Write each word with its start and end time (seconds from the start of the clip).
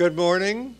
Good 0.00 0.16
morning. 0.16 0.76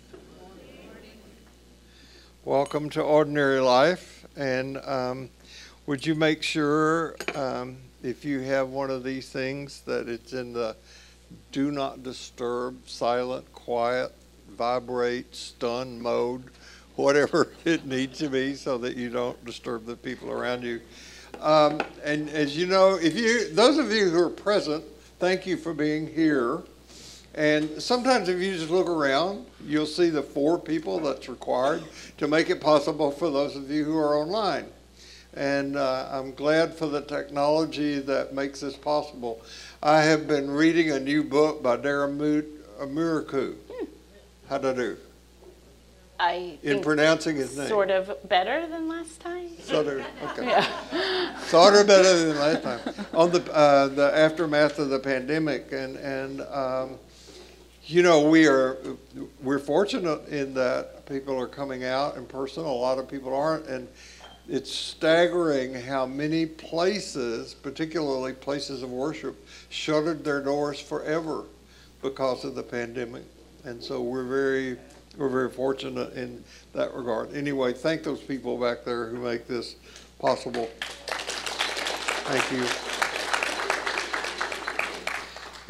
Welcome 2.42 2.88
to 2.88 3.02
Ordinary 3.02 3.60
Life. 3.60 4.24
And 4.34 4.78
um, 4.78 5.28
would 5.84 6.06
you 6.06 6.14
make 6.14 6.42
sure 6.42 7.16
um, 7.34 7.76
if 8.02 8.24
you 8.24 8.40
have 8.40 8.70
one 8.70 8.88
of 8.88 9.04
these 9.04 9.28
things 9.28 9.82
that 9.82 10.08
it's 10.08 10.32
in 10.32 10.54
the 10.54 10.74
do 11.52 11.70
not 11.70 12.02
disturb, 12.02 12.88
silent, 12.88 13.52
quiet, 13.52 14.10
vibrate, 14.48 15.36
stun 15.36 16.00
mode, 16.00 16.44
whatever 16.96 17.52
it 17.66 17.84
needs 17.84 18.20
to 18.20 18.30
be, 18.30 18.54
so 18.54 18.78
that 18.78 18.96
you 18.96 19.10
don't 19.10 19.44
disturb 19.44 19.84
the 19.84 19.96
people 19.96 20.30
around 20.30 20.62
you. 20.62 20.80
Um, 21.42 21.82
and 22.02 22.30
as 22.30 22.56
you 22.56 22.66
know, 22.66 22.94
if 22.94 23.14
you 23.14 23.52
those 23.52 23.76
of 23.76 23.92
you 23.92 24.08
who 24.08 24.22
are 24.22 24.30
present, 24.30 24.82
thank 25.18 25.46
you 25.46 25.58
for 25.58 25.74
being 25.74 26.06
here. 26.06 26.62
And 27.34 27.80
sometimes 27.80 28.28
if 28.28 28.40
you 28.40 28.54
just 28.54 28.70
look 28.70 28.88
around, 28.88 29.46
you'll 29.64 29.86
see 29.86 30.10
the 30.10 30.22
four 30.22 30.58
people 30.58 30.98
that's 30.98 31.28
required 31.28 31.82
to 32.18 32.26
make 32.26 32.50
it 32.50 32.60
possible 32.60 33.10
for 33.10 33.30
those 33.30 33.54
of 33.56 33.70
you 33.70 33.84
who 33.84 33.96
are 33.96 34.16
online. 34.16 34.66
And 35.34 35.76
uh, 35.76 36.08
I'm 36.10 36.34
glad 36.34 36.74
for 36.74 36.86
the 36.86 37.02
technology 37.02 38.00
that 38.00 38.34
makes 38.34 38.60
this 38.60 38.76
possible. 38.76 39.40
I 39.80 40.02
have 40.02 40.26
been 40.26 40.50
reading 40.50 40.90
a 40.90 40.98
new 40.98 41.22
book 41.22 41.62
by 41.62 41.76
Dharamut 41.76 42.46
Amuraku. 42.80 43.54
How'd 44.48 44.64
I 44.64 44.74
do? 44.74 44.96
I 46.18 46.58
In 46.62 46.82
pronouncing 46.82 47.36
his 47.36 47.56
name. 47.56 47.68
sort 47.68 47.90
of 47.90 48.28
better 48.28 48.66
than 48.66 48.88
last 48.88 49.20
time. 49.20 49.48
Sort 49.62 49.86
of, 49.86 50.04
okay. 50.24 50.46
Yeah. 50.48 51.38
Sort 51.44 51.74
of 51.76 51.86
better 51.86 52.24
than 52.24 52.36
last 52.36 52.62
time. 52.62 52.94
On 53.14 53.30
the, 53.30 53.54
uh, 53.54 53.86
the 53.88 54.14
aftermath 54.14 54.78
of 54.80 54.90
the 54.90 54.98
pandemic 54.98 55.72
and, 55.72 55.96
and, 55.96 56.40
um, 56.42 56.98
you 57.90 58.04
know, 58.04 58.28
we 58.28 58.46
are, 58.46 58.76
we're 59.42 59.58
fortunate 59.58 60.28
in 60.28 60.54
that 60.54 61.04
people 61.06 61.38
are 61.40 61.48
coming 61.48 61.84
out 61.84 62.16
in 62.16 62.24
person. 62.24 62.64
A 62.64 62.72
lot 62.72 62.98
of 62.98 63.08
people 63.08 63.34
aren't. 63.34 63.66
And 63.66 63.88
it's 64.48 64.72
staggering 64.72 65.74
how 65.74 66.06
many 66.06 66.46
places, 66.46 67.52
particularly 67.52 68.32
places 68.32 68.84
of 68.84 68.90
worship, 68.90 69.44
shuttered 69.70 70.24
their 70.24 70.40
doors 70.40 70.80
forever 70.80 71.44
because 72.00 72.44
of 72.44 72.54
the 72.54 72.62
pandemic. 72.62 73.24
And 73.64 73.82
so 73.82 74.00
we're 74.00 74.24
very, 74.24 74.78
we're 75.16 75.28
very 75.28 75.50
fortunate 75.50 76.12
in 76.14 76.44
that 76.72 76.94
regard. 76.94 77.34
Anyway, 77.34 77.72
thank 77.72 78.04
those 78.04 78.20
people 78.20 78.56
back 78.56 78.84
there 78.84 79.06
who 79.06 79.18
make 79.18 79.48
this 79.48 79.74
possible. 80.20 80.70
Thank 82.26 82.52
you. 82.52 82.99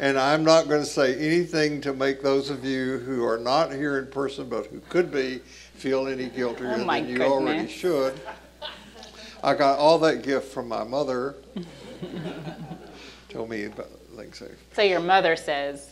And 0.01 0.17
I'm 0.17 0.43
not 0.43 0.67
going 0.67 0.81
to 0.81 0.85
say 0.89 1.13
anything 1.15 1.79
to 1.81 1.93
make 1.93 2.23
those 2.23 2.49
of 2.49 2.65
you 2.65 2.97
who 2.97 3.23
are 3.23 3.37
not 3.37 3.71
here 3.71 3.99
in 3.99 4.07
person 4.07 4.49
but 4.49 4.65
who 4.65 4.79
could 4.89 5.11
be 5.11 5.37
feel 5.75 6.07
any 6.07 6.27
guiltier 6.27 6.73
Oh, 6.75 6.83
than 6.83 7.07
you 7.07 7.21
already 7.21 7.67
should. 7.67 8.19
I 9.43 9.53
got 9.53 9.77
all 9.77 9.99
that 9.99 10.23
gift 10.23 10.47
from 10.51 10.67
my 10.67 10.83
mother. 10.83 11.35
Told 13.29 13.51
me 13.51 13.65
about 13.65 13.89
like 14.13 14.33
say 14.33 14.47
So 14.73 14.81
your 14.81 14.99
mother 15.01 15.35
says, 15.35 15.91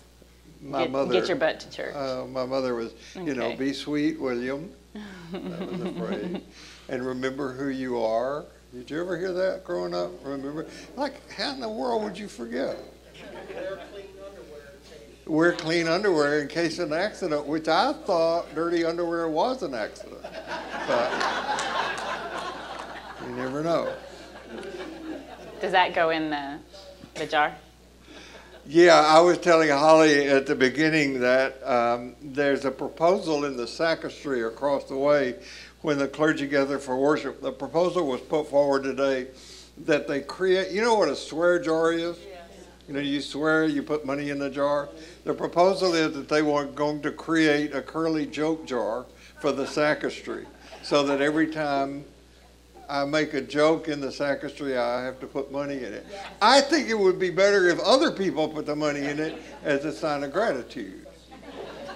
my 0.60 0.82
get, 0.84 0.92
mother 0.92 1.14
get 1.14 1.28
your 1.28 1.38
butt 1.38 1.60
to 1.60 1.70
church. 1.70 1.96
uh, 1.96 2.26
my 2.26 2.46
mother 2.48 2.74
was, 2.74 2.94
you 3.16 3.36
know, 3.36 3.56
be 3.56 3.74
sweet, 3.74 4.20
William. 4.20 4.72
That 5.32 5.72
was 5.72 5.82
a 5.82 5.92
phrase. 5.94 6.38
And 6.90 7.06
remember 7.06 7.54
who 7.54 7.68
you 7.70 8.02
are. 8.04 8.46
Did 8.74 8.90
you 8.90 9.00
ever 9.00 9.16
hear 9.20 9.32
that 9.32 9.64
growing 9.64 9.94
up? 9.94 10.10
Remember? 10.26 10.66
Like, 10.96 11.30
how 11.32 11.54
in 11.54 11.60
the 11.60 11.70
world 11.70 12.02
would 12.04 12.18
you 12.18 12.28
forget? 12.28 12.76
Wear 15.26 15.54
clean 15.54 15.88
underwear 15.88 16.40
in 16.40 16.48
case 16.48 16.80
of 16.80 16.92
an 16.92 16.98
accident, 16.98 17.46
which 17.46 17.68
I 17.68 17.94
thought 17.94 18.54
dirty 18.56 18.84
underwear 18.84 19.30
was 19.30 19.62
an 19.62 19.76
accident. 19.76 20.24
But 20.88 21.12
you 23.28 23.36
never 23.36 23.62
know. 23.62 23.94
Does 25.62 25.72
that 25.72 25.94
go 25.94 26.10
in 26.10 26.32
the, 26.32 26.58
the 27.14 27.28
jar? 27.28 27.54
Yeah, 28.66 28.96
I 28.96 29.20
was 29.20 29.38
telling 29.38 29.70
Holly 29.70 30.28
at 30.28 30.46
the 30.46 30.56
beginning 30.56 31.20
that 31.20 31.62
um, 31.68 32.16
there's 32.22 32.66
a 32.66 32.72
proposal 32.72 33.46
in 33.46 33.58
the 33.58 33.68
sacristy 33.68 34.42
across 34.42 34.86
the 34.86 34.98
way 34.98 35.36
when 35.82 35.98
the 35.98 36.08
clergy 36.08 36.48
gather 36.48 36.80
for 36.80 36.98
worship. 36.98 37.42
The 37.42 37.52
proposal 37.52 38.08
was 38.08 38.22
put 38.22 38.50
forward 38.50 38.84
today 38.84 39.28
that 39.86 40.08
they 40.08 40.22
create, 40.22 40.72
you 40.72 40.82
know 40.82 40.96
what 40.96 41.10
a 41.10 41.16
swear 41.16 41.60
jar 41.60 41.94
is? 41.94 42.18
You 42.90 42.96
know, 42.96 43.02
you 43.02 43.22
swear, 43.22 43.66
you 43.66 43.84
put 43.84 44.04
money 44.04 44.32
in 44.32 44.40
the 44.40 44.50
jar. 44.50 44.90
The 45.24 45.36
proposal 45.36 45.94
is 45.94 46.16
that 46.16 46.28
they 46.28 46.42
were 46.42 46.66
going 46.66 47.04
to 47.04 47.12
create 47.12 47.76
a 47.76 47.84
curly 47.84 48.26
joke 48.26 48.66
jar 48.66 49.06
for 49.40 49.52
the 49.52 49.68
sacristy 49.68 50.48
so 50.82 51.04
that 51.04 51.22
every 51.22 51.46
time 51.52 52.04
I 52.90 53.06
make 53.06 53.36
a 53.36 53.42
joke 53.42 53.90
in 53.90 54.02
the 54.02 54.12
sacristy, 54.12 54.76
I 54.76 55.04
have 55.04 55.20
to 55.20 55.28
put 55.28 55.52
money 55.52 55.76
in 55.76 55.94
it. 55.94 56.08
I 56.42 56.62
think 56.62 56.90
it 56.90 56.98
would 56.98 57.20
be 57.20 57.30
better 57.30 57.70
if 57.70 57.80
other 57.82 58.10
people 58.10 58.48
put 58.48 58.66
the 58.66 58.76
money 58.76 59.02
in 59.02 59.20
it 59.20 59.40
as 59.64 59.86
a 59.86 59.92
sign 59.92 60.24
of 60.24 60.34
gratitude. 60.34 61.06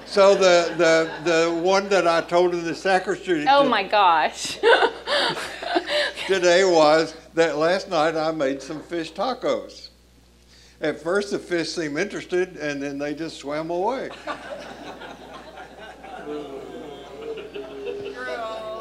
So 0.05 0.35
the, 0.35 0.75
the, 0.77 1.11
the 1.23 1.59
one 1.59 1.89
that 1.89 2.07
I 2.07 2.21
told 2.21 2.53
in 2.53 2.63
the 2.63 2.75
sacristy 2.75 3.45
Oh 3.49 3.67
my 3.67 3.81
gosh. 3.81 4.59
today 6.27 6.63
was 6.63 7.15
that 7.33 7.57
last 7.57 7.89
night 7.89 8.15
I 8.15 8.31
made 8.31 8.61
some 8.61 8.79
fish 8.79 9.11
tacos. 9.11 9.89
At 10.83 10.99
first, 10.99 11.31
the 11.31 11.39
fish 11.39 11.69
seemed 11.69 11.97
interested, 11.97 12.57
and 12.57 12.83
then 12.83 12.97
they 12.97 13.15
just 13.15 13.37
swam 13.37 13.69
away. 13.69 14.09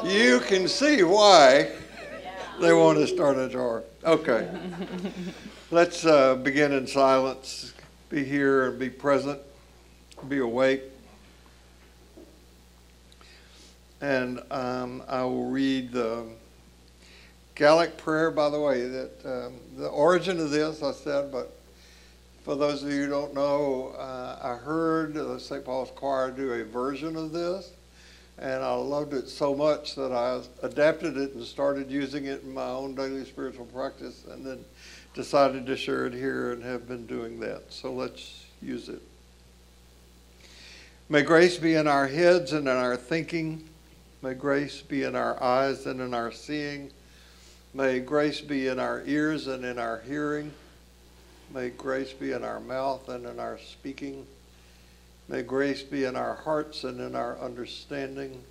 You 0.03 0.41
can 0.41 0.67
see 0.67 1.03
why 1.03 1.71
they 2.59 2.73
want 2.73 2.97
to 2.97 3.07
start 3.07 3.37
a 3.37 3.47
jar. 3.47 3.83
Okay. 4.03 4.49
Let's 5.71 6.05
uh, 6.05 6.35
begin 6.35 6.73
in 6.73 6.87
silence. 6.87 7.73
Be 8.09 8.25
here 8.25 8.67
and 8.67 8.77
be 8.77 8.89
present. 8.89 9.39
Be 10.27 10.39
awake. 10.39 10.83
And 14.01 14.41
um, 14.51 15.03
I 15.07 15.23
will 15.23 15.45
read 15.45 15.93
the 15.93 16.25
Gallic 17.55 17.95
prayer, 17.95 18.29
by 18.29 18.49
the 18.49 18.59
way, 18.59 18.87
that 18.89 19.11
um, 19.23 19.53
the 19.77 19.87
origin 19.87 20.37
of 20.41 20.51
this, 20.51 20.83
I 20.83 20.91
said, 20.91 21.31
but 21.31 21.59
for 22.43 22.55
those 22.55 22.83
of 22.83 22.89
you 22.91 23.03
who 23.03 23.09
don't 23.09 23.33
know, 23.33 23.95
uh, 23.97 24.37
I 24.41 24.55
heard 24.55 25.13
the 25.13 25.39
St. 25.39 25.63
Paul's 25.63 25.91
Choir 25.95 26.29
do 26.29 26.51
a 26.51 26.65
version 26.65 27.15
of 27.15 27.31
this, 27.31 27.71
and 28.37 28.61
I 28.61 28.73
loved 28.73 29.13
it 29.13 29.29
so 29.29 29.55
much 29.55 29.95
that 29.95 30.11
I 30.11 30.41
adapted 30.61 31.15
it 31.15 31.33
and 31.33 31.43
started 31.43 31.89
using 31.89 32.25
it 32.25 32.43
in 32.43 32.53
my 32.53 32.67
own 32.67 32.95
daily 32.95 33.23
spiritual 33.23 33.65
practice, 33.67 34.25
and 34.29 34.45
then 34.45 34.65
decided 35.13 35.65
to 35.67 35.77
share 35.77 36.05
it 36.05 36.13
here 36.13 36.51
and 36.51 36.61
have 36.63 36.85
been 36.85 37.05
doing 37.05 37.39
that. 37.39 37.71
So 37.71 37.93
let's 37.93 38.43
use 38.61 38.89
it. 38.89 39.01
May 41.07 41.21
grace 41.21 41.57
be 41.57 41.75
in 41.75 41.87
our 41.87 42.07
heads 42.07 42.51
and 42.51 42.67
in 42.67 42.75
our 42.75 42.97
thinking. 42.97 43.69
May 44.21 44.33
grace 44.33 44.81
be 44.81 45.03
in 45.03 45.15
our 45.15 45.41
eyes 45.41 45.85
and 45.85 46.01
in 46.01 46.13
our 46.13 46.31
seeing. 46.31 46.91
May 47.73 47.99
grace 47.99 48.41
be 48.41 48.67
in 48.67 48.79
our 48.79 49.01
ears 49.05 49.47
and 49.47 49.63
in 49.63 49.79
our 49.79 50.01
hearing. 50.01 50.51
May 51.53 51.69
grace 51.69 52.11
be 52.11 52.31
in 52.31 52.43
our 52.43 52.59
mouth 52.59 53.09
and 53.09 53.27
in 53.27 53.39
our 53.39 53.59
speaking. 53.59 54.25
May 55.29 55.43
grace 55.43 55.83
be 55.83 56.05
in 56.05 56.15
our 56.15 56.33
hearts 56.33 56.83
and 56.83 56.99
in 56.99 57.15
our 57.15 57.37
understanding. 57.37 58.41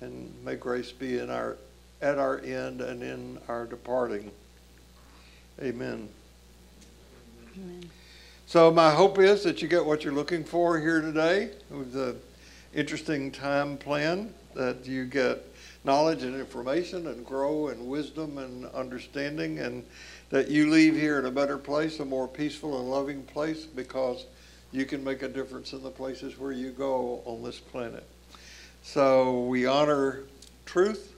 And 0.00 0.32
may 0.44 0.54
grace 0.54 0.92
be 0.92 1.18
in 1.18 1.30
our 1.30 1.56
at 2.00 2.16
our 2.16 2.38
end 2.38 2.80
and 2.80 3.02
in 3.02 3.38
our 3.48 3.66
departing. 3.66 4.30
Amen. 5.60 6.08
Amen. 7.56 7.90
So 8.46 8.70
my 8.70 8.92
hope 8.92 9.18
is 9.18 9.42
that 9.42 9.60
you 9.60 9.66
get 9.66 9.84
what 9.84 10.04
you're 10.04 10.12
looking 10.12 10.44
for 10.44 10.78
here 10.78 11.00
today. 11.00 11.50
It 11.70 11.74
was 11.76 11.94
an 11.96 12.20
interesting 12.72 13.32
time 13.32 13.76
plan 13.76 14.32
that 14.54 14.86
you 14.86 15.06
get 15.06 15.44
knowledge 15.84 16.22
and 16.22 16.36
information 16.36 17.08
and 17.08 17.26
grow 17.26 17.68
in 17.68 17.88
wisdom 17.88 18.38
and 18.38 18.66
understanding 18.66 19.58
and 19.58 19.84
that 20.30 20.48
you 20.48 20.70
leave 20.70 20.94
here 20.94 21.18
in 21.18 21.24
a 21.24 21.30
better 21.30 21.56
place, 21.58 22.00
a 22.00 22.04
more 22.04 22.28
peaceful 22.28 22.78
and 22.78 22.90
loving 22.90 23.22
place 23.22 23.64
because 23.64 24.26
you 24.72 24.84
can 24.84 25.02
make 25.02 25.22
a 25.22 25.28
difference 25.28 25.72
in 25.72 25.82
the 25.82 25.90
places 25.90 26.38
where 26.38 26.52
you 26.52 26.70
go 26.70 27.22
on 27.24 27.42
this 27.42 27.58
planet. 27.58 28.06
So 28.82 29.40
we 29.44 29.66
honor 29.66 30.20
truth, 30.66 31.14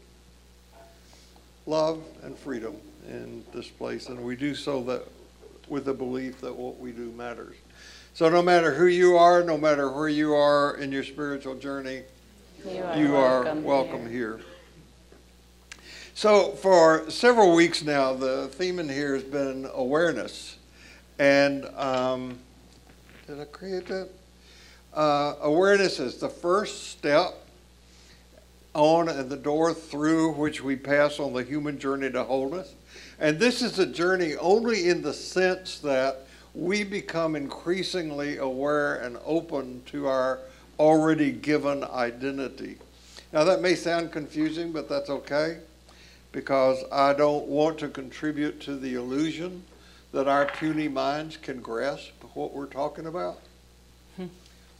love, 1.67 2.03
and 2.23 2.37
freedom 2.39 2.77
in 3.09 3.45
this 3.53 3.69
place, 3.69 4.09
and 4.09 4.23
we 4.25 4.37
do 4.37 4.55
so 4.55 4.83
that 4.85 5.03
with 5.69 5.85
the 5.85 5.95
belief 5.95 6.41
that 6.41 6.55
what 6.55 6.79
we 6.79 6.93
do 6.93 7.11
matters. 7.12 7.57
So 8.15 8.29
no 8.29 8.43
matter 8.43 8.75
who 8.75 8.87
you 8.87 9.17
are, 9.17 9.43
no 9.43 9.57
matter 9.57 9.91
where 9.91 10.09
you 10.09 10.35
are 10.35 10.77
in 10.77 10.93
your 10.93 11.05
spiritual 11.05 11.55
journey, 11.57 12.03
You 12.65 12.83
are 12.83 12.97
you 12.99 13.17
are 13.17 13.43
welcome 13.45 13.65
welcome 13.65 14.11
here. 14.11 14.37
here. 14.37 14.41
So 16.21 16.51
for 16.51 17.09
several 17.11 17.55
weeks 17.55 17.83
now, 17.83 18.13
the 18.13 18.49
theme 18.49 18.79
in 18.79 18.91
here 18.91 19.15
has 19.15 19.25
been 19.25 19.67
awareness, 19.73 20.59
and 21.19 21.65
um, 21.79 22.39
did 23.27 23.41
I 23.41 23.47
create 23.47 23.87
that? 23.87 24.11
uh, 24.93 25.37
awareness 25.41 25.99
is 25.99 26.19
the 26.19 26.29
first 26.29 26.89
step 26.89 27.37
on 28.75 29.09
and 29.09 29.31
the 29.31 29.37
door 29.39 29.73
through 29.73 30.33
which 30.33 30.63
we 30.63 30.77
pass 30.77 31.19
on 31.19 31.33
the 31.33 31.43
human 31.43 31.79
journey 31.79 32.11
to 32.11 32.23
wholeness. 32.23 32.75
And 33.19 33.41
this 33.41 33.63
is 33.63 33.79
a 33.79 33.87
journey 33.87 34.37
only 34.37 34.91
in 34.91 35.01
the 35.01 35.15
sense 35.15 35.79
that 35.79 36.27
we 36.55 36.85
become 36.85 37.35
increasingly 37.35 38.37
aware 38.37 38.97
and 38.97 39.17
open 39.25 39.85
to 39.87 40.07
our 40.07 40.41
already 40.79 41.33
given 41.33 41.83
identity. 41.83 42.77
Now, 43.33 43.45
that 43.45 43.63
may 43.63 43.75
sound 43.75 44.13
confusing, 44.13 44.71
but 44.71 44.87
that's 44.87 45.09
okay 45.09 45.61
because 46.32 46.85
I 46.93 47.12
don't 47.12 47.47
want 47.47 47.79
to 47.79 47.88
contribute 47.88 48.61
to 48.62 48.77
the 48.77 48.94
illusion 48.94 49.65
that 50.12 50.29
our 50.29 50.47
puny 50.47 50.88
minds 50.88 51.37
can 51.37 51.61
grasp 51.61 52.12
what 52.35 52.53
we're 52.53 52.67
talking 52.67 53.06
about. 53.06 53.38
Hmm. 54.17 54.27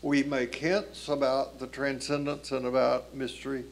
We 0.02 0.23
make 0.23 0.55
hints 0.55 1.08
about 1.08 1.58
the 1.58 1.67
transcendence 1.67 2.52
and 2.52 2.67
about 2.67 3.14
mystery 3.14 3.64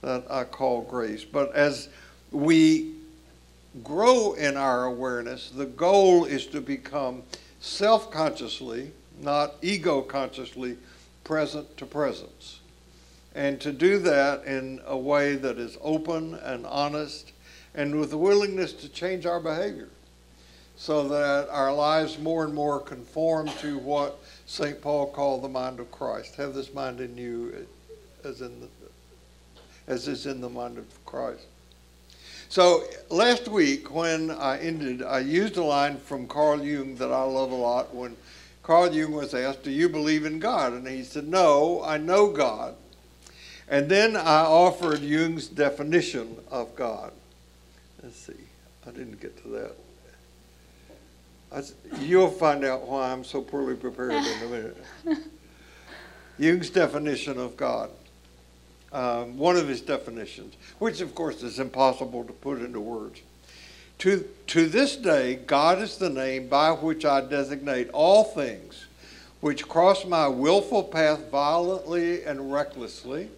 that 0.00 0.24
I 0.30 0.44
call 0.44 0.82
grace. 0.82 1.24
But 1.24 1.54
as 1.54 1.88
we 2.30 2.94
grow 3.82 4.34
in 4.34 4.56
our 4.56 4.84
awareness, 4.84 5.50
the 5.50 5.66
goal 5.66 6.24
is 6.24 6.46
to 6.48 6.60
become 6.60 7.22
self 7.60 8.10
consciously, 8.10 8.90
not 9.20 9.54
ego 9.62 10.02
consciously, 10.02 10.76
present 11.24 11.76
to 11.76 11.86
presence. 11.86 12.60
And 13.34 13.60
to 13.60 13.72
do 13.72 13.98
that 14.00 14.44
in 14.44 14.80
a 14.86 14.96
way 14.96 15.36
that 15.36 15.58
is 15.58 15.78
open 15.80 16.34
and 16.34 16.66
honest 16.66 17.32
and 17.74 17.98
with 17.98 18.10
the 18.10 18.18
willingness 18.18 18.72
to 18.74 18.88
change 18.88 19.24
our 19.24 19.40
behavior 19.40 19.88
so 20.76 21.08
that 21.08 21.48
our 21.50 21.72
lives 21.72 22.18
more 22.18 22.44
and 22.44 22.52
more 22.52 22.80
conform 22.80 23.48
to 23.60 23.78
what 23.78 24.18
St. 24.46 24.80
Paul 24.82 25.12
called 25.12 25.42
the 25.42 25.48
mind 25.48 25.80
of 25.80 25.90
Christ. 25.90 26.36
Have 26.36 26.54
this 26.54 26.74
mind 26.74 27.00
in 27.00 27.16
you 27.16 27.66
as, 28.24 28.40
in 28.40 28.60
the, 28.60 28.68
as 29.86 30.08
is 30.08 30.26
in 30.26 30.40
the 30.40 30.48
mind 30.48 30.78
of 30.78 31.04
Christ. 31.06 31.44
So 32.48 32.84
last 33.08 33.48
week 33.48 33.94
when 33.94 34.30
I 34.30 34.58
ended, 34.58 35.02
I 35.02 35.20
used 35.20 35.56
a 35.56 35.64
line 35.64 35.98
from 35.98 36.26
Carl 36.26 36.62
Jung 36.62 36.96
that 36.96 37.10
I 37.10 37.22
love 37.22 37.50
a 37.50 37.54
lot 37.54 37.94
when 37.94 38.16
Carl 38.62 38.92
Jung 38.92 39.12
was 39.12 39.32
asked, 39.34 39.62
Do 39.62 39.70
you 39.70 39.88
believe 39.88 40.26
in 40.26 40.38
God? 40.38 40.72
And 40.72 40.86
he 40.86 41.02
said, 41.02 41.26
No, 41.26 41.82
I 41.82 41.96
know 41.96 42.30
God. 42.30 42.74
And 43.72 43.88
then 43.88 44.16
I 44.18 44.44
offered 44.44 45.00
Jung's 45.00 45.48
definition 45.48 46.36
of 46.50 46.76
God. 46.76 47.10
Let's 48.02 48.18
see, 48.18 48.34
I 48.86 48.90
didn't 48.90 49.18
get 49.18 49.42
to 49.44 49.48
that. 49.48 49.72
You'll 51.98 52.28
find 52.28 52.66
out 52.66 52.86
why 52.86 53.10
I'm 53.10 53.24
so 53.24 53.40
poorly 53.40 53.74
prepared 53.74 54.12
in 54.12 54.42
a 54.42 54.46
minute. 54.50 54.76
Jung's 56.38 56.68
definition 56.68 57.38
of 57.38 57.56
God. 57.56 57.88
Um, 58.92 59.38
one 59.38 59.56
of 59.56 59.68
his 59.68 59.80
definitions, 59.80 60.54
which 60.78 61.00
of 61.00 61.14
course 61.14 61.42
is 61.42 61.58
impossible 61.58 62.24
to 62.24 62.32
put 62.34 62.60
into 62.60 62.78
words. 62.78 63.22
To, 64.00 64.28
to 64.48 64.66
this 64.66 64.96
day, 64.96 65.36
God 65.46 65.78
is 65.78 65.96
the 65.96 66.10
name 66.10 66.48
by 66.48 66.72
which 66.72 67.06
I 67.06 67.22
designate 67.22 67.88
all 67.94 68.24
things 68.24 68.84
which 69.40 69.66
cross 69.66 70.04
my 70.04 70.28
willful 70.28 70.84
path 70.84 71.30
violently 71.30 72.22
and 72.24 72.52
recklessly, 72.52 73.28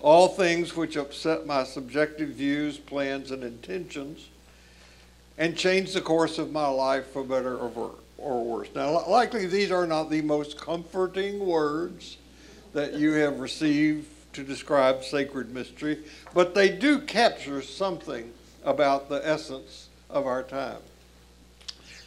all 0.00 0.28
things 0.28 0.76
which 0.76 0.96
upset 0.96 1.46
my 1.46 1.64
subjective 1.64 2.30
views, 2.30 2.78
plans, 2.78 3.30
and 3.30 3.42
intentions 3.42 4.28
and 5.38 5.56
change 5.56 5.92
the 5.92 6.00
course 6.00 6.38
of 6.38 6.52
my 6.52 6.66
life 6.66 7.06
for 7.06 7.22
better 7.22 7.56
or, 7.56 7.92
or 8.18 8.44
worse. 8.44 8.68
Now, 8.74 9.06
likely 9.08 9.46
these 9.46 9.70
are 9.70 9.86
not 9.86 10.10
the 10.10 10.20
most 10.20 10.58
comforting 10.60 11.38
words 11.38 12.18
that 12.72 12.94
you 12.94 13.12
have 13.12 13.38
received 13.38 14.06
to 14.34 14.42
describe 14.42 15.04
sacred 15.04 15.54
mystery, 15.54 15.98
but 16.34 16.54
they 16.54 16.68
do 16.68 16.98
capture 16.98 17.62
something 17.62 18.32
about 18.64 19.08
the 19.08 19.26
essence 19.26 19.88
of 20.10 20.26
our 20.26 20.42
time. 20.42 20.78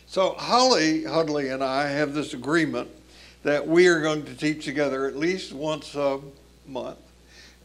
So, 0.08 0.32
Holly 0.32 1.06
Hudley 1.06 1.50
and 1.50 1.64
I 1.64 1.88
have 1.88 2.14
this 2.14 2.34
agreement 2.34 2.90
that 3.44 3.66
we 3.66 3.88
are 3.88 4.02
going 4.02 4.26
to 4.26 4.36
teach 4.36 4.66
together 4.66 5.08
at 5.08 5.16
least 5.16 5.54
once 5.54 5.96
a 5.96 6.20
month. 6.68 7.00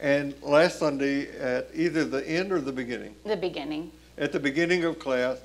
And 0.00 0.34
last 0.42 0.78
Sunday, 0.78 1.28
at 1.38 1.68
either 1.74 2.04
the 2.04 2.26
end 2.28 2.52
or 2.52 2.60
the 2.60 2.72
beginning? 2.72 3.14
The 3.24 3.36
beginning. 3.36 3.90
At 4.18 4.32
the 4.32 4.40
beginning 4.40 4.84
of 4.84 4.98
class, 4.98 5.38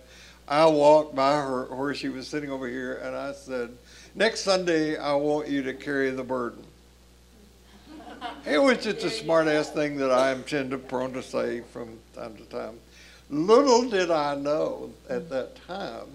I 0.47 0.65
walked 0.65 1.15
by 1.15 1.33
her 1.33 1.65
where 1.73 1.93
she 1.93 2.09
was 2.09 2.27
sitting 2.27 2.49
over 2.49 2.67
here 2.67 2.95
and 2.95 3.15
I 3.15 3.31
said, 3.33 3.71
Next 4.15 4.41
Sunday, 4.41 4.97
I 4.97 5.13
want 5.13 5.47
you 5.47 5.63
to 5.63 5.73
carry 5.73 6.09
the 6.09 6.23
burden. 6.23 6.65
It 8.45 8.57
was 8.57 8.83
just 8.83 9.03
a 9.05 9.09
smart 9.09 9.47
ass 9.47 9.69
thing 9.69 9.97
that 9.97 10.11
I 10.11 10.31
am 10.31 10.43
tend 10.43 10.71
to 10.71 10.77
prone 10.77 11.13
to 11.13 11.23
say 11.23 11.61
from 11.61 11.97
time 12.13 12.35
to 12.35 12.43
time. 12.43 12.79
Little 13.29 13.89
did 13.89 14.11
I 14.11 14.35
know 14.35 14.91
at 15.09 15.29
that 15.29 15.55
time 15.67 16.07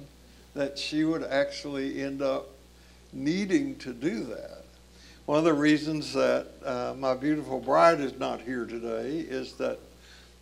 that 0.54 0.78
she 0.78 1.04
would 1.04 1.24
actually 1.24 2.02
end 2.02 2.22
up 2.22 2.48
needing 3.12 3.76
to 3.76 3.92
do 3.92 4.24
that. 4.24 4.55
One 5.26 5.38
of 5.38 5.44
the 5.44 5.54
reasons 5.54 6.12
that 6.12 6.46
uh, 6.64 6.94
my 6.96 7.14
beautiful 7.14 7.58
bride 7.58 7.98
is 7.98 8.16
not 8.16 8.40
here 8.42 8.64
today 8.64 9.18
is 9.18 9.54
that 9.54 9.80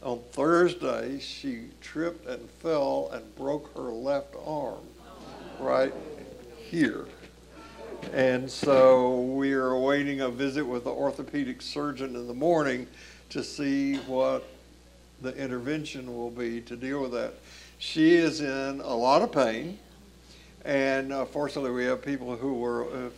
on 0.02 0.20
Thursday, 0.32 1.18
she 1.20 1.68
tripped 1.80 2.26
and 2.26 2.50
fell 2.50 3.08
and 3.14 3.34
broke 3.34 3.74
her 3.74 3.90
left 3.90 4.34
arm 4.44 4.82
right 5.58 5.94
here. 6.68 7.06
And 8.12 8.50
so 8.50 9.22
we 9.22 9.54
are 9.54 9.70
awaiting 9.70 10.20
a 10.20 10.28
visit 10.28 10.66
with 10.66 10.84
the 10.84 10.90
orthopedic 10.90 11.62
surgeon 11.62 12.14
in 12.14 12.26
the 12.26 12.34
morning 12.34 12.86
to 13.30 13.42
see 13.42 13.96
what 14.00 14.46
the 15.22 15.34
intervention 15.34 16.14
will 16.14 16.30
be 16.30 16.60
to 16.60 16.76
deal 16.76 17.00
with 17.00 17.12
that. 17.12 17.32
She 17.78 18.16
is 18.16 18.42
in 18.42 18.82
a 18.82 18.94
lot 18.94 19.22
of 19.22 19.32
pain, 19.32 19.78
and 20.62 21.10
uh, 21.10 21.24
fortunately, 21.24 21.70
we 21.70 21.84
have 21.84 22.02
people 22.02 22.36
who 22.36 22.52
were 22.52 22.84
uh, 22.84 23.08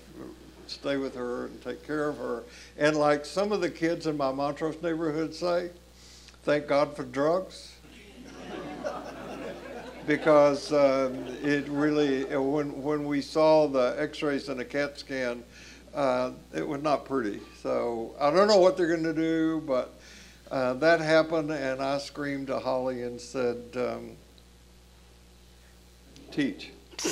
stay 0.70 0.96
with 0.96 1.14
her 1.14 1.46
and 1.46 1.62
take 1.62 1.86
care 1.86 2.08
of 2.08 2.18
her. 2.18 2.42
And 2.78 2.96
like 2.96 3.24
some 3.24 3.52
of 3.52 3.60
the 3.60 3.70
kids 3.70 4.06
in 4.06 4.16
my 4.16 4.32
Montrose 4.32 4.80
neighborhood 4.82 5.34
say, 5.34 5.70
thank 6.42 6.66
God 6.66 6.94
for 6.96 7.04
drugs. 7.04 7.74
because 10.06 10.72
um, 10.72 11.24
it 11.42 11.68
really, 11.68 12.24
when, 12.24 12.82
when 12.82 13.04
we 13.04 13.20
saw 13.20 13.66
the 13.66 13.94
x 13.98 14.22
rays 14.22 14.48
and 14.48 14.60
the 14.60 14.64
CAT 14.64 14.98
scan, 14.98 15.42
uh, 15.94 16.30
it 16.54 16.66
was 16.66 16.82
not 16.82 17.04
pretty. 17.04 17.40
So 17.62 18.14
I 18.20 18.30
don't 18.30 18.46
know 18.46 18.58
what 18.58 18.76
they're 18.76 18.86
going 18.86 19.02
to 19.02 19.14
do, 19.14 19.62
but 19.66 19.94
uh, 20.50 20.74
that 20.74 21.00
happened, 21.00 21.50
and 21.50 21.82
I 21.82 21.98
screamed 21.98 22.46
to 22.48 22.58
Holly 22.58 23.02
and 23.02 23.20
said, 23.20 23.58
um, 23.74 24.12
Teach. 26.30 26.70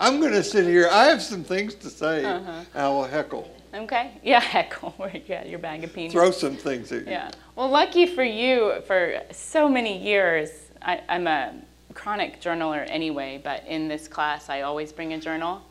I'm 0.00 0.18
going 0.18 0.32
to 0.32 0.42
sit 0.42 0.64
here. 0.64 0.88
I 0.90 1.04
have 1.04 1.20
some 1.20 1.44
things 1.44 1.74
to 1.76 1.90
say. 1.90 2.24
Uh-huh. 2.24 2.64
I 2.74 2.88
will 2.88 3.04
heckle. 3.04 3.54
Okay. 3.74 4.12
Yeah, 4.22 4.40
heckle. 4.40 4.94
yeah, 5.26 5.44
your 5.44 5.58
bag 5.58 5.84
of 5.84 5.92
peanuts. 5.92 6.14
Throw 6.14 6.30
some 6.30 6.56
things 6.56 6.90
at 6.90 7.04
you. 7.04 7.12
Yeah. 7.12 7.30
Well, 7.54 7.68
lucky 7.68 8.06
for 8.06 8.24
you, 8.24 8.80
for 8.86 9.20
so 9.30 9.68
many 9.68 10.02
years, 10.02 10.50
I, 10.82 11.02
I'm 11.08 11.26
a 11.26 11.54
chronic 11.94 12.40
journaler 12.40 12.86
anyway, 12.88 13.40
but 13.42 13.66
in 13.66 13.88
this 13.88 14.08
class, 14.08 14.48
I 14.48 14.62
always 14.62 14.92
bring 14.92 15.12
a 15.12 15.20
journal. 15.20 15.62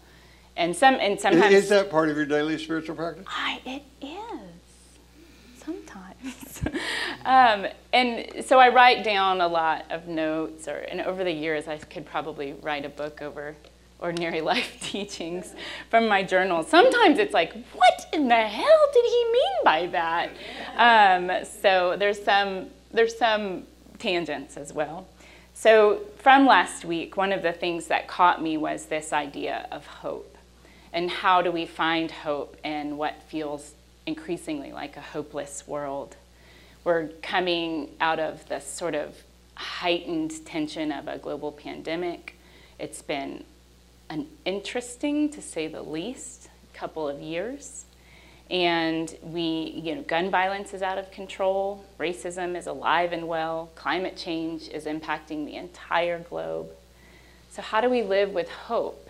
And 0.56 0.76
some 0.76 0.96
and 0.96 1.20
sometimes 1.20 1.54
is 1.54 1.70
that 1.70 1.90
part 1.90 2.10
of 2.10 2.18
your 2.18 2.26
daily 2.26 2.58
spiritual 2.58 2.96
practice? 2.96 3.26
I, 3.28 3.62
it 3.66 3.84
is 4.06 5.64
sometimes. 5.64 6.62
um, 7.26 7.66
and 7.94 8.46
so 8.46 8.60
I 8.60 8.70
write 8.70 9.04
down 9.04 9.42
a 9.42 9.48
lot 9.48 9.86
of 9.90 10.08
notes, 10.08 10.68
or 10.68 10.76
and 10.76 11.02
over 11.02 11.24
the 11.24 11.32
years, 11.32 11.68
I 11.68 11.78
could 11.78 12.06
probably 12.06 12.54
write 12.62 12.86
a 12.86 12.90
book 12.90 13.22
over 13.22 13.56
ordinary 14.00 14.42
life 14.54 14.78
teachings 14.82 15.54
from 15.90 16.08
my 16.08 16.24
journal. 16.24 16.64
Sometimes 16.64 17.20
it's 17.20 17.34
like, 17.34 17.54
what 17.74 18.08
in 18.14 18.28
the 18.28 18.36
hell 18.36 18.88
did 18.94 19.06
he 19.06 19.26
mean 19.32 19.64
by 19.64 19.88
that? 19.88 20.30
Um, 20.78 21.46
so 21.46 21.96
there's 21.98 22.22
some 22.24 22.68
there's 22.92 23.16
some 23.18 23.64
tangents 24.00 24.58
as 24.58 24.74
well. 24.74 25.08
So 25.54 26.02
from 26.18 26.48
last 26.48 26.86
week, 26.86 27.18
one 27.18 27.32
of 27.32 27.44
the 27.44 27.52
things 27.52 27.88
that 27.88 28.08
caught 28.08 28.42
me 28.42 28.58
was 28.58 28.86
this 28.86 29.14
idea 29.14 29.68
of 29.72 29.86
hope, 29.86 30.38
and 30.92 31.10
how 31.10 31.42
do 31.42 31.52
we 31.52 31.66
find 31.66 32.10
hope 32.10 32.58
in 32.64 32.98
what 32.98 33.22
feels 33.24 33.74
increasingly 34.06 34.72
like 34.72 34.98
a 34.98 35.02
hopeless 35.02 35.68
world? 35.68 36.16
We're 36.84 37.10
coming 37.22 37.92
out 38.00 38.20
of 38.20 38.48
this 38.48 38.66
sort 38.66 38.96
of 38.96 39.22
heightened 39.56 40.46
tension 40.46 40.92
of 40.92 41.08
a 41.08 41.18
global 41.18 41.52
pandemic. 41.52 42.36
It's 42.80 43.02
been 43.02 43.44
an 44.10 44.28
interesting, 44.46 45.30
to 45.30 45.42
say 45.42 45.68
the 45.68 45.82
least, 45.82 46.50
couple 46.74 47.08
of 47.08 47.22
years. 47.22 47.86
And 48.50 49.16
we, 49.22 49.82
you 49.84 49.96
know, 49.96 50.02
gun 50.02 50.32
violence 50.32 50.74
is 50.74 50.82
out 50.82 50.98
of 50.98 51.12
control, 51.12 51.86
racism 52.00 52.58
is 52.58 52.66
alive 52.66 53.14
and 53.14 53.28
well, 53.28 53.70
climate 53.76 54.18
change 54.18 54.68
is 54.70 54.86
impacting 54.86 55.46
the 55.46 55.56
entire 55.56 56.20
globe. 56.20 56.70
So, 57.52 57.62
how 57.62 57.82
do 57.82 57.90
we 57.90 58.02
live 58.02 58.32
with 58.32 58.50
hope 58.50 59.10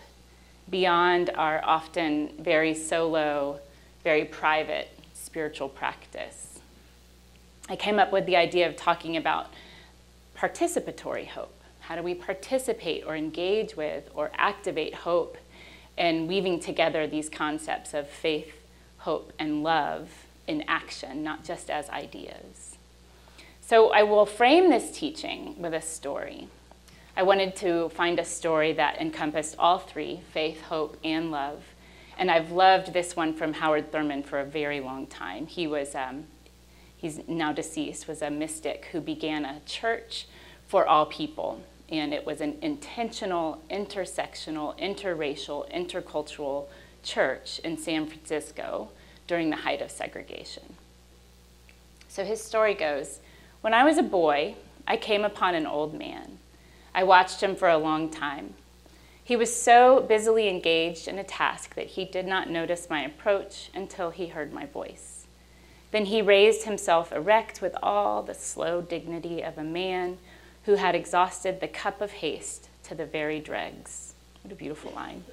beyond 0.69 1.29
our 1.35 1.61
often 1.63 2.31
very 2.39 2.73
solo, 2.73 3.59
very 4.03 4.25
private 4.25 4.89
spiritual 5.13 5.69
practice. 5.69 6.59
I 7.67 7.75
came 7.75 7.99
up 7.99 8.11
with 8.11 8.25
the 8.25 8.35
idea 8.35 8.67
of 8.67 8.75
talking 8.75 9.17
about 9.17 9.53
participatory 10.37 11.27
hope. 11.27 11.58
How 11.89 11.95
do 11.95 12.03
we 12.03 12.13
participate 12.13 13.03
or 13.03 13.15
engage 13.15 13.75
with 13.75 14.11
or 14.13 14.29
activate 14.35 14.93
hope 14.93 15.39
and 15.97 16.27
weaving 16.27 16.59
together 16.59 17.07
these 17.07 17.29
concepts 17.29 17.95
of 17.95 18.07
faith, 18.07 18.53
hope, 18.99 19.33
and 19.39 19.63
love 19.63 20.07
in 20.45 20.63
action, 20.67 21.23
not 21.23 21.43
just 21.43 21.67
as 21.71 21.89
ideas? 21.89 22.77
So 23.59 23.89
I 23.89 24.03
will 24.03 24.27
frame 24.27 24.69
this 24.69 24.95
teaching 24.95 25.59
with 25.59 25.73
a 25.73 25.81
story. 25.81 26.47
I 27.17 27.23
wanted 27.23 27.55
to 27.55 27.89
find 27.89 28.19
a 28.19 28.25
story 28.25 28.71
that 28.73 29.01
encompassed 29.01 29.55
all 29.57 29.79
three 29.79 30.21
faith, 30.31 30.61
hope, 30.61 30.95
and 31.03 31.31
love. 31.31 31.63
And 32.19 32.29
I've 32.29 32.51
loved 32.51 32.93
this 32.93 33.15
one 33.15 33.33
from 33.33 33.53
Howard 33.53 33.91
Thurman 33.91 34.21
for 34.21 34.39
a 34.39 34.45
very 34.45 34.79
long 34.79 35.07
time. 35.07 35.47
He 35.47 35.65
was, 35.65 35.95
um, 35.95 36.25
he's 36.95 37.27
now 37.27 37.51
deceased, 37.51 38.07
was 38.07 38.21
a 38.21 38.29
mystic 38.29 38.89
who 38.91 39.01
began 39.01 39.43
a 39.43 39.61
church 39.65 40.27
for 40.67 40.85
all 40.85 41.07
people. 41.07 41.63
And 41.91 42.13
it 42.13 42.25
was 42.25 42.41
an 42.41 42.57
intentional, 42.61 43.61
intersectional, 43.69 44.77
interracial, 44.79 45.71
intercultural 45.71 46.67
church 47.03 47.59
in 47.59 47.77
San 47.77 48.05
Francisco 48.05 48.89
during 49.27 49.49
the 49.49 49.57
height 49.57 49.81
of 49.81 49.89
segregation. 49.89 50.75
So 52.07 52.23
his 52.23 52.43
story 52.43 52.73
goes 52.73 53.19
When 53.61 53.73
I 53.73 53.83
was 53.83 53.97
a 53.97 54.03
boy, 54.03 54.55
I 54.87 54.97
came 54.97 55.23
upon 55.23 55.55
an 55.55 55.67
old 55.67 55.93
man. 55.93 56.39
I 56.93 57.03
watched 57.03 57.41
him 57.41 57.55
for 57.55 57.69
a 57.69 57.77
long 57.77 58.09
time. 58.09 58.55
He 59.23 59.35
was 59.35 59.55
so 59.55 60.01
busily 60.01 60.49
engaged 60.49 61.07
in 61.07 61.19
a 61.19 61.23
task 61.23 61.75
that 61.75 61.85
he 61.85 62.03
did 62.03 62.25
not 62.25 62.49
notice 62.49 62.89
my 62.89 63.03
approach 63.03 63.69
until 63.75 64.09
he 64.09 64.27
heard 64.27 64.51
my 64.51 64.65
voice. 64.65 65.27
Then 65.91 66.05
he 66.05 66.21
raised 66.21 66.63
himself 66.63 67.11
erect 67.11 67.61
with 67.61 67.75
all 67.83 68.23
the 68.23 68.33
slow 68.33 68.81
dignity 68.81 69.43
of 69.43 69.57
a 69.57 69.63
man 69.63 70.17
who 70.69 70.75
had 70.75 70.93
exhausted 70.93 71.59
the 71.59 71.67
cup 71.67 71.99
of 71.99 72.11
haste 72.11 72.69
to 72.83 72.93
the 72.93 73.03
very 73.03 73.39
dregs. 73.39 74.13
What 74.43 74.51
a 74.51 74.55
beautiful 74.55 74.91
line. 74.91 75.23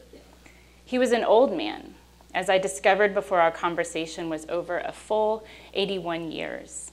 He 0.82 0.96
was 0.96 1.12
an 1.12 1.24
old 1.24 1.54
man, 1.54 1.94
as 2.32 2.48
I 2.48 2.56
discovered 2.56 3.12
before 3.12 3.42
our 3.42 3.50
conversation 3.50 4.30
was 4.30 4.46
over 4.48 4.78
a 4.78 4.92
full 4.92 5.44
81 5.74 6.32
years. 6.32 6.90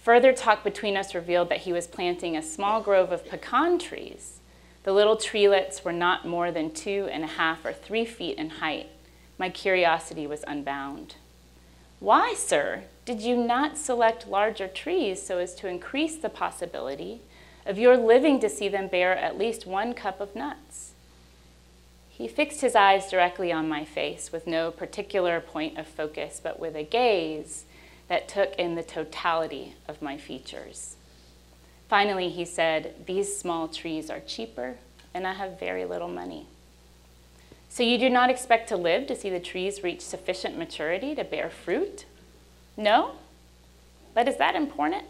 Further 0.00 0.32
talk 0.32 0.62
between 0.62 0.96
us 0.96 1.12
revealed 1.12 1.48
that 1.48 1.62
he 1.62 1.72
was 1.72 1.88
planting 1.88 2.36
a 2.36 2.42
small 2.42 2.80
grove 2.80 3.10
of 3.10 3.26
pecan 3.26 3.80
trees. 3.80 4.38
The 4.84 4.92
little 4.92 5.16
treelets 5.16 5.84
were 5.84 5.92
not 5.92 6.24
more 6.24 6.52
than 6.52 6.72
two 6.72 7.08
and 7.10 7.24
a 7.24 7.34
half 7.34 7.64
or 7.64 7.72
three 7.72 8.04
feet 8.04 8.38
in 8.38 8.50
height. 8.50 8.90
My 9.38 9.48
curiosity 9.50 10.24
was 10.24 10.44
unbound. 10.46 11.16
Why, 11.98 12.32
sir, 12.32 12.84
did 13.04 13.20
you 13.20 13.36
not 13.36 13.76
select 13.76 14.28
larger 14.28 14.68
trees 14.68 15.20
so 15.20 15.38
as 15.38 15.56
to 15.56 15.66
increase 15.66 16.14
the 16.14 16.30
possibility 16.30 17.22
of 17.66 17.78
your 17.78 17.96
living 17.96 18.40
to 18.40 18.48
see 18.48 18.68
them 18.68 18.88
bear 18.88 19.16
at 19.16 19.38
least 19.38 19.66
one 19.66 19.94
cup 19.94 20.20
of 20.20 20.34
nuts? 20.34 20.92
He 22.08 22.28
fixed 22.28 22.60
his 22.60 22.76
eyes 22.76 23.10
directly 23.10 23.50
on 23.50 23.68
my 23.68 23.84
face 23.84 24.30
with 24.30 24.46
no 24.46 24.70
particular 24.70 25.40
point 25.40 25.78
of 25.78 25.86
focus, 25.86 26.40
but 26.42 26.60
with 26.60 26.76
a 26.76 26.82
gaze 26.82 27.64
that 28.08 28.28
took 28.28 28.54
in 28.56 28.74
the 28.74 28.82
totality 28.82 29.74
of 29.88 30.02
my 30.02 30.18
features. 30.18 30.96
Finally, 31.88 32.28
he 32.28 32.44
said, 32.44 33.06
These 33.06 33.36
small 33.36 33.68
trees 33.68 34.10
are 34.10 34.20
cheaper, 34.20 34.76
and 35.14 35.26
I 35.26 35.32
have 35.32 35.58
very 35.58 35.84
little 35.84 36.08
money. 36.08 36.46
So 37.70 37.82
you 37.82 37.98
do 37.98 38.10
not 38.10 38.30
expect 38.30 38.68
to 38.68 38.76
live 38.76 39.06
to 39.06 39.16
see 39.16 39.30
the 39.30 39.40
trees 39.40 39.82
reach 39.82 40.00
sufficient 40.00 40.58
maturity 40.58 41.14
to 41.14 41.24
bear 41.24 41.48
fruit? 41.48 42.04
No? 42.76 43.12
But 44.12 44.28
is 44.28 44.36
that 44.38 44.56
important? 44.56 45.04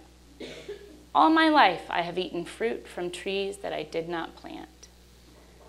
All 1.15 1.31
my 1.31 1.49
life, 1.49 1.83
I 1.91 2.03
have 2.03 2.19
eaten 2.19 2.45
fruit 2.45 2.87
from 2.87 3.11
trees 3.11 3.59
that 3.59 3.73
I 3.73 3.83
did 3.83 4.09
not 4.09 4.37
plant. 4.37 4.89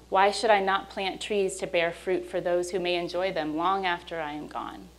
Why 0.10 0.30
should 0.30 0.50
I 0.50 0.60
not 0.60 0.90
plant 0.90 1.22
trees 1.22 1.56
to 1.58 1.68
bear 1.68 1.92
fruit 1.92 2.26
for 2.26 2.42
those 2.42 2.72
who 2.72 2.80
may 2.80 2.96
enjoy 2.96 3.32
them 3.32 3.56
long 3.56 3.86
after 3.86 4.20
I 4.20 4.34
am 4.34 4.48
gone? 4.48 4.90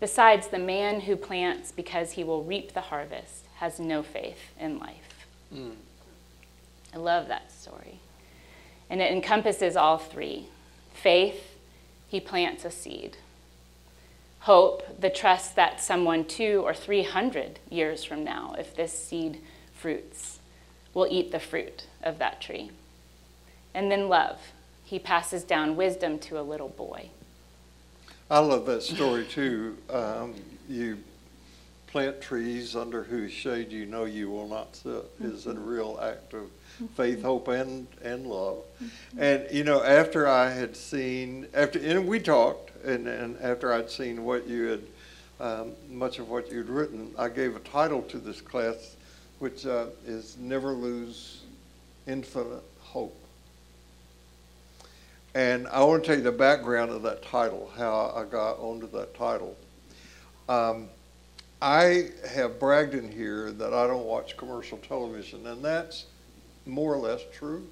Besides, 0.00 0.48
the 0.48 0.58
man 0.58 1.00
who 1.00 1.16
plants 1.16 1.72
because 1.72 2.12
he 2.12 2.24
will 2.24 2.44
reap 2.44 2.74
the 2.74 2.82
harvest 2.82 3.46
has 3.56 3.80
no 3.80 4.02
faith 4.02 4.52
in 4.58 4.78
life. 4.78 5.26
Mm. 5.54 5.76
I 6.92 6.98
love 6.98 7.28
that 7.28 7.50
story. 7.50 8.00
And 8.90 9.00
it 9.00 9.12
encompasses 9.12 9.76
all 9.76 9.98
three 9.98 10.46
faith, 10.92 11.56
he 12.06 12.20
plants 12.20 12.64
a 12.64 12.70
seed. 12.70 13.16
Hope, 14.42 15.00
the 15.00 15.08
trust 15.08 15.54
that 15.54 15.80
someone 15.80 16.24
two 16.24 16.62
or 16.64 16.74
three 16.74 17.04
hundred 17.04 17.60
years 17.70 18.02
from 18.02 18.24
now, 18.24 18.56
if 18.58 18.74
this 18.74 18.92
seed 18.92 19.40
fruits, 19.72 20.40
will 20.94 21.06
eat 21.08 21.30
the 21.30 21.38
fruit 21.38 21.86
of 22.02 22.18
that 22.18 22.40
tree. 22.40 22.72
And 23.72 23.88
then 23.88 24.08
love, 24.08 24.40
he 24.84 24.98
passes 24.98 25.44
down 25.44 25.76
wisdom 25.76 26.18
to 26.20 26.40
a 26.40 26.42
little 26.42 26.70
boy. 26.70 27.10
I 28.28 28.40
love 28.40 28.66
that 28.66 28.82
story 28.82 29.24
too. 29.26 29.78
Um, 29.88 30.34
you 30.68 30.98
plant 31.86 32.20
trees 32.20 32.74
under 32.74 33.04
whose 33.04 33.30
shade 33.30 33.70
you 33.70 33.86
know 33.86 34.06
you 34.06 34.28
will 34.28 34.48
not 34.48 34.74
sit 34.74 35.04
is 35.22 35.46
a 35.46 35.54
real 35.54 36.00
act 36.02 36.34
of 36.34 36.50
faith, 36.96 37.22
hope, 37.22 37.46
and 37.46 37.86
and 38.02 38.26
love. 38.26 38.58
And 39.16 39.46
you 39.52 39.62
know, 39.62 39.84
after 39.84 40.26
I 40.26 40.50
had 40.50 40.74
seen 40.74 41.46
after 41.54 41.78
and 41.78 42.08
we 42.08 42.18
talked, 42.18 42.71
and 42.84 43.06
and 43.06 43.38
after 43.40 43.72
I'd 43.72 43.90
seen 43.90 44.24
what 44.24 44.46
you 44.46 44.64
had, 44.64 44.80
um, 45.40 45.72
much 45.90 46.18
of 46.18 46.28
what 46.28 46.50
you'd 46.50 46.68
written, 46.68 47.12
I 47.18 47.28
gave 47.28 47.56
a 47.56 47.60
title 47.60 48.02
to 48.02 48.18
this 48.18 48.40
class, 48.40 48.96
which 49.38 49.66
uh, 49.66 49.86
is 50.06 50.36
"Never 50.38 50.72
Lose 50.72 51.42
Infinite 52.06 52.62
Hope." 52.80 53.16
And 55.34 55.66
I 55.68 55.82
want 55.84 56.02
to 56.02 56.06
tell 56.06 56.16
you 56.16 56.22
the 56.22 56.30
background 56.30 56.90
of 56.90 57.02
that 57.02 57.22
title, 57.22 57.70
how 57.76 58.12
I 58.14 58.24
got 58.30 58.58
onto 58.58 58.90
that 58.90 59.14
title. 59.14 59.56
Um, 60.48 60.88
I 61.62 62.10
have 62.28 62.58
bragged 62.58 62.94
in 62.94 63.10
here 63.10 63.52
that 63.52 63.72
I 63.72 63.86
don't 63.86 64.04
watch 64.04 64.36
commercial 64.36 64.78
television, 64.78 65.46
and 65.46 65.64
that's 65.64 66.06
more 66.66 66.92
or 66.92 66.98
less 66.98 67.22
true. 67.32 67.66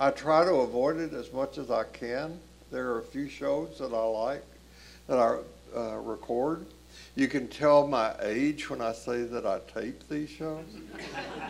I 0.00 0.10
try 0.10 0.44
to 0.44 0.56
avoid 0.56 0.98
it 0.98 1.12
as 1.12 1.32
much 1.32 1.58
as 1.58 1.70
I 1.70 1.84
can. 1.84 2.38
There 2.70 2.88
are 2.92 2.98
a 2.98 3.04
few 3.04 3.28
shows 3.28 3.78
that 3.78 3.92
I 3.92 4.04
like 4.04 4.44
that 5.06 5.18
I 5.18 5.38
uh, 5.76 5.96
record. 5.96 6.66
You 7.14 7.28
can 7.28 7.48
tell 7.48 7.86
my 7.86 8.14
age 8.22 8.68
when 8.70 8.80
I 8.80 8.92
say 8.92 9.22
that 9.24 9.46
I 9.46 9.60
tape 9.72 10.08
these 10.08 10.30
shows. 10.30 10.64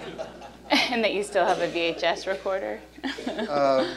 and 0.71 1.03
that 1.03 1.13
you 1.13 1.23
still 1.23 1.45
have 1.45 1.61
a 1.61 1.69
VHS 1.69 2.27
recorder. 2.27 2.81
um, 3.49 3.89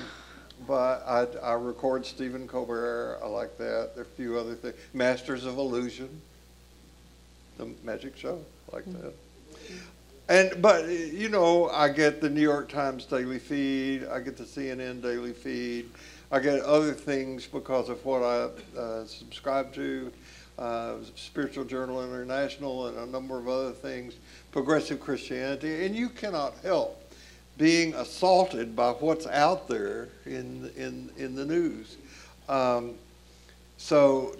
but 0.67 1.03
I, 1.07 1.27
I 1.43 1.53
record 1.53 2.05
Stephen 2.05 2.47
Colbert. 2.47 3.19
I 3.23 3.27
like 3.27 3.57
that. 3.57 3.91
There 3.95 4.03
are 4.03 4.07
a 4.07 4.15
few 4.15 4.37
other 4.37 4.55
things. 4.55 4.75
Masters 4.93 5.45
of 5.45 5.57
Illusion, 5.57 6.21
the 7.57 7.69
magic 7.83 8.17
show, 8.17 8.39
I 8.71 8.75
like 8.75 8.85
that. 8.85 9.13
And 10.29 10.61
but 10.61 10.87
you 10.87 11.29
know, 11.29 11.69
I 11.69 11.89
get 11.89 12.21
the 12.21 12.29
New 12.29 12.41
York 12.41 12.69
Times 12.69 13.05
daily 13.05 13.39
feed. 13.39 14.05
I 14.05 14.19
get 14.19 14.37
the 14.37 14.43
CNN 14.43 15.01
daily 15.01 15.33
feed. 15.33 15.89
I 16.31 16.39
get 16.39 16.61
other 16.61 16.93
things 16.93 17.45
because 17.45 17.89
of 17.89 18.03
what 18.05 18.23
I 18.23 18.79
uh, 18.79 19.05
subscribe 19.05 19.73
to. 19.73 20.11
Uh, 20.57 20.97
Spiritual 21.15 21.65
Journal 21.65 22.03
International 22.03 22.87
and 22.87 22.97
a 22.97 23.05
number 23.05 23.37
of 23.39 23.47
other 23.47 23.71
things, 23.71 24.15
progressive 24.51 24.99
Christianity, 24.99 25.85
and 25.85 25.95
you 25.95 26.09
cannot 26.09 26.53
help 26.61 27.11
being 27.57 27.93
assaulted 27.95 28.75
by 28.75 28.91
what's 28.91 29.25
out 29.27 29.67
there 29.67 30.09
in 30.25 30.69
in 30.77 31.09
in 31.17 31.35
the 31.35 31.45
news. 31.45 31.97
Um, 32.47 32.95
so 33.77 34.35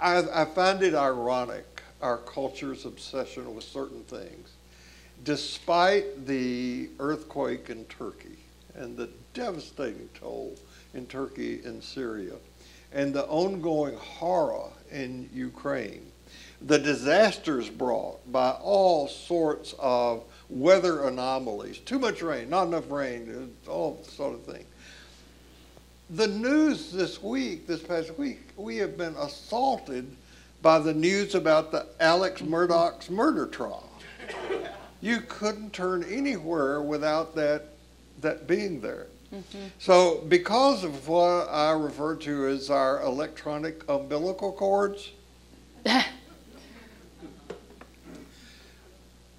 I, 0.00 0.22
I 0.32 0.44
find 0.46 0.82
it 0.82 0.94
ironic 0.94 1.82
our 2.00 2.18
culture's 2.18 2.86
obsession 2.86 3.54
with 3.54 3.64
certain 3.64 4.04
things, 4.04 4.52
despite 5.24 6.26
the 6.26 6.88
earthquake 6.98 7.68
in 7.68 7.84
Turkey 7.86 8.38
and 8.74 8.96
the 8.96 9.08
devastating 9.38 10.08
toll 10.18 10.52
in 10.94 11.06
Turkey 11.06 11.60
and 11.64 11.82
Syria, 11.82 12.34
and 12.92 13.14
the 13.14 13.24
ongoing 13.26 13.96
horror 13.96 14.68
in 14.90 15.30
Ukraine, 15.32 16.10
the 16.62 16.78
disasters 16.78 17.70
brought 17.70 18.20
by 18.32 18.50
all 18.50 19.06
sorts 19.06 19.76
of 19.78 20.24
weather 20.50 21.06
anomalies, 21.06 21.78
too 21.78 22.00
much 22.00 22.20
rain, 22.20 22.50
not 22.50 22.66
enough 22.66 22.90
rain, 22.90 23.54
all 23.68 24.02
sort 24.02 24.34
of 24.34 24.42
thing. 24.42 24.64
The 26.10 26.26
news 26.26 26.90
this 26.90 27.22
week, 27.22 27.68
this 27.68 27.82
past 27.82 28.18
week, 28.18 28.40
we 28.56 28.76
have 28.78 28.98
been 28.98 29.14
assaulted 29.14 30.16
by 30.62 30.80
the 30.80 30.94
news 30.94 31.36
about 31.36 31.70
the 31.70 31.86
Alex 32.00 32.42
Murdaugh's 32.42 33.08
murder 33.08 33.46
trial. 33.46 33.88
You 35.00 35.20
couldn't 35.28 35.72
turn 35.72 36.02
anywhere 36.10 36.82
without 36.82 37.36
that, 37.36 37.66
that 38.20 38.48
being 38.48 38.80
there. 38.80 39.06
So, 39.78 40.24
because 40.28 40.84
of 40.84 41.06
what 41.06 41.48
I 41.50 41.72
refer 41.72 42.16
to 42.16 42.46
as 42.48 42.70
our 42.70 43.02
electronic 43.02 43.82
umbilical 43.88 44.52
cords, 44.52 45.10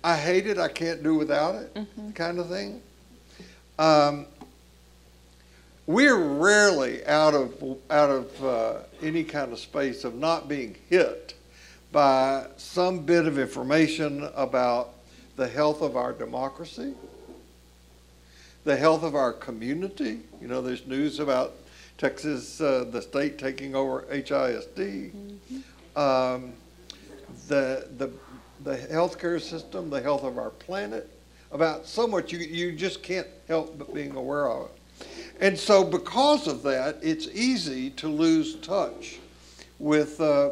I 0.04 0.16
hate 0.16 0.48
it, 0.48 0.58
I 0.58 0.68
can't 0.68 1.04
do 1.04 1.16
without 1.16 1.56
it, 1.56 1.76
kind 2.16 2.40
of 2.40 2.48
thing. 2.50 2.82
Um, 3.78 4.26
we're 5.88 6.16
rarely 6.16 7.04
out 7.08 7.34
of 7.34 7.78
out 7.90 8.12
of 8.12 8.46
uh, 8.46 8.74
any 9.02 9.24
kind 9.24 9.52
of 9.52 9.58
space 9.60 10.04
of 10.04 10.14
not 10.16 10.48
being 10.48 10.76
hit 10.90 11.34
by 11.92 12.46
some 12.58 13.00
bit 13.00 13.26
of 13.26 13.40
information 13.40 14.30
about 14.36 14.94
the 15.36 15.48
health 15.48 15.82
of 15.82 15.98
our 15.98 16.14
democracy, 16.14 16.94
the 18.70 18.78
health 18.78 19.02
of 19.02 19.16
our 19.16 19.34
community. 19.34 20.20
You 20.40 20.48
know, 20.48 20.62
there's 20.62 20.86
news 20.86 21.20
about 21.20 21.56
Texas, 21.98 22.62
uh, 22.62 22.86
the 22.92 23.02
state 23.02 23.40
taking 23.40 23.74
over 23.74 24.04
HISD. 24.12 25.12
Um, 25.96 26.54
the, 27.48 27.88
the, 27.98 28.12
the 28.64 28.78
healthcare 28.78 29.42
system, 29.42 29.90
the 29.90 30.00
health 30.00 30.24
of 30.24 30.38
our 30.38 30.52
planet, 30.52 31.10
about 31.52 31.88
so 31.88 32.06
much 32.06 32.32
you, 32.32 32.38
you 32.38 32.72
just 32.74 33.02
can't 33.02 33.26
help 33.48 33.76
but 33.80 33.92
being 33.92 34.16
aware 34.16 34.48
of 34.48 34.70
it. 34.70 35.08
And 35.40 35.58
so, 35.58 35.84
because 35.84 36.46
of 36.46 36.62
that, 36.62 37.00
it's 37.02 37.26
easy 37.30 37.90
to 37.92 38.08
lose 38.08 38.54
touch 38.58 39.18
with 39.80 40.22
uh, 40.22 40.52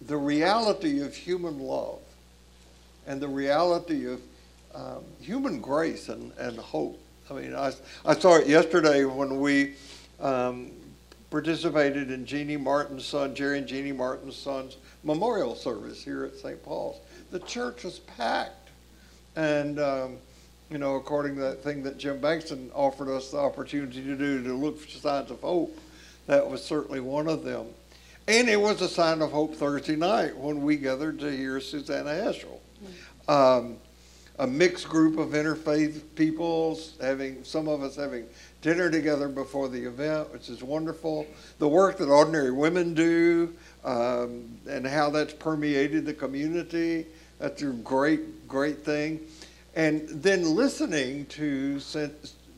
the 0.00 0.16
reality 0.16 1.02
of 1.02 1.14
human 1.14 1.60
love 1.60 2.00
and 3.06 3.20
the 3.20 3.28
reality 3.28 4.10
of 4.10 4.22
um, 4.76 5.04
human 5.20 5.60
grace 5.60 6.10
and, 6.10 6.32
and 6.38 6.58
hope. 6.58 7.00
I 7.30 7.34
mean, 7.34 7.54
I, 7.54 7.72
I 8.04 8.14
saw 8.14 8.36
it 8.36 8.46
yesterday 8.46 9.04
when 9.04 9.40
we 9.40 9.74
um, 10.20 10.70
participated 11.30 12.10
in 12.10 12.26
Jeannie 12.26 12.58
Martin's 12.58 13.06
son, 13.06 13.34
Jerry 13.34 13.58
and 13.58 13.66
Jeannie 13.66 13.92
Martin's 13.92 14.36
son's 14.36 14.76
memorial 15.02 15.54
service 15.54 16.04
here 16.04 16.24
at 16.24 16.36
St. 16.36 16.62
Paul's. 16.62 17.00
The 17.30 17.40
church 17.40 17.84
was 17.84 18.00
packed. 18.00 18.68
And, 19.34 19.80
um, 19.80 20.16
you 20.70 20.78
know, 20.78 20.96
according 20.96 21.36
to 21.36 21.40
that 21.42 21.62
thing 21.62 21.82
that 21.84 21.96
Jim 21.96 22.20
Bankston 22.20 22.70
offered 22.74 23.08
us 23.08 23.30
the 23.30 23.38
opportunity 23.38 24.02
to 24.02 24.16
do 24.16 24.42
to 24.42 24.54
look 24.54 24.78
for 24.78 24.88
signs 24.88 25.30
of 25.30 25.40
hope, 25.40 25.78
that 26.26 26.48
was 26.48 26.62
certainly 26.62 27.00
one 27.00 27.28
of 27.28 27.44
them. 27.44 27.66
And 28.28 28.48
it 28.48 28.60
was 28.60 28.82
a 28.82 28.88
sign 28.88 29.22
of 29.22 29.30
hope 29.30 29.54
Thursday 29.54 29.96
night 29.96 30.36
when 30.36 30.62
we 30.62 30.76
gathered 30.76 31.20
to 31.20 31.30
hear 31.34 31.60
Susannah 31.60 32.10
Heschel. 32.10 32.58
Um, 33.28 33.76
a 34.38 34.46
mixed 34.46 34.88
group 34.88 35.18
of 35.18 35.30
interfaith 35.30 36.02
peoples, 36.14 36.94
having 37.00 37.42
some 37.42 37.68
of 37.68 37.82
us 37.82 37.96
having 37.96 38.26
dinner 38.60 38.90
together 38.90 39.28
before 39.28 39.68
the 39.68 39.82
event, 39.82 40.30
which 40.32 40.48
is 40.48 40.62
wonderful. 40.62 41.26
The 41.58 41.68
work 41.68 41.98
that 41.98 42.08
ordinary 42.08 42.50
women 42.50 42.92
do, 42.94 43.54
um, 43.84 44.58
and 44.68 44.86
how 44.86 45.10
that's 45.10 45.32
permeated 45.32 46.04
the 46.04 46.14
community. 46.14 47.06
That's 47.38 47.62
a 47.62 47.66
great, 47.66 48.46
great 48.46 48.84
thing. 48.84 49.20
And 49.74 50.08
then 50.08 50.54
listening 50.54 51.26
to 51.26 51.80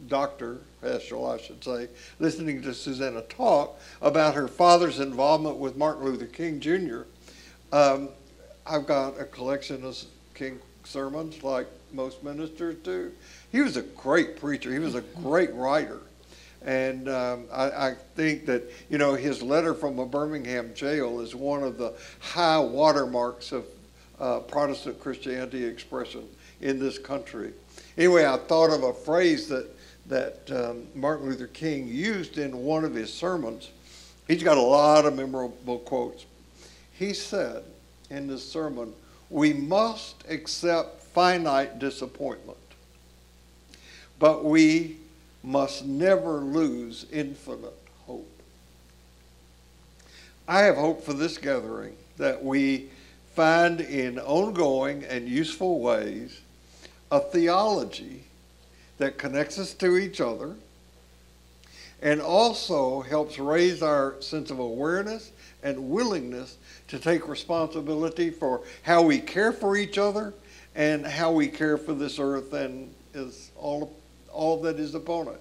Dr. 0.09 0.59
Heschel, 0.83 1.35
I 1.35 1.43
should 1.43 1.63
say, 1.63 1.89
listening 2.19 2.63
to 2.63 2.75
Susannah 2.75 3.23
talk 3.23 3.79
about 4.01 4.35
her 4.35 4.49
father's 4.49 5.01
involvement 5.01 5.57
with 5.57 5.77
Martin 5.77 6.05
Luther 6.05 6.27
King 6.27 6.61
Jr. 6.61 7.03
Um, 7.73 8.11
I've 8.67 8.87
got 8.87 9.21
a 9.21 9.25
collection 9.25 9.85
of 9.85 10.01
King 10.35 10.61
sermons 10.89 11.43
like 11.43 11.67
most 11.93 12.23
ministers 12.23 12.77
do. 12.83 13.13
He 13.53 13.61
was 13.61 13.77
a 13.77 13.83
great 13.83 14.41
preacher. 14.41 14.73
He 14.73 14.79
was 14.79 14.95
a 14.95 15.01
great 15.01 15.53
writer. 15.55 16.01
And 16.65 17.09
um, 17.09 17.45
I, 17.53 17.71
I, 17.71 17.95
think 18.17 18.47
that, 18.47 18.65
you 18.91 18.99
know, 18.99 19.15
his 19.15 19.43
letter 19.43 19.75
from 19.75 19.99
a 20.01 20.07
Birmingham 20.07 20.75
jail 20.75 21.21
is 21.21 21.35
one 21.35 21.63
of 21.63 21.79
the 21.79 21.95
high 22.19 22.59
watermarks 22.59 23.53
of 23.53 23.65
uh, 24.19 24.41
Protestant 24.41 24.99
Christianity 24.99 25.65
expression 25.65 26.25
in 26.61 26.81
this 26.81 26.99
country. 26.99 27.53
Anyway, 27.97 28.27
I 28.27 28.37
thought 28.37 28.71
of 28.71 28.83
a 28.83 28.93
phrase 28.93 29.49
that, 29.49 29.69
that 30.07 30.51
um, 30.51 30.87
Martin 30.97 31.29
Luther 31.29 31.47
King 31.47 31.87
used 31.87 32.39
in 32.39 32.57
one 32.57 32.85
of 32.85 32.93
his 32.93 33.13
sermons. 33.13 33.71
He's 34.27 34.43
got 34.43 34.59
a 34.59 34.63
lot 34.63 35.07
of 35.07 35.15
memorable 35.15 35.79
quotes. 35.79 36.27
He 36.93 37.15
said 37.15 37.63
in 38.11 38.27
this 38.27 38.43
sermon, 38.43 38.93
We 39.31 39.53
must 39.53 40.25
accept 40.29 41.03
finite 41.03 41.79
disappointment, 41.79 42.59
but 44.19 44.45
we 44.45 44.97
must 45.43 45.85
never 45.85 46.39
lose 46.39 47.07
infinite 47.13 47.77
hope. 48.07 48.31
I 50.47 50.61
have 50.61 50.77
hope 50.77 51.05
for 51.05 51.13
this 51.13 51.39
gathering 51.39 51.95
that 52.17 52.43
we 52.43 52.89
find 53.35 53.81
in 53.81 54.19
ongoing 54.19 55.05
and 55.05 55.29
useful 55.29 55.81
ways 55.81 56.41
a 57.11 57.21
theology 57.21 58.25
that 58.99 59.19
connects 59.19 59.59
us 59.59 59.75
to 59.75 59.97
each 59.97 60.21
other 60.21 60.57
and 62.03 62.21
also 62.21 63.01
helps 63.01 63.39
raise 63.39 63.83
our 63.83 64.21
sense 64.21 64.51
of 64.51 64.59
awareness 64.59 65.33
and 65.63 65.91
willingness 65.91 66.57
to 66.89 66.99
take 66.99 67.29
responsibility 67.29 68.31
for 68.31 68.63
how 68.83 69.03
we 69.03 69.19
care 69.19 69.53
for 69.53 69.77
each 69.77 69.99
other 69.99 70.35
and 70.75 71.07
how 71.07 71.33
we 71.33 71.49
care 71.49 71.77
for 71.77 71.93
this 71.93 72.19
earth 72.19 72.53
and 72.53 72.93
is 73.15 73.51
all 73.57 73.95
all 74.33 74.61
that 74.61 74.79
is 74.79 74.95
upon 74.95 75.29
it. 75.29 75.41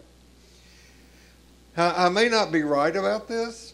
I 1.76 2.10
may 2.10 2.28
not 2.28 2.52
be 2.52 2.64
right 2.64 2.96
about 2.96 3.28
this, 3.28 3.74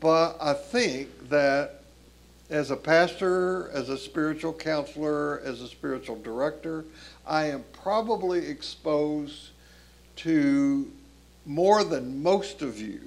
but 0.00 0.36
I 0.40 0.52
think 0.52 1.28
that 1.28 1.82
as 2.50 2.72
a 2.72 2.76
pastor, 2.76 3.70
as 3.70 3.88
a 3.88 3.98
spiritual 3.98 4.52
counselor, 4.52 5.40
as 5.44 5.60
a 5.60 5.68
spiritual 5.68 6.16
director, 6.22 6.84
I 7.24 7.44
am 7.46 7.64
probably 7.72 8.48
exposed 8.48 9.50
to 10.16 10.90
more 11.44 11.84
than 11.84 12.22
most 12.22 12.62
of 12.62 12.80
you 12.80 13.00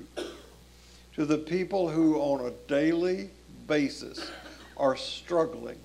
to 1.16 1.26
the 1.26 1.38
people 1.38 1.90
who 1.90 2.18
on 2.18 2.46
a 2.46 2.52
daily 2.70 3.30
basis 3.70 4.30
are 4.76 4.98
struggling 4.98 5.80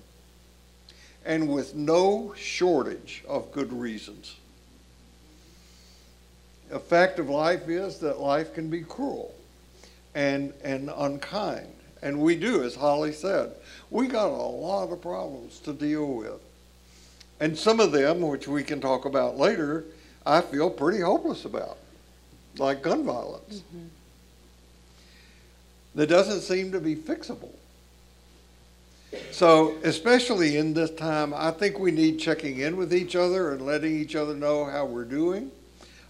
and 1.25 1.47
with 1.47 1.73
no 1.73 2.33
shortage 2.35 3.23
of 3.27 3.51
good 3.53 3.71
reasons 3.71 4.35
a 6.71 6.79
fact 6.79 7.19
of 7.19 7.29
life 7.29 7.69
is 7.69 7.99
that 7.99 8.19
life 8.19 8.53
can 8.53 8.69
be 8.69 8.81
cruel 8.81 9.33
and, 10.13 10.53
and 10.63 10.89
unkind. 10.95 11.67
And 12.01 12.19
we 12.19 12.35
do, 12.35 12.63
as 12.63 12.75
Holly 12.75 13.11
said, 13.11 13.51
we 13.89 14.07
got 14.07 14.27
a 14.27 14.29
lot 14.29 14.91
of 14.91 15.01
problems 15.01 15.59
to 15.59 15.73
deal 15.73 16.13
with. 16.13 16.41
And 17.39 17.57
some 17.57 17.79
of 17.79 17.91
them, 17.91 18.21
which 18.21 18.47
we 18.47 18.63
can 18.63 18.79
talk 18.79 19.05
about 19.05 19.37
later, 19.37 19.85
I 20.25 20.41
feel 20.41 20.69
pretty 20.69 21.01
hopeless 21.01 21.45
about, 21.45 21.77
like 22.57 22.81
gun 22.81 23.03
violence. 23.03 23.61
Mm-hmm. 23.61 23.85
That 25.95 26.07
doesn't 26.07 26.41
seem 26.41 26.71
to 26.71 26.79
be 26.79 26.95
fixable. 26.95 27.53
So, 29.31 29.75
especially 29.83 30.57
in 30.57 30.73
this 30.73 30.91
time, 30.91 31.33
I 31.33 31.51
think 31.51 31.79
we 31.79 31.91
need 31.91 32.19
checking 32.19 32.59
in 32.59 32.77
with 32.77 32.93
each 32.93 33.15
other 33.15 33.51
and 33.51 33.61
letting 33.65 33.95
each 33.95 34.15
other 34.15 34.33
know 34.33 34.65
how 34.65 34.85
we're 34.85 35.05
doing. 35.05 35.51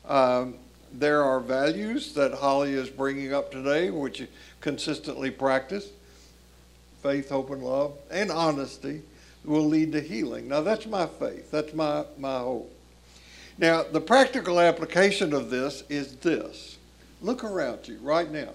Um, 0.07 0.55
there 0.93 1.23
are 1.23 1.39
values 1.39 2.13
that 2.13 2.33
Holly 2.33 2.73
is 2.73 2.89
bringing 2.89 3.33
up 3.33 3.51
today, 3.51 3.89
which 3.89 4.21
you 4.21 4.27
consistently 4.61 5.31
practice 5.31 5.89
faith, 7.05 7.29
hope, 7.29 7.51
and 7.51 7.61
love, 7.61 7.93
and 8.09 8.31
honesty 8.31 8.99
will 9.43 9.65
lead 9.65 9.91
to 9.91 10.01
healing. 10.01 10.47
Now, 10.47 10.61
that's 10.61 10.87
my 10.87 11.05
faith, 11.05 11.51
that's 11.51 11.71
my, 11.71 12.03
my 12.17 12.39
hope. 12.39 12.71
Now, 13.59 13.83
the 13.83 14.01
practical 14.01 14.59
application 14.59 15.31
of 15.31 15.51
this 15.51 15.83
is 15.87 16.15
this 16.15 16.77
look 17.21 17.43
around 17.43 17.87
you 17.87 17.97
right 18.01 18.29
now. 18.31 18.49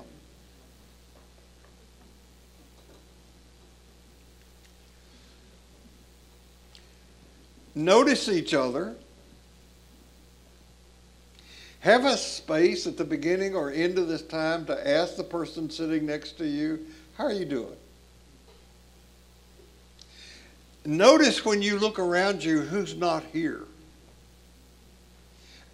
Notice 7.75 8.29
each 8.29 8.55
other 8.55 8.97
have 11.81 12.05
a 12.05 12.17
space 12.17 12.87
at 12.87 12.97
the 12.97 13.05
beginning 13.05 13.55
or 13.55 13.71
end 13.71 13.99
of 13.99 14.07
this 14.07 14.23
time 14.23 14.67
to 14.67 14.89
ask 14.89 15.17
the 15.17 15.25
person 15.25 15.71
sitting 15.71 16.07
next 16.07 16.33
to 16.39 16.47
you, 16.47 16.87
How 17.17 17.25
are 17.25 17.33
you 17.33 17.47
doing? 17.47 17.77
Notice 20.85 21.45
when 21.45 21.63
you 21.63 21.79
look 21.79 21.99
around 21.99 22.43
you 22.43 22.61
who's 22.61 22.97
not 22.97 23.23
here. 23.33 23.65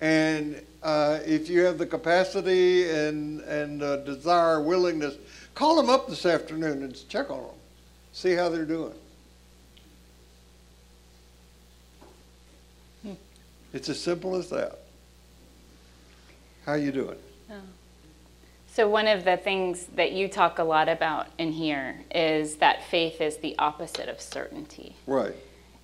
And 0.00 0.60
uh, 0.82 1.20
if 1.24 1.48
you 1.48 1.60
have 1.60 1.78
the 1.78 1.86
capacity 1.86 2.88
and, 2.90 3.40
and 3.40 3.82
uh, 3.82 3.98
desire, 3.98 4.60
willingness, 4.60 5.14
call 5.54 5.76
them 5.76 5.88
up 5.88 6.08
this 6.08 6.26
afternoon 6.26 6.82
and 6.82 7.08
check 7.08 7.30
on 7.30 7.42
them. 7.42 7.54
See 8.12 8.32
how 8.32 8.48
they're 8.48 8.64
doing. 8.64 8.94
It's 13.76 13.90
as 13.90 14.00
simple 14.00 14.36
as 14.36 14.48
that. 14.48 14.78
How 16.64 16.72
are 16.72 16.78
you 16.78 16.90
doing? 16.90 17.18
Oh. 17.50 17.60
So 18.72 18.88
one 18.88 19.06
of 19.06 19.26
the 19.26 19.36
things 19.36 19.84
that 19.96 20.12
you 20.12 20.28
talk 20.28 20.58
a 20.58 20.64
lot 20.64 20.88
about 20.88 21.26
in 21.36 21.52
here 21.52 22.00
is 22.10 22.56
that 22.56 22.84
faith 22.84 23.20
is 23.20 23.36
the 23.36 23.54
opposite 23.58 24.08
of 24.08 24.18
certainty. 24.18 24.96
Right. 25.06 25.34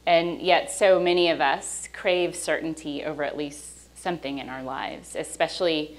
And 0.06 0.40
yet 0.40 0.70
so 0.70 0.98
many 0.98 1.28
of 1.28 1.42
us 1.42 1.86
crave 1.92 2.34
certainty 2.34 3.04
over 3.04 3.24
at 3.24 3.36
least 3.36 3.94
something 3.98 4.38
in 4.38 4.48
our 4.48 4.62
lives, 4.62 5.14
especially 5.14 5.94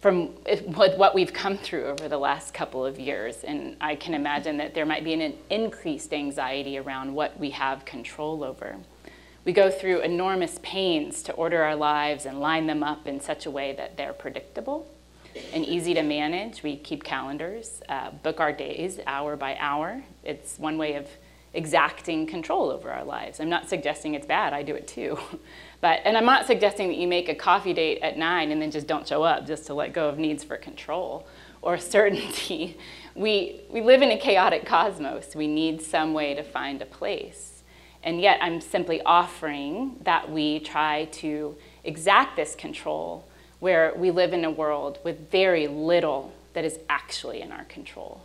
from 0.00 0.26
what 0.74 1.14
we've 1.14 1.32
come 1.32 1.56
through 1.56 1.84
over 1.84 2.08
the 2.08 2.18
last 2.18 2.52
couple 2.52 2.84
of 2.84 2.98
years. 2.98 3.44
And 3.44 3.76
I 3.80 3.94
can 3.94 4.14
imagine 4.14 4.56
that 4.56 4.74
there 4.74 4.86
might 4.86 5.04
be 5.04 5.12
an 5.12 5.34
increased 5.50 6.12
anxiety 6.12 6.78
around 6.78 7.14
what 7.14 7.38
we 7.38 7.50
have 7.50 7.84
control 7.84 8.42
over. 8.42 8.74
We 9.44 9.52
go 9.52 9.70
through 9.70 10.02
enormous 10.02 10.60
pains 10.62 11.22
to 11.24 11.32
order 11.32 11.62
our 11.62 11.74
lives 11.74 12.26
and 12.26 12.38
line 12.38 12.66
them 12.66 12.82
up 12.82 13.08
in 13.08 13.20
such 13.20 13.44
a 13.44 13.50
way 13.50 13.72
that 13.74 13.96
they're 13.96 14.12
predictable 14.12 14.88
and 15.52 15.64
easy 15.64 15.94
to 15.94 16.02
manage. 16.02 16.62
We 16.62 16.76
keep 16.76 17.02
calendars, 17.02 17.82
uh, 17.88 18.10
book 18.10 18.38
our 18.38 18.52
days 18.52 19.00
hour 19.06 19.36
by 19.36 19.56
hour. 19.56 20.02
It's 20.22 20.58
one 20.58 20.78
way 20.78 20.94
of 20.94 21.08
exacting 21.54 22.26
control 22.26 22.70
over 22.70 22.90
our 22.90 23.04
lives. 23.04 23.40
I'm 23.40 23.48
not 23.48 23.68
suggesting 23.68 24.14
it's 24.14 24.26
bad, 24.26 24.52
I 24.52 24.62
do 24.62 24.74
it 24.74 24.86
too. 24.88 25.18
But, 25.80 26.02
and 26.04 26.16
I'm 26.16 26.24
not 26.24 26.46
suggesting 26.46 26.86
that 26.90 26.96
you 26.96 27.08
make 27.08 27.28
a 27.28 27.34
coffee 27.34 27.72
date 27.72 28.02
at 28.02 28.16
nine 28.16 28.52
and 28.52 28.62
then 28.62 28.70
just 28.70 28.86
don't 28.86 29.04
show 29.04 29.24
up 29.24 29.48
just 29.48 29.66
to 29.66 29.74
let 29.74 29.92
go 29.92 30.08
of 30.08 30.16
needs 30.16 30.44
for 30.44 30.56
control 30.56 31.26
or 31.60 31.76
certainty. 31.96 32.78
We, 33.16 33.62
we 33.68 33.80
live 33.80 34.00
in 34.00 34.12
a 34.12 34.16
chaotic 34.16 34.64
cosmos. 34.64 35.34
We 35.34 35.48
need 35.48 35.82
some 35.82 36.14
way 36.14 36.34
to 36.34 36.44
find 36.44 36.80
a 36.82 36.86
place. 36.86 37.51
And 38.04 38.20
yet, 38.20 38.38
I'm 38.42 38.60
simply 38.60 39.00
offering 39.02 39.96
that 40.02 40.30
we 40.30 40.58
try 40.58 41.04
to 41.12 41.56
exact 41.84 42.36
this 42.36 42.54
control 42.54 43.24
where 43.60 43.92
we 43.96 44.10
live 44.10 44.32
in 44.32 44.44
a 44.44 44.50
world 44.50 44.98
with 45.04 45.30
very 45.30 45.68
little 45.68 46.32
that 46.52 46.64
is 46.64 46.78
actually 46.88 47.40
in 47.40 47.52
our 47.52 47.64
control. 47.64 48.22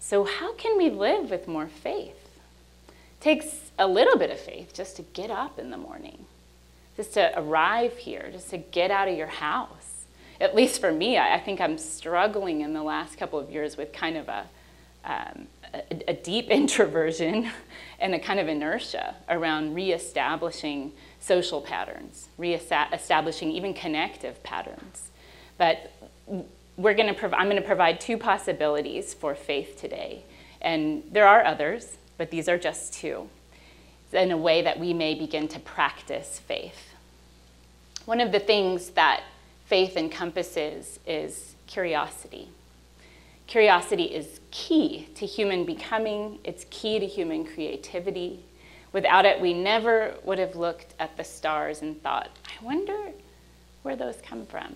So, 0.00 0.24
how 0.24 0.54
can 0.54 0.76
we 0.76 0.90
live 0.90 1.30
with 1.30 1.46
more 1.46 1.68
faith? 1.68 2.40
It 2.88 3.20
takes 3.20 3.70
a 3.78 3.86
little 3.86 4.18
bit 4.18 4.30
of 4.30 4.40
faith 4.40 4.74
just 4.74 4.96
to 4.96 5.02
get 5.02 5.30
up 5.30 5.58
in 5.58 5.70
the 5.70 5.76
morning, 5.76 6.26
just 6.96 7.14
to 7.14 7.32
arrive 7.38 7.96
here, 7.98 8.28
just 8.32 8.50
to 8.50 8.58
get 8.58 8.90
out 8.90 9.08
of 9.08 9.16
your 9.16 9.26
house. 9.28 10.04
At 10.40 10.54
least 10.54 10.80
for 10.80 10.92
me, 10.92 11.16
I 11.16 11.38
think 11.38 11.60
I'm 11.60 11.78
struggling 11.78 12.60
in 12.60 12.72
the 12.74 12.82
last 12.82 13.16
couple 13.16 13.38
of 13.38 13.50
years 13.50 13.76
with 13.76 13.92
kind 13.92 14.16
of 14.16 14.28
a, 14.28 14.46
um, 15.04 15.46
a, 15.72 16.10
a 16.10 16.12
deep 16.12 16.50
introversion 16.50 17.50
and 17.98 18.14
a 18.14 18.18
kind 18.18 18.38
of 18.38 18.48
inertia 18.48 19.16
around 19.28 19.74
reestablishing 19.74 20.92
social 21.20 21.60
patterns, 21.60 22.28
reestablishing 22.36 23.50
even 23.50 23.74
connective 23.74 24.42
patterns. 24.42 25.10
But 25.58 25.92
we're 26.76 26.94
going 26.94 27.14
to 27.14 27.36
I'm 27.36 27.48
going 27.48 27.60
to 27.60 27.66
provide 27.66 28.00
two 28.00 28.18
possibilities 28.18 29.14
for 29.14 29.34
faith 29.34 29.80
today. 29.80 30.24
And 30.60 31.04
there 31.10 31.26
are 31.26 31.44
others, 31.44 31.96
but 32.18 32.30
these 32.30 32.48
are 32.48 32.58
just 32.58 32.92
two, 32.92 33.28
in 34.12 34.30
a 34.30 34.36
way 34.36 34.62
that 34.62 34.78
we 34.78 34.92
may 34.92 35.14
begin 35.14 35.48
to 35.48 35.60
practice 35.60 36.38
faith. 36.38 36.90
One 38.04 38.20
of 38.20 38.32
the 38.32 38.40
things 38.40 38.90
that 38.90 39.24
faith 39.64 39.96
encompasses 39.96 41.00
is 41.06 41.54
curiosity. 41.66 42.48
Curiosity 43.46 44.04
is 44.04 44.40
key 44.50 45.08
to 45.14 45.26
human 45.26 45.64
becoming, 45.64 46.38
it's 46.44 46.66
key 46.70 46.98
to 46.98 47.06
human 47.06 47.44
creativity, 47.44 48.44
Without 48.96 49.26
it, 49.26 49.42
we 49.42 49.52
never 49.52 50.14
would 50.24 50.38
have 50.38 50.56
looked 50.56 50.94
at 50.98 51.18
the 51.18 51.22
stars 51.22 51.82
and 51.82 52.02
thought, 52.02 52.30
I 52.46 52.64
wonder 52.64 52.96
where 53.82 53.94
those 53.94 54.16
come 54.22 54.46
from. 54.46 54.74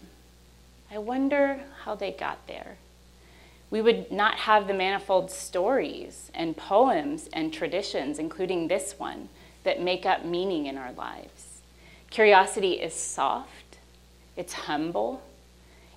I 0.90 0.98
wonder 0.98 1.60
how 1.84 1.94
they 1.94 2.12
got 2.12 2.46
there. 2.46 2.76
We 3.70 3.80
would 3.80 4.12
not 4.12 4.34
have 4.34 4.66
the 4.66 4.74
manifold 4.74 5.30
stories 5.30 6.30
and 6.34 6.54
poems 6.54 7.30
and 7.32 7.50
traditions, 7.50 8.18
including 8.18 8.68
this 8.68 8.96
one, 8.98 9.30
that 9.64 9.80
make 9.80 10.04
up 10.04 10.22
meaning 10.22 10.66
in 10.66 10.76
our 10.76 10.92
lives. 10.92 11.62
Curiosity 12.10 12.72
is 12.72 12.92
soft, 12.92 13.78
it's 14.36 14.52
humble, 14.52 15.22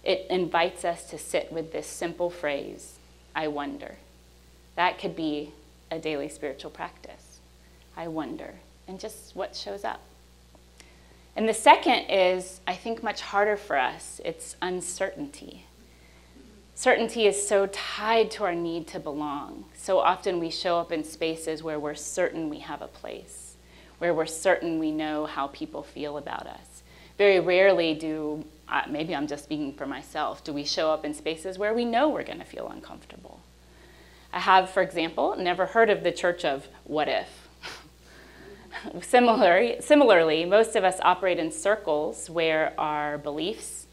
it 0.04 0.28
invites 0.30 0.84
us 0.84 1.10
to 1.10 1.18
sit 1.18 1.52
with 1.52 1.72
this 1.72 1.88
simple 1.88 2.30
phrase, 2.30 2.98
I 3.36 3.48
wonder. 3.48 3.96
That 4.76 5.00
could 5.00 5.16
be 5.16 5.52
a 5.90 6.00
daily 6.00 6.30
spiritual 6.30 6.72
practice. 6.72 7.40
I 7.96 8.08
wonder, 8.08 8.56
and 8.88 9.00
just 9.00 9.36
what 9.36 9.56
shows 9.56 9.84
up. 9.84 10.02
And 11.36 11.48
the 11.48 11.54
second 11.54 12.10
is, 12.10 12.60
I 12.68 12.76
think, 12.76 13.02
much 13.02 13.22
harder 13.22 13.58
for 13.58 13.78
us 13.78 14.22
it's 14.24 14.56
uncertainty. 14.62 15.66
Certainty 16.76 17.28
is 17.28 17.48
so 17.48 17.68
tied 17.68 18.32
to 18.32 18.44
our 18.44 18.56
need 18.56 18.88
to 18.88 19.00
belong. 19.00 19.66
So 19.78 20.00
often 20.00 20.40
we 20.40 20.50
show 20.50 20.80
up 20.80 20.92
in 20.92 21.04
spaces 21.04 21.62
where 21.62 21.80
we're 21.80 21.94
certain 21.94 22.50
we 22.50 22.60
have 22.60 22.82
a 22.82 22.88
place, 22.88 23.56
where 24.00 24.14
we're 24.14 24.26
certain 24.26 24.80
we 24.80 24.92
know 24.92 25.28
how 25.28 25.48
people 25.48 25.84
feel 25.84 26.18
about 26.18 26.48
us. 26.48 26.82
Very 27.18 27.40
rarely 27.40 27.94
do, 27.94 28.44
maybe 28.90 29.16
I'm 29.16 29.28
just 29.28 29.44
speaking 29.44 29.74
for 29.74 29.86
myself, 29.86 30.44
do 30.44 30.54
we 30.54 30.64
show 30.64 30.92
up 30.92 31.06
in 31.06 31.14
spaces 31.14 31.58
where 31.58 31.74
we 31.74 31.86
know 31.86 32.10
we're 32.10 32.24
going 32.24 32.40
to 32.40 32.46
feel 32.46 32.68
uncomfortable. 32.70 33.42
I 34.32 34.40
have, 34.40 34.70
for 34.70 34.82
example, 34.82 35.36
never 35.38 35.68
heard 35.68 35.90
of 35.90 36.04
the 36.04 36.12
church 36.12 36.44
of 36.44 36.68
what 36.86 37.08
if. 37.08 37.48
Similarly, 39.02 39.78
similarly, 39.80 40.46
most 40.46 40.76
of 40.76 40.84
us 40.84 40.98
operate 41.02 41.38
in 41.38 41.52
circles 41.52 42.30
where 42.30 42.74
our 42.80 43.20
beliefs, 43.20 43.86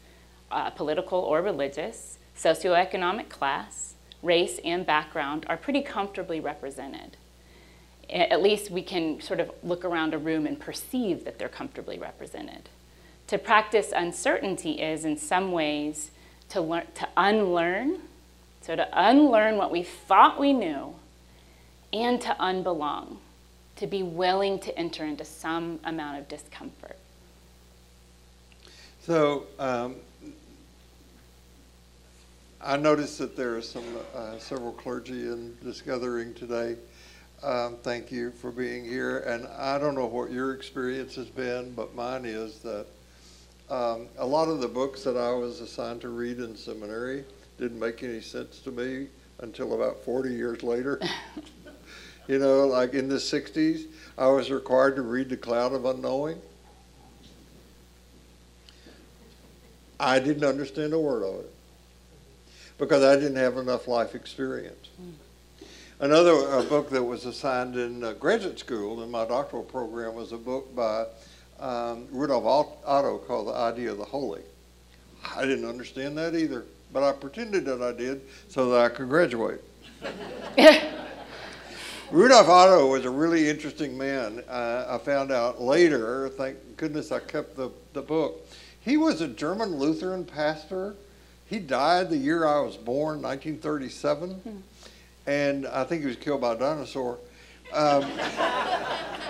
uh, 0.49 0.71
political 0.71 1.19
or 1.19 1.43
religious, 1.43 2.17
socioeconomic 2.35 3.29
class, 3.29 3.93
race, 4.23 4.59
and 4.65 4.85
background 4.85 5.45
are 5.47 5.57
pretty 5.57 5.81
comfortably 5.81 6.39
represented. 6.39 7.17
At 8.09 8.41
least 8.41 8.71
we 8.71 8.81
can 8.81 9.21
sort 9.21 9.39
of 9.39 9.51
look 9.61 9.85
around 9.85 10.15
a 10.15 10.17
room 10.17 10.47
and 10.47 10.59
perceive 10.59 11.23
that 11.25 11.37
they're 11.37 11.47
comfortably 11.47 11.99
represented. 11.99 12.67
To 13.31 13.37
practice 13.37 13.93
uncertainty 13.95 14.81
is, 14.81 15.05
in 15.05 15.15
some 15.15 15.53
ways, 15.53 16.11
to, 16.49 16.59
learn, 16.59 16.83
to 16.95 17.07
unlearn, 17.15 17.99
so 18.59 18.75
to 18.75 18.89
unlearn 18.91 19.55
what 19.55 19.71
we 19.71 19.83
thought 19.83 20.37
we 20.37 20.51
knew 20.51 20.95
and 21.93 22.19
to 22.19 22.35
unbelong 22.41 23.19
to 23.77 23.87
be 23.87 24.03
willing 24.03 24.59
to 24.59 24.77
enter 24.77 25.05
into 25.05 25.23
some 25.23 25.79
amount 25.85 26.19
of 26.19 26.27
discomfort. 26.27 26.97
So, 28.99 29.45
um, 29.59 29.95
I 32.59 32.75
noticed 32.75 33.17
that 33.19 33.37
there 33.37 33.55
are 33.55 33.61
some 33.61 33.85
uh, 34.13 34.39
several 34.39 34.73
clergy 34.73 35.27
in 35.27 35.55
this 35.61 35.79
gathering 35.79 36.33
today. 36.33 36.75
Um, 37.41 37.77
thank 37.81 38.11
you 38.11 38.31
for 38.31 38.51
being 38.51 38.83
here. 38.83 39.19
And 39.19 39.47
I 39.57 39.77
don't 39.77 39.95
know 39.95 40.05
what 40.05 40.31
your 40.31 40.53
experience 40.53 41.15
has 41.15 41.27
been, 41.27 41.71
but 41.71 41.95
mine 41.95 42.25
is 42.25 42.59
that 42.59 42.87
um, 43.71 44.07
a 44.17 44.25
lot 44.25 44.49
of 44.49 44.59
the 44.59 44.67
books 44.67 45.03
that 45.03 45.15
I 45.15 45.31
was 45.31 45.61
assigned 45.61 46.01
to 46.01 46.09
read 46.09 46.39
in 46.39 46.55
seminary 46.55 47.23
didn't 47.57 47.79
make 47.79 48.03
any 48.03 48.21
sense 48.21 48.59
to 48.59 48.71
me 48.71 49.07
until 49.39 49.73
about 49.73 50.03
40 50.03 50.33
years 50.33 50.61
later. 50.61 50.99
You 52.27 52.39
know, 52.39 52.67
like 52.67 52.93
in 52.93 53.09
the 53.09 53.15
60s, 53.15 53.87
I 54.17 54.27
was 54.27 54.51
required 54.51 54.95
to 54.95 55.01
read 55.01 55.27
The 55.27 55.35
Cloud 55.35 55.73
of 55.73 55.83
Unknowing. 55.83 56.39
I 59.99 60.19
didn't 60.19 60.45
understand 60.45 60.93
a 60.93 60.99
word 60.99 61.23
of 61.23 61.41
it 61.41 61.53
because 62.77 63.03
I 63.03 63.15
didn't 63.15 63.35
have 63.35 63.57
enough 63.57 63.87
life 63.87 64.15
experience. 64.15 64.87
Mm. 65.01 65.65
Another 65.99 66.63
book 66.69 66.89
that 66.91 67.03
was 67.03 67.25
assigned 67.25 67.75
in 67.75 68.03
uh, 68.03 68.13
graduate 68.13 68.59
school 68.59 69.03
in 69.03 69.11
my 69.11 69.25
doctoral 69.25 69.63
program 69.63 70.15
was 70.15 70.31
a 70.31 70.37
book 70.37 70.73
by 70.75 71.05
um, 71.61 72.07
Rudolf 72.11 72.79
Otto 72.85 73.19
called 73.19 73.47
The 73.47 73.53
Idea 73.53 73.91
of 73.91 73.97
the 73.97 74.05
Holy. 74.05 74.41
I 75.35 75.45
didn't 75.45 75.65
understand 75.65 76.17
that 76.17 76.35
either, 76.35 76.65
but 76.91 77.03
I 77.03 77.11
pretended 77.11 77.65
that 77.65 77.81
I 77.81 77.91
did 77.91 78.21
so 78.49 78.69
that 78.71 78.81
I 78.81 78.89
could 78.89 79.07
graduate. 79.07 79.61
Rudolf 82.11 82.49
Otto 82.49 82.87
was 82.87 83.05
a 83.05 83.09
really 83.09 83.49
interesting 83.49 83.97
man. 83.97 84.43
Uh, 84.49 84.85
I 84.89 84.97
found 84.97 85.31
out 85.31 85.61
later, 85.61 86.29
thank 86.29 86.57
goodness 86.75 87.11
I 87.11 87.19
kept 87.19 87.55
the, 87.55 87.69
the 87.93 88.01
book. 88.01 88.45
He 88.81 88.97
was 88.97 89.21
a 89.21 89.27
German 89.27 89.77
Lutheran 89.77 90.25
pastor. 90.25 90.95
He 91.45 91.59
died 91.59 92.09
the 92.09 92.17
year 92.17 92.45
I 92.45 92.59
was 92.61 92.75
born, 92.75 93.21
1937. 93.21 94.31
Hmm. 94.31 94.57
And 95.27 95.67
I 95.67 95.83
think 95.83 96.01
he 96.01 96.07
was 96.07 96.17
killed 96.17 96.41
by 96.41 96.53
a 96.53 96.57
dinosaur. 96.57 97.19
Um, 97.71 98.03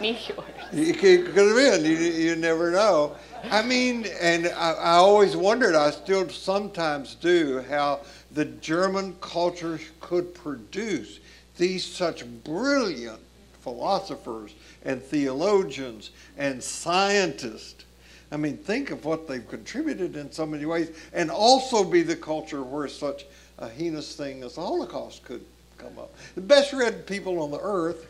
Meteors. 0.00 0.38
It 0.72 0.98
could 0.98 1.26
have 1.26 1.36
been. 1.36 1.84
You, 1.84 1.96
you 1.96 2.36
never 2.36 2.70
know. 2.70 3.16
I 3.50 3.62
mean, 3.62 4.06
and 4.20 4.46
I, 4.48 4.72
I 4.72 4.94
always 4.94 5.36
wondered, 5.36 5.74
I 5.74 5.90
still 5.90 6.28
sometimes 6.28 7.14
do, 7.14 7.64
how 7.68 8.00
the 8.32 8.44
German 8.44 9.16
culture 9.20 9.80
could 10.00 10.34
produce 10.34 11.20
these 11.56 11.84
such 11.84 12.24
brilliant 12.44 13.20
philosophers 13.60 14.54
and 14.84 15.02
theologians 15.02 16.10
and 16.38 16.62
scientists 16.62 17.84
I 18.32 18.36
mean, 18.36 18.56
think 18.56 18.90
of 18.90 19.04
what 19.04 19.26
they've 19.26 19.46
contributed 19.46 20.16
in 20.16 20.30
so 20.30 20.46
many 20.46 20.64
ways, 20.64 20.90
and 21.12 21.30
also 21.30 21.82
be 21.82 22.02
the 22.02 22.16
culture 22.16 22.62
where 22.62 22.86
such 22.86 23.26
a 23.58 23.68
heinous 23.68 24.14
thing 24.14 24.42
as 24.44 24.54
the 24.54 24.60
Holocaust 24.60 25.24
could 25.24 25.44
come 25.78 25.98
up. 25.98 26.14
The 26.36 26.40
best 26.40 26.72
read 26.72 27.06
people 27.06 27.42
on 27.42 27.50
the 27.50 27.60
earth, 27.60 28.06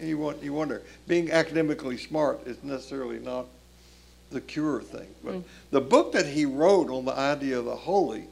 you, 0.00 0.18
want, 0.18 0.42
you 0.42 0.52
wonder, 0.52 0.82
being 1.06 1.30
academically 1.30 1.96
smart 1.96 2.46
is 2.46 2.62
necessarily 2.62 3.18
not 3.18 3.46
the 4.30 4.40
cure 4.40 4.80
thing. 4.80 5.08
But 5.24 5.34
mm. 5.34 5.44
the 5.70 5.80
book 5.80 6.12
that 6.12 6.26
he 6.26 6.44
wrote 6.44 6.90
on 6.90 7.04
the 7.04 7.16
idea 7.16 7.58
of 7.58 7.64
the 7.64 7.76
holy 7.76 8.24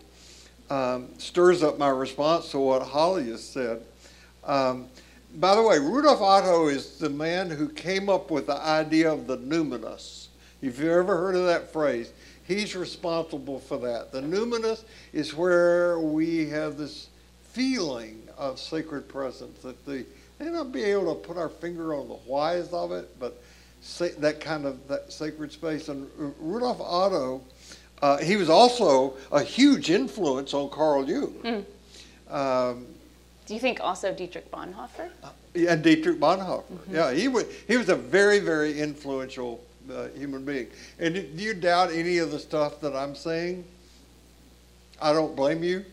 um, 0.70 1.08
stirs 1.18 1.62
up 1.62 1.78
my 1.78 1.88
response 1.88 2.50
to 2.50 2.58
what 2.58 2.82
Holly 2.82 3.28
has 3.30 3.42
said. 3.42 3.82
Um, 4.44 4.86
by 5.36 5.54
the 5.54 5.62
way, 5.62 5.78
Rudolf 5.78 6.20
Otto 6.20 6.68
is 6.68 6.98
the 6.98 7.10
man 7.10 7.50
who 7.50 7.68
came 7.68 8.08
up 8.08 8.30
with 8.30 8.46
the 8.46 8.56
idea 8.56 9.12
of 9.12 9.26
the 9.26 9.36
numinous. 9.38 10.28
If 10.62 10.78
you've 10.78 10.88
ever 10.88 11.16
heard 11.16 11.34
of 11.34 11.46
that 11.46 11.72
phrase, 11.72 12.12
he's 12.46 12.76
responsible 12.76 13.58
for 13.58 13.78
that. 13.78 14.12
The 14.12 14.20
numinous 14.20 14.84
is 15.12 15.34
where 15.34 15.98
we 15.98 16.48
have 16.50 16.76
this 16.76 17.08
feeling 17.52 18.22
of 18.36 18.58
sacred 18.58 19.08
presence 19.08 19.60
that 19.62 19.84
the 19.86 20.04
may 20.44 20.50
not 20.50 20.72
be 20.72 20.82
able 20.84 21.14
to 21.14 21.20
put 21.20 21.36
our 21.36 21.48
finger 21.48 21.94
on 21.94 22.08
the 22.08 22.14
whys 22.14 22.72
of 22.72 22.92
it, 22.92 23.18
but 23.18 23.42
that 24.18 24.40
kind 24.40 24.66
of 24.66 24.86
that 24.88 25.12
sacred 25.12 25.52
space. 25.52 25.88
And 25.88 26.08
Rudolf 26.38 26.80
Otto, 26.80 27.42
uh, 28.02 28.18
he 28.18 28.36
was 28.36 28.50
also 28.50 29.14
a 29.32 29.42
huge 29.42 29.90
influence 29.90 30.54
on 30.54 30.70
Carl 30.70 31.08
Jung. 31.08 31.34
Mm. 31.42 31.64
Um, 32.34 32.86
do 33.46 33.54
you 33.54 33.60
think 33.60 33.80
also 33.80 34.12
Dietrich 34.14 34.50
Bonhoeffer? 34.50 35.10
Uh, 35.22 35.30
yeah, 35.54 35.76
Dietrich 35.76 36.18
Bonhoeffer. 36.18 36.64
Mm-hmm. 36.64 36.94
Yeah, 36.94 37.12
he 37.12 37.28
was 37.28 37.44
he 37.66 37.76
was 37.76 37.88
a 37.88 37.96
very 37.96 38.38
very 38.38 38.78
influential 38.80 39.62
uh, 39.92 40.08
human 40.08 40.44
being. 40.44 40.68
And 40.98 41.14
do 41.14 41.42
you 41.42 41.54
doubt 41.54 41.92
any 41.92 42.18
of 42.18 42.30
the 42.30 42.38
stuff 42.38 42.80
that 42.80 42.94
I'm 42.94 43.14
saying? 43.14 43.64
I 45.00 45.12
don't 45.12 45.36
blame 45.36 45.62
you, 45.62 45.84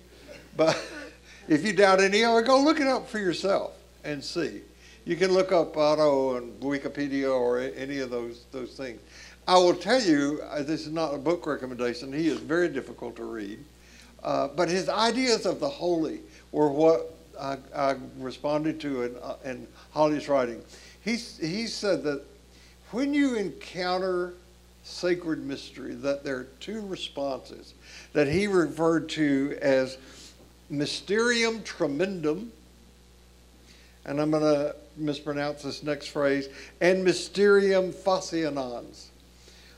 but 0.56 0.82
if 1.48 1.66
you 1.66 1.74
doubt 1.74 2.02
any 2.02 2.24
of 2.24 2.38
it, 2.38 2.46
go 2.46 2.62
look 2.62 2.80
it 2.80 2.88
up 2.88 3.10
for 3.10 3.20
yourself 3.20 3.74
and 4.04 4.24
see. 4.24 4.62
You 5.06 5.16
can 5.16 5.34
look 5.34 5.52
up 5.52 5.76
Otto 5.76 6.38
and 6.38 6.60
Wikipedia 6.62 7.34
or 7.34 7.60
any 7.60 8.00
of 8.00 8.10
those 8.10 8.46
those 8.52 8.74
things. 8.74 9.00
I 9.48 9.56
will 9.58 9.74
tell 9.74 10.02
you, 10.02 10.40
uh, 10.50 10.62
this 10.62 10.82
is 10.82 10.92
not 10.92 11.14
a 11.16 11.18
book 11.18 11.48
recommendation. 11.48 12.14
He 12.14 12.28
is 12.28 12.38
very 12.38 12.70
difficult 12.70 13.16
to 13.16 13.24
read, 13.24 13.60
uh, 14.24 14.50
but 14.50 14.70
his 14.70 14.88
ideas 14.88 15.46
of 15.46 15.60
the 15.60 15.70
holy 15.70 16.20
were 16.52 16.70
what 16.70 17.16
I, 17.40 17.58
I 17.76 17.96
responded 18.20 18.80
to 18.82 19.04
in, 19.04 19.16
uh, 19.18 19.36
in 19.44 19.68
Holly's 19.92 20.30
writing. 20.30 20.62
He, 21.04 21.16
he 21.16 21.66
said 21.66 22.04
that 22.04 22.24
when 22.92 23.14
you 23.14 23.36
encounter 23.36 24.34
sacred 24.84 25.44
mystery, 25.46 25.96
that 25.96 26.24
there 26.24 26.38
are 26.38 26.48
two 26.60 26.86
responses 26.86 27.74
that 28.14 28.28
he 28.28 28.48
referred 28.48 29.10
to 29.10 29.58
as 29.62 29.98
mysterium 30.70 31.64
tremendum, 31.64 32.52
and 34.06 34.20
I'm 34.20 34.32
going 34.32 34.44
to 34.44 34.76
mispronounce 34.98 35.64
this 35.64 35.84
next 35.84 36.08
phrase, 36.08 36.50
and 36.80 37.04
mysterium 37.04 37.92
fascinans. 37.92 39.08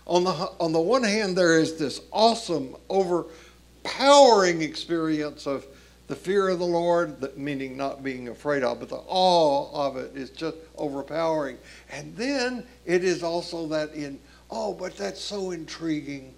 On 0.06 0.24
the, 0.24 0.32
on 0.60 0.74
the 0.74 0.82
one 0.82 1.04
hand, 1.04 1.38
there 1.38 1.58
is 1.60 1.78
this 1.78 2.02
awesome, 2.12 2.76
overpowering 2.90 4.62
experience 4.62 5.48
of 5.48 5.66
the 6.08 6.16
fear 6.16 6.50
of 6.50 6.60
the 6.60 6.66
Lord, 6.66 7.38
meaning 7.38 7.78
not 7.78 8.04
being 8.04 8.28
afraid 8.28 8.64
of, 8.64 8.80
but 8.80 8.90
the 8.90 9.02
awe 9.08 9.88
of 9.88 9.96
it 9.98 10.16
is 10.16 10.30
just 10.30 10.58
overpowering. 10.78 11.58
And 11.90 12.16
then 12.18 12.66
it 12.86 13.04
is 13.04 13.24
also 13.24 13.68
that 13.68 13.94
in, 13.94 14.20
oh, 14.52 14.74
but 14.74 14.98
that's 14.98 15.22
so 15.22 15.52
intriguing. 15.52 16.33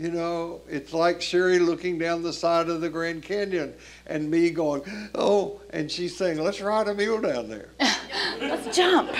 You 0.00 0.10
know, 0.10 0.62
it's 0.66 0.94
like 0.94 1.20
Sherry 1.20 1.58
looking 1.58 1.98
down 1.98 2.22
the 2.22 2.32
side 2.32 2.70
of 2.70 2.80
the 2.80 2.88
Grand 2.88 3.22
Canyon 3.22 3.74
and 4.06 4.30
me 4.30 4.48
going, 4.48 4.80
oh, 5.14 5.60
and 5.74 5.90
she's 5.90 6.16
saying, 6.16 6.38
let's 6.38 6.62
ride 6.62 6.88
a 6.88 6.94
mule 6.94 7.20
down 7.20 7.50
there. 7.50 7.68
let's 8.40 8.74
jump. 8.74 9.14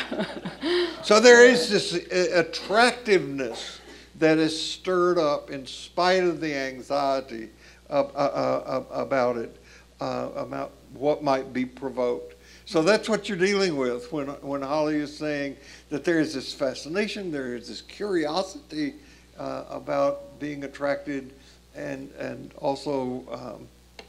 so 1.03 1.21
there 1.21 1.45
is 1.45 1.69
this 1.69 1.93
attractiveness 2.33 3.83
that 4.21 4.39
is 4.39 4.59
stirred 4.59 5.19
up 5.19 5.51
in 5.51 5.67
spite 5.67 6.25
of 6.25 6.41
the 6.41 6.55
anxiety 6.55 7.51
uh, 7.91 8.05
uh, 8.05 8.85
about 8.91 9.37
it, 9.37 9.55
uh, 10.01 10.31
about 10.35 10.73
what 10.95 11.23
might 11.23 11.53
be 11.53 11.67
provoked. 11.67 12.37
So 12.65 12.81
that's 12.83 13.07
what 13.07 13.29
you're 13.29 13.37
dealing 13.37 13.77
with 13.77 14.11
when, 14.13 14.29
when 14.29 14.63
Holly 14.63 14.97
is 14.97 15.15
saying 15.15 15.59
that 15.91 16.05
there 16.05 16.21
is 16.21 16.33
this 16.33 16.55
fascination, 16.55 17.31
there 17.31 17.55
is 17.55 17.69
this 17.69 17.83
curiosity 17.83 18.95
uh, 19.41 19.65
about 19.71 20.39
being 20.39 20.65
attracted 20.65 21.33
and, 21.75 22.13
and 22.19 22.53
also 22.59 23.25
um, 23.33 24.05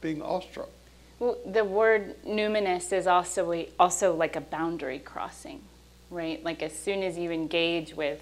being 0.00 0.20
awestruck. 0.20 0.68
Well, 1.20 1.38
the 1.46 1.64
word 1.64 2.16
numinous 2.24 2.92
is 2.92 3.06
also, 3.06 3.64
also 3.78 4.14
like 4.14 4.36
a 4.36 4.40
boundary 4.40 4.98
crossing, 4.98 5.60
right? 6.10 6.42
Like 6.44 6.62
as 6.62 6.76
soon 6.76 7.02
as 7.02 7.16
you 7.16 7.30
engage 7.30 7.94
with 7.94 8.20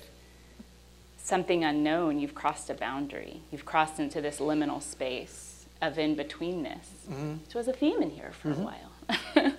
something 1.17 1.65
unknown, 1.65 2.19
you've 2.19 2.35
crossed 2.35 2.71
a 2.71 2.75
boundary. 2.75 3.41
You've 3.51 3.65
crossed 3.65 3.99
into 3.99 4.21
this 4.21 4.39
liminal 4.39 4.83
space 4.83 5.67
of 5.83 5.99
in 5.99 6.15
betweenness, 6.17 6.87
mm-hmm. 7.11 7.35
which 7.45 7.55
was 7.55 7.69
a 7.69 7.73
theme 7.73 8.03
in 8.03 8.11
here 8.11 8.33
for 8.41 8.51
mm-hmm. 8.51 8.63
a 8.63 8.65
while. 8.65 9.53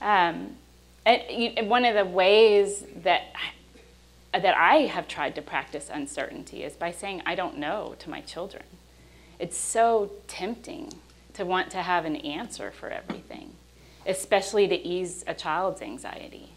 um, 0.00 0.56
and, 1.04 1.22
you, 1.28 1.64
one 1.64 1.84
of 1.84 1.94
the 1.94 2.04
ways 2.04 2.84
that 3.02 3.32
that 4.32 4.56
I 4.56 4.86
have 4.86 5.08
tried 5.08 5.34
to 5.34 5.42
practice 5.42 5.90
uncertainty 5.92 6.62
is 6.62 6.74
by 6.74 6.90
saying 6.90 7.22
I 7.26 7.34
don't 7.34 7.58
know 7.58 7.96
to 7.98 8.10
my 8.10 8.20
children. 8.20 8.64
It's 9.38 9.56
so 9.56 10.10
tempting 10.26 10.94
to 11.34 11.44
want 11.44 11.70
to 11.72 11.82
have 11.82 12.04
an 12.04 12.16
answer 12.16 12.70
for 12.70 12.88
everything, 12.88 13.52
especially 14.06 14.68
to 14.68 14.74
ease 14.76 15.24
a 15.26 15.34
child's 15.34 15.82
anxiety 15.82 16.50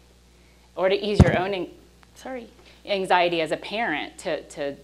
or 0.74 0.88
to 0.88 0.94
ease 0.94 1.20
your 1.20 1.38
own. 1.38 1.68
sorry 2.14 2.48
anxiety 2.86 3.40
as 3.40 3.50
a 3.50 3.56
parent 3.56 4.18
to, 4.18 4.42
to, 4.42 4.76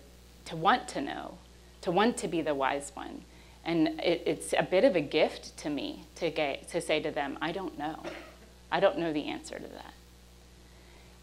to 0.44 0.56
want 0.56 0.88
to 0.88 1.00
know, 1.00 1.38
to 1.82 1.90
want 1.90 2.16
to 2.18 2.28
be 2.28 2.42
the 2.42 2.54
wise 2.54 2.90
one. 2.94 3.22
And 3.64 4.00
it, 4.00 4.22
it's 4.26 4.52
a 4.56 4.62
bit 4.62 4.84
of 4.84 4.96
a 4.96 5.00
gift 5.00 5.56
to 5.58 5.70
me 5.70 6.04
to, 6.16 6.30
get, 6.30 6.68
to 6.70 6.80
say 6.80 7.00
to 7.00 7.10
them, 7.10 7.38
I 7.40 7.52
don't 7.52 7.78
know. 7.78 8.02
I 8.70 8.80
don't 8.80 8.98
know 8.98 9.12
the 9.12 9.28
answer 9.28 9.58
to 9.58 9.68
that. 9.68 9.94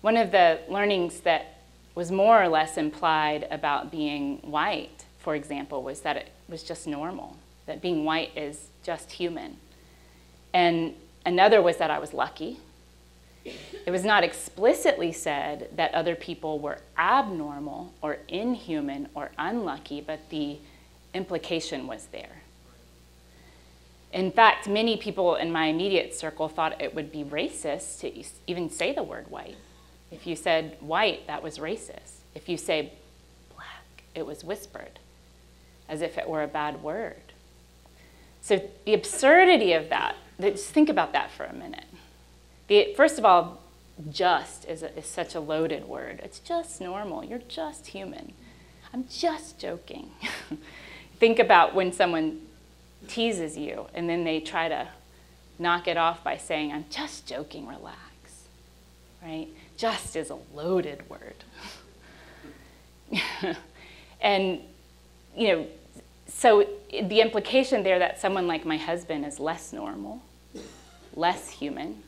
One 0.01 0.15
of 0.15 0.31
the 0.31 0.59
learnings 0.69 1.21
that 1.21 1.58
was 1.95 2.11
more 2.11 2.41
or 2.41 2.47
less 2.47 2.77
implied 2.77 3.47
about 3.51 3.91
being 3.91 4.37
white, 4.37 5.05
for 5.19 5.35
example, 5.35 5.83
was 5.83 6.01
that 6.01 6.15
it 6.17 6.31
was 6.47 6.63
just 6.63 6.87
normal, 6.87 7.37
that 7.65 7.81
being 7.81 8.05
white 8.05 8.31
is 8.35 8.69
just 8.83 9.11
human. 9.11 9.57
And 10.53 10.93
another 11.25 11.61
was 11.61 11.77
that 11.77 11.91
I 11.91 11.99
was 11.99 12.13
lucky, 12.13 12.59
it 13.85 13.91
was 13.91 14.03
not 14.03 14.23
explicitly 14.23 15.11
said 15.11 15.69
that 15.75 15.93
other 15.93 16.15
people 16.15 16.59
were 16.59 16.79
abnormal 16.97 17.93
or 18.01 18.17
inhuman 18.27 19.09
or 19.15 19.31
unlucky, 19.37 20.01
but 20.01 20.29
the 20.29 20.57
implication 21.13 21.87
was 21.87 22.07
there. 22.11 22.41
In 24.11 24.31
fact, 24.31 24.67
many 24.67 24.97
people 24.97 25.35
in 25.35 25.51
my 25.51 25.65
immediate 25.67 26.15
circle 26.15 26.49
thought 26.49 26.81
it 26.81 26.95
would 26.95 27.11
be 27.11 27.23
racist 27.23 27.99
to 28.01 28.23
even 28.47 28.69
say 28.69 28.93
the 28.93 29.03
word 29.03 29.29
white. 29.29 29.55
If 30.11 30.25
you 30.25 30.35
said 30.35 30.77
white, 30.79 31.27
that 31.27 31.43
was 31.43 31.57
racist. 31.57 32.21
If 32.35 32.49
you 32.49 32.57
say 32.57 32.93
black, 33.55 34.03
it 34.15 34.25
was 34.25 34.43
whispered, 34.43 34.99
as 35.87 36.01
if 36.01 36.17
it 36.17 36.27
were 36.27 36.43
a 36.43 36.47
bad 36.47 36.81
word. 36.81 37.33
So 38.41 38.61
the 38.85 38.93
absurdity 38.93 39.73
of 39.73 39.89
that, 39.89 40.15
just 40.39 40.69
think 40.69 40.89
about 40.89 41.13
that 41.13 41.31
for 41.31 41.43
a 41.43 41.53
minute. 41.53 41.85
The, 42.67 42.93
first 42.95 43.19
of 43.19 43.25
all, 43.25 43.61
just 44.09 44.65
is, 44.65 44.83
a, 44.83 44.97
is 44.97 45.05
such 45.05 45.35
a 45.35 45.39
loaded 45.39 45.87
word. 45.87 46.21
It's 46.23 46.39
just 46.39 46.79
normal. 46.79 47.23
You're 47.23 47.39
just 47.39 47.87
human. 47.87 48.33
I'm 48.93 49.05
just 49.09 49.59
joking. 49.59 50.11
Think 51.19 51.39
about 51.39 51.75
when 51.75 51.91
someone 51.91 52.41
teases 53.07 53.57
you 53.57 53.87
and 53.93 54.09
then 54.09 54.23
they 54.23 54.39
try 54.39 54.69
to 54.69 54.87
knock 55.57 55.87
it 55.87 55.97
off 55.97 56.23
by 56.23 56.37
saying, 56.37 56.71
I'm 56.71 56.85
just 56.89 57.27
joking, 57.27 57.67
relax. 57.67 57.97
Right? 59.21 59.49
Just 59.79 60.17
is 60.17 60.29
a 60.29 60.37
loaded 60.53 61.09
word. 61.09 61.35
and, 64.21 64.59
you 65.37 65.47
know, 65.47 65.67
so 66.27 66.67
the 66.91 67.21
implication 67.21 67.83
there 67.83 67.97
that 67.97 68.19
someone 68.19 68.45
like 68.45 68.65
my 68.65 68.75
husband 68.75 69.25
is 69.25 69.39
less 69.39 69.71
normal, 69.71 70.21
less 71.15 71.49
human, 71.49 72.03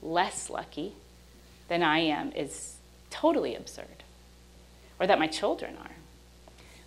less 0.00 0.48
lucky 0.48 0.92
than 1.66 1.82
I 1.82 1.98
am 1.98 2.30
is 2.30 2.76
totally 3.10 3.56
absurd, 3.56 4.04
or 5.00 5.08
that 5.08 5.18
my 5.18 5.26
children 5.26 5.76
are. 5.82 5.96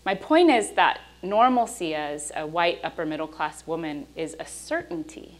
My 0.06 0.16
point 0.16 0.52
is 0.52 0.72
that 0.76 1.02
normalcy 1.22 1.94
as 1.94 2.32
a 2.34 2.48
white 2.48 2.80
upper 2.82 3.06
middle 3.06 3.28
class 3.28 3.68
woman 3.68 4.08
is 4.16 4.38
a 4.40 4.46
certainty 4.46 5.40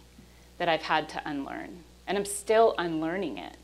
that 0.58 0.68
I've 0.68 0.82
had 0.82 1.08
to 1.10 1.22
unlearn, 1.26 1.86
and 2.06 2.18
I'm 2.18 2.26
still 2.26 2.76
unlearning 2.78 3.38
it. 3.38 3.56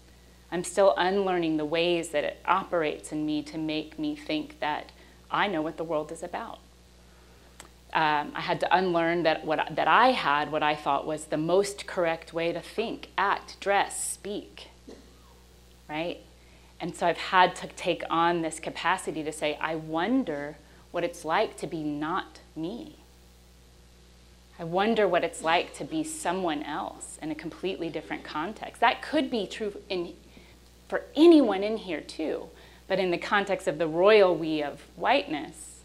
I'm 0.56 0.64
still 0.64 0.94
unlearning 0.96 1.58
the 1.58 1.66
ways 1.66 2.12
that 2.12 2.24
it 2.24 2.38
operates 2.46 3.12
in 3.12 3.26
me 3.26 3.44
to 3.44 3.58
make 3.58 4.00
me 4.00 4.16
think 4.16 4.62
that 4.62 4.94
I 5.30 5.48
know 5.48 5.62
what 5.62 5.76
the 5.76 5.84
world 5.84 6.14
is 6.14 6.24
about. 6.24 6.60
Um, 7.94 8.32
I 8.34 8.40
had 8.40 8.62
to 8.62 8.74
unlearn 8.74 9.24
that, 9.24 9.46
what, 9.46 9.76
that 9.76 9.90
I 9.90 10.12
had 10.12 10.54
what 10.54 10.64
I 10.64 10.74
thought 10.74 11.06
was 11.06 11.26
the 11.26 11.36
most 11.36 11.88
correct 11.88 12.32
way 12.32 12.54
to 12.54 12.62
think, 12.62 13.10
act, 13.18 13.60
dress, 13.60 14.02
speak, 14.02 14.70
right? 15.90 16.22
And 16.80 16.96
so 16.96 17.06
I've 17.06 17.18
had 17.18 17.54
to 17.58 17.68
take 17.68 18.04
on 18.10 18.42
this 18.42 18.58
capacity 18.62 19.24
to 19.26 19.34
say, 19.34 19.58
I 19.60 19.76
wonder 19.76 20.56
what 20.92 21.04
it's 21.04 21.26
like 21.26 21.58
to 21.58 21.68
be 21.68 21.84
not 21.84 22.40
me. 22.56 22.96
I 24.58 24.64
wonder 24.64 25.06
what 25.06 25.26
it's 25.26 25.42
like 25.42 25.74
to 25.80 25.84
be 25.84 26.06
someone 26.06 26.64
else 26.64 27.20
in 27.22 27.30
a 27.30 27.36
completely 27.36 27.90
different 27.90 28.24
context. 28.24 28.80
That 28.80 29.02
could 29.02 29.30
be 29.30 29.48
true 29.48 29.76
in, 29.90 30.14
for 30.88 31.04
anyone 31.16 31.64
in 31.64 31.78
here, 31.78 32.02
too. 32.02 32.50
But 32.88 33.00
in 33.00 33.12
the 33.12 33.18
context 33.18 33.68
of 33.68 33.78
the 33.78 33.88
royal 33.88 34.36
we 34.36 34.62
of 34.62 34.82
whiteness, 34.96 35.82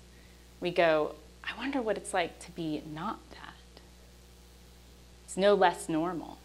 we 0.60 0.70
go, 0.70 1.14
I 1.42 1.56
wonder 1.56 1.80
what 1.80 1.96
it's 1.96 2.12
like 2.12 2.38
to 2.40 2.50
be 2.52 2.82
not 2.92 3.18
that. 3.30 3.54
It's 5.24 5.36
no 5.36 5.54
less 5.54 5.88
normal. 5.88 6.38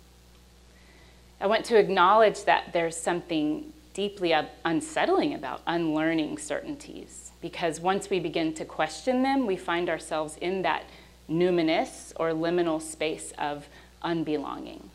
I 1.41 1.47
want 1.47 1.65
to 1.65 1.77
acknowledge 1.77 2.45
that 2.45 2.71
there's 2.71 2.95
something 2.95 3.73
deeply 3.93 4.33
unsettling 4.63 5.33
about 5.33 5.61
unlearning 5.67 6.37
certainties 6.37 7.31
because 7.41 7.79
once 7.79 8.09
we 8.09 8.19
begin 8.19 8.53
to 8.53 8.65
question 8.65 9.23
them, 9.23 9.45
we 9.45 9.55
find 9.55 9.89
ourselves 9.89 10.37
in 10.37 10.61
that 10.63 10.83
numinous 11.29 12.13
or 12.17 12.31
liminal 12.31 12.81
space 12.81 13.33
of 13.37 13.67
unbelonging. 14.01 14.89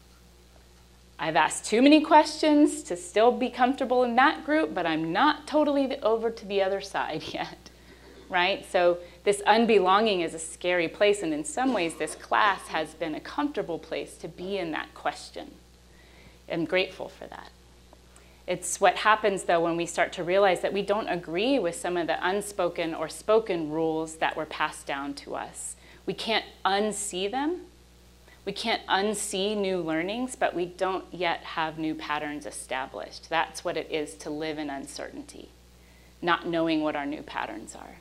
I've 1.23 1.37
asked 1.37 1.67
too 1.67 1.83
many 1.83 2.01
questions 2.01 2.83
to 2.85 2.97
still 2.97 3.31
be 3.31 3.51
comfortable 3.51 4.05
in 4.05 4.17
that 4.17 4.47
group, 4.47 4.73
but 4.73 4.87
I'm 4.87 5.13
not 5.13 5.47
totally 5.47 6.01
over 6.01 6.31
to 6.31 6.47
the 6.47 6.63
other 6.63 6.81
side 6.81 7.23
yet, 7.35 7.59
right? 8.31 8.65
So 8.73 8.97
this 9.25 9.43
unbelonging 9.47 10.25
is 10.25 10.33
a 10.33 10.39
scary 10.39 10.89
place, 10.89 11.23
and 11.23 11.35
in 11.35 11.45
some 11.45 11.75
ways, 11.75 11.97
this 11.97 12.15
class 12.15 12.69
has 12.69 12.95
been 12.95 13.15
a 13.15 13.21
comfortable 13.21 13.79
place 13.79 14.17
to 14.17 14.29
be 14.29 14.57
in 14.57 14.71
that 14.71 14.95
question. 14.95 15.51
I'm 16.51 16.65
grateful 16.65 17.11
for 17.11 17.27
that. 17.27 17.51
It's 18.47 18.81
what 18.81 18.97
happens, 18.97 19.43
though, 19.43 19.61
when 19.61 19.77
we 19.77 19.85
start 19.85 20.15
to 20.15 20.25
realize 20.25 20.63
that 20.63 20.73
we 20.73 20.81
don't 20.81 21.07
agree 21.07 21.59
with 21.59 21.77
some 21.77 21.99
of 21.99 22.07
the 22.07 22.27
unspoken 22.27 22.95
or 22.95 23.11
spoken 23.11 23.71
rules 23.71 24.17
that 24.17 24.37
were 24.37 24.47
passed 24.47 24.87
down 24.87 25.13
to 25.15 25.37
us. 25.37 25.77
We 26.07 26.15
can't 26.15 26.47
unsee 26.65 27.31
them. 27.31 27.67
We 28.45 28.53
can't 28.53 28.87
unsee 28.87 29.57
new 29.57 29.79
learnings, 29.79 30.35
but 30.35 30.55
we 30.55 30.67
don't 30.67 31.05
yet 31.13 31.41
have 31.41 31.79
new 31.79 31.95
patterns 31.95 32.47
established. 32.47 33.29
That's 33.29 33.65
what 33.65 33.77
it 33.77 33.91
is 33.91 34.15
to 34.15 34.31
live 34.31 34.59
in 34.59 34.71
uncertainty, 34.71 35.51
not 36.23 36.47
knowing 36.47 36.83
what 36.83 36.97
our 36.97 37.07
new 37.07 37.23
patterns 37.23 37.75
are. 37.75 37.97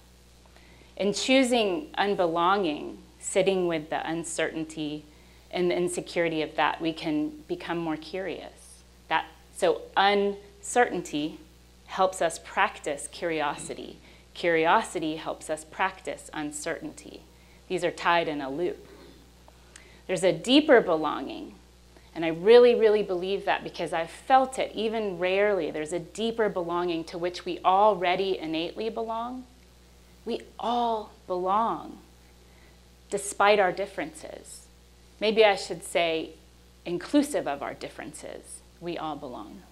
In 0.96 1.14
choosing 1.14 1.88
unbelonging, 1.98 2.98
sitting 3.20 3.68
with 3.68 3.90
the 3.90 4.08
uncertainty 4.10 5.06
and 5.52 5.70
the 5.70 5.76
insecurity 5.76 6.42
of 6.42 6.56
that, 6.56 6.82
we 6.82 6.94
can 6.94 7.30
become 7.48 7.78
more 7.78 7.98
curious. 7.98 8.82
That, 9.08 9.26
so, 9.56 9.82
uncertainty 9.98 11.40
helps 11.88 12.22
us 12.22 12.40
practice 12.44 13.08
curiosity. 13.12 13.98
Curiosity 14.34 15.16
helps 15.16 15.50
us 15.50 15.66
practice 15.66 16.30
uncertainty. 16.34 17.24
These 17.68 17.84
are 17.84 17.92
tied 17.92 18.28
in 18.28 18.42
a 18.42 18.50
loop. 18.50 18.89
There's 20.10 20.26
a 20.26 20.34
deeper 20.34 20.82
belonging. 20.82 21.56
And 22.14 22.26
I 22.26 22.30
really, 22.30 22.76
really 22.76 23.04
believe 23.04 23.46
that 23.46 23.64
because 23.64 23.94
I've 23.94 24.10
felt 24.10 24.60
it, 24.60 24.74
even 24.76 25.20
rarely. 25.20 25.72
There's 25.72 25.94
a 25.94 26.00
deeper 26.00 26.50
belonging 26.50 27.06
to 27.06 27.18
which 27.18 27.46
we 27.46 27.62
already 27.64 28.38
innately 28.38 28.90
belong 28.90 29.46
we 30.30 30.42
all 30.60 31.12
belong, 31.26 31.98
despite 33.10 33.60
our 33.60 33.72
differences. 33.72 34.68
Maybe 35.20 35.44
I 35.44 35.56
should 35.56 35.84
say, 35.84 36.32
inclusive 36.86 37.48
of 37.48 37.64
our 37.64 37.74
differences, 37.74 38.62
we 38.80 38.96
all 38.96 39.16
belong. 39.16 39.64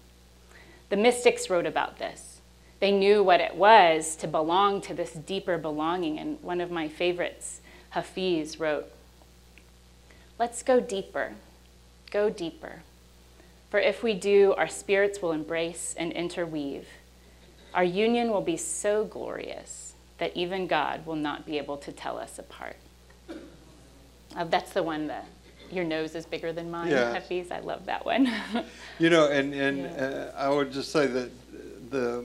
The 0.89 0.97
mystics 0.97 1.49
wrote 1.49 1.67
about 1.67 1.99
this. 1.99 2.41
They 2.79 2.91
knew 2.91 3.23
what 3.23 3.39
it 3.39 3.55
was 3.55 4.15
to 4.17 4.27
belong 4.27 4.81
to 4.81 4.95
this 4.95 5.13
deeper 5.13 5.59
belonging. 5.59 6.17
And 6.17 6.41
one 6.41 6.59
of 6.59 6.71
my 6.71 6.87
favorites, 6.87 7.61
Hafiz, 7.91 8.59
wrote, 8.59 8.91
Let's 10.39 10.61
go 10.61 10.79
deeper, 10.79 11.33
go 12.11 12.29
deeper. 12.29 12.83
For 13.71 13.79
if 13.79 14.03
we 14.03 14.13
do, 14.13 14.53
our 14.55 14.67
spirits 14.67 15.21
will 15.21 15.31
embrace 15.31 15.95
and 15.97 16.11
interweave. 16.13 16.87
Our 17.73 17.83
union 17.83 18.29
will 18.29 18.41
be 18.41 18.55
so 18.55 19.03
glorious 19.03 19.93
that 20.19 20.35
even 20.37 20.67
God 20.67 21.05
will 21.05 21.15
not 21.15 21.45
be 21.45 21.57
able 21.57 21.77
to 21.77 21.91
tell 21.91 22.17
us 22.17 22.39
apart. 22.39 22.77
Uh, 24.35 24.43
that's 24.45 24.73
the 24.73 24.83
one 24.83 25.07
that 25.07 25.25
your 25.71 25.83
nose 25.83 26.15
is 26.15 26.25
bigger 26.25 26.53
than 26.53 26.71
mine, 26.71 26.91
yeah. 26.91 27.13
Hafiz. 27.13 27.51
I 27.51 27.59
love 27.59 27.85
that 27.87 28.05
one. 28.05 28.31
you 28.99 29.09
know, 29.09 29.29
and, 29.29 29.53
and 29.53 29.79
yeah. 29.79 29.87
uh, 29.87 30.31
I 30.37 30.49
would 30.49 30.71
just 30.71 30.91
say 30.91 31.07
that 31.07 31.31
the, 31.91 32.23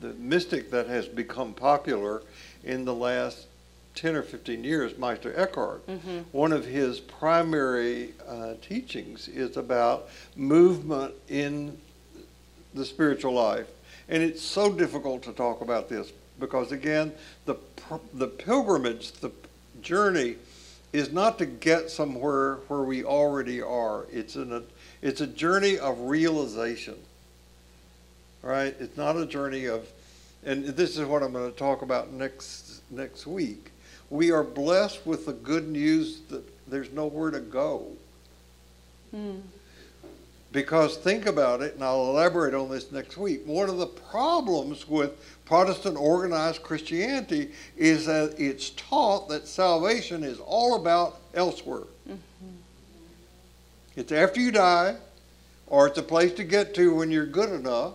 the 0.00 0.14
mystic 0.14 0.70
that 0.70 0.86
has 0.86 1.08
become 1.08 1.52
popular 1.52 2.22
in 2.64 2.84
the 2.84 2.94
last 2.94 3.47
10 3.98 4.14
or 4.14 4.22
15 4.22 4.62
years, 4.62 4.96
Meister 4.96 5.32
Eckhart, 5.36 5.84
mm-hmm. 5.86 6.18
one 6.30 6.52
of 6.52 6.64
his 6.64 7.00
primary 7.00 8.10
uh, 8.28 8.54
teachings 8.62 9.26
is 9.26 9.56
about 9.56 10.08
movement 10.36 11.14
in 11.28 11.76
the 12.74 12.84
spiritual 12.84 13.32
life. 13.32 13.66
And 14.08 14.22
it's 14.22 14.40
so 14.40 14.72
difficult 14.72 15.22
to 15.24 15.32
talk 15.32 15.60
about 15.62 15.88
this 15.88 16.12
because 16.38 16.70
again, 16.70 17.12
the 17.44 17.56
the 18.14 18.28
pilgrimage, 18.28 19.12
the 19.12 19.30
journey, 19.82 20.36
is 20.92 21.12
not 21.12 21.38
to 21.38 21.46
get 21.46 21.90
somewhere 21.90 22.56
where 22.68 22.82
we 22.82 23.04
already 23.04 23.60
are. 23.60 24.06
It's 24.12 24.36
in 24.36 24.52
a 24.52 24.62
it's 25.02 25.20
a 25.20 25.26
journey 25.26 25.78
of 25.78 25.98
realization. 26.02 26.96
Right? 28.42 28.74
It's 28.78 28.96
not 28.96 29.16
a 29.16 29.26
journey 29.26 29.64
of, 29.64 29.88
and 30.44 30.64
this 30.64 30.96
is 30.96 31.04
what 31.04 31.24
I'm 31.24 31.32
going 31.32 31.50
to 31.50 31.58
talk 31.58 31.82
about 31.82 32.12
next 32.12 32.82
next 32.90 33.26
week. 33.26 33.72
We 34.10 34.30
are 34.30 34.42
blessed 34.42 35.06
with 35.06 35.26
the 35.26 35.32
good 35.32 35.68
news 35.68 36.20
that 36.30 36.42
there's 36.66 36.90
nowhere 36.92 37.30
to 37.30 37.40
go. 37.40 37.86
Mm. 39.14 39.40
Because 40.50 40.96
think 40.96 41.26
about 41.26 41.60
it, 41.60 41.74
and 41.74 41.84
I'll 41.84 42.08
elaborate 42.08 42.54
on 42.54 42.70
this 42.70 42.90
next 42.90 43.18
week. 43.18 43.42
One 43.44 43.68
of 43.68 43.76
the 43.76 43.86
problems 43.86 44.88
with 44.88 45.12
Protestant 45.44 45.98
organized 45.98 46.62
Christianity 46.62 47.52
is 47.76 48.06
that 48.06 48.34
it's 48.38 48.70
taught 48.70 49.28
that 49.28 49.46
salvation 49.46 50.24
is 50.24 50.38
all 50.40 50.76
about 50.76 51.20
elsewhere. 51.34 51.84
Mm-hmm. 52.08 52.48
It's 53.96 54.12
after 54.12 54.40
you 54.40 54.50
die, 54.50 54.96
or 55.66 55.86
it's 55.86 55.98
a 55.98 56.02
place 56.02 56.32
to 56.34 56.44
get 56.44 56.74
to 56.76 56.94
when 56.94 57.10
you're 57.10 57.26
good 57.26 57.50
enough, 57.50 57.94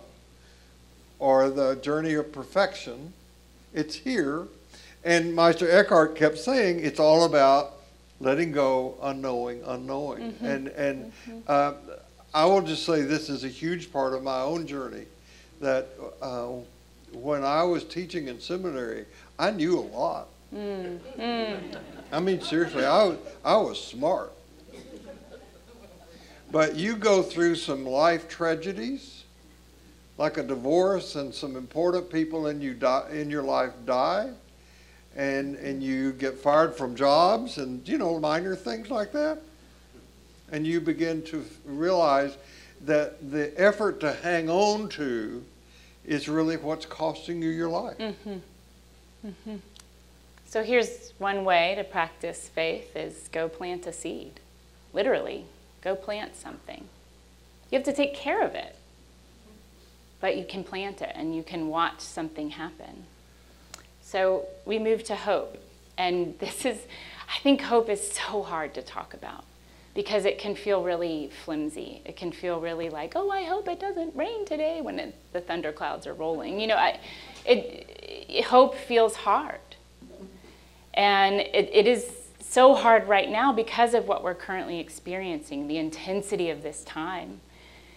or 1.18 1.50
the 1.50 1.76
journey 1.76 2.14
of 2.14 2.30
perfection. 2.30 3.12
It's 3.72 3.96
here. 3.96 4.46
And 5.04 5.34
Meister 5.34 5.70
Eckhart 5.70 6.16
kept 6.16 6.38
saying 6.38 6.80
it's 6.80 6.98
all 6.98 7.24
about 7.24 7.72
letting 8.20 8.52
go, 8.52 8.96
unknowing, 9.02 9.62
unknowing. 9.66 10.32
Mm-hmm. 10.32 10.46
And, 10.46 10.68
and 10.68 11.12
mm-hmm. 11.28 11.38
Uh, 11.46 11.74
I 12.32 12.46
will 12.46 12.62
just 12.62 12.84
say 12.84 13.02
this 13.02 13.28
is 13.28 13.44
a 13.44 13.48
huge 13.48 13.92
part 13.92 14.12
of 14.12 14.22
my 14.22 14.40
own 14.40 14.66
journey 14.66 15.04
that 15.60 15.88
uh, 16.20 16.48
when 17.12 17.44
I 17.44 17.62
was 17.62 17.84
teaching 17.84 18.26
in 18.26 18.40
seminary, 18.40 19.04
I 19.38 19.52
knew 19.52 19.78
a 19.78 19.86
lot. 19.96 20.28
Mm. 20.52 20.98
Mm. 21.18 21.78
I 22.10 22.20
mean, 22.20 22.40
seriously, 22.40 22.84
I 22.84 23.04
was, 23.04 23.18
I 23.44 23.56
was 23.56 23.82
smart. 23.82 24.32
But 26.50 26.76
you 26.76 26.96
go 26.96 27.22
through 27.22 27.56
some 27.56 27.84
life 27.84 28.28
tragedies, 28.28 29.24
like 30.18 30.36
a 30.36 30.42
divorce, 30.42 31.16
and 31.16 31.34
some 31.34 31.56
important 31.56 32.10
people 32.10 32.46
in 32.46 32.60
you 32.60 32.74
die, 32.74 33.08
in 33.12 33.30
your 33.30 33.42
life 33.42 33.72
die, 33.86 34.30
and 35.16 35.56
and 35.56 35.82
you 35.82 36.12
get 36.12 36.38
fired 36.38 36.74
from 36.74 36.96
jobs, 36.96 37.58
and 37.58 37.86
you 37.88 37.98
know 37.98 38.18
minor 38.18 38.56
things 38.56 38.90
like 38.90 39.12
that, 39.12 39.38
and 40.52 40.66
you 40.66 40.80
begin 40.80 41.22
to 41.22 41.44
realize 41.64 42.36
that 42.82 43.30
the 43.30 43.52
effort 43.60 44.00
to 44.00 44.12
hang 44.12 44.50
on 44.50 44.88
to 44.90 45.44
is 46.04 46.28
really 46.28 46.56
what's 46.56 46.86
costing 46.86 47.40
you 47.40 47.48
your 47.48 47.68
life. 47.68 47.98
Mm-hmm. 47.98 48.36
Mm-hmm. 49.26 49.56
So 50.46 50.62
here's 50.62 51.12
one 51.18 51.44
way 51.44 51.74
to 51.76 51.84
practice 51.84 52.48
faith 52.48 52.94
is 52.94 53.28
go 53.32 53.48
plant 53.48 53.86
a 53.86 53.92
seed. 53.92 54.40
Literally, 54.92 55.46
go 55.82 55.96
plant 55.96 56.36
something. 56.36 56.84
You 57.70 57.78
have 57.78 57.84
to 57.86 57.92
take 57.92 58.14
care 58.14 58.42
of 58.42 58.54
it. 58.54 58.76
But 60.20 60.36
you 60.36 60.44
can 60.44 60.62
plant 60.62 61.02
it 61.02 61.12
and 61.14 61.34
you 61.34 61.42
can 61.42 61.68
watch 61.68 62.00
something 62.00 62.50
happen. 62.50 63.06
So 64.04 64.46
we 64.66 64.78
move 64.78 65.02
to 65.04 65.16
hope. 65.16 65.56
And 65.96 66.38
this 66.38 66.64
is, 66.66 66.78
I 67.28 67.38
think 67.40 67.62
hope 67.62 67.88
is 67.88 68.12
so 68.12 68.42
hard 68.42 68.74
to 68.74 68.82
talk 68.82 69.14
about 69.14 69.44
because 69.94 70.24
it 70.24 70.38
can 70.38 70.54
feel 70.54 70.82
really 70.82 71.30
flimsy. 71.44 72.02
It 72.04 72.16
can 72.16 72.30
feel 72.30 72.60
really 72.60 72.90
like, 72.90 73.14
oh, 73.16 73.30
I 73.30 73.44
hope 73.44 73.66
it 73.66 73.80
doesn't 73.80 74.14
rain 74.14 74.44
today 74.44 74.80
when 74.82 74.98
it, 74.98 75.14
the 75.32 75.40
thunderclouds 75.40 76.06
are 76.06 76.12
rolling. 76.12 76.60
You 76.60 76.66
know, 76.66 76.76
I, 76.76 77.00
it, 77.46 78.26
it, 78.28 78.44
hope 78.44 78.76
feels 78.76 79.16
hard. 79.16 79.60
And 80.92 81.36
it, 81.36 81.70
it 81.72 81.86
is 81.86 82.10
so 82.40 82.74
hard 82.74 83.08
right 83.08 83.30
now 83.30 83.52
because 83.52 83.94
of 83.94 84.06
what 84.06 84.22
we're 84.22 84.34
currently 84.34 84.80
experiencing, 84.80 85.66
the 85.66 85.78
intensity 85.78 86.50
of 86.50 86.62
this 86.62 86.84
time. 86.84 87.40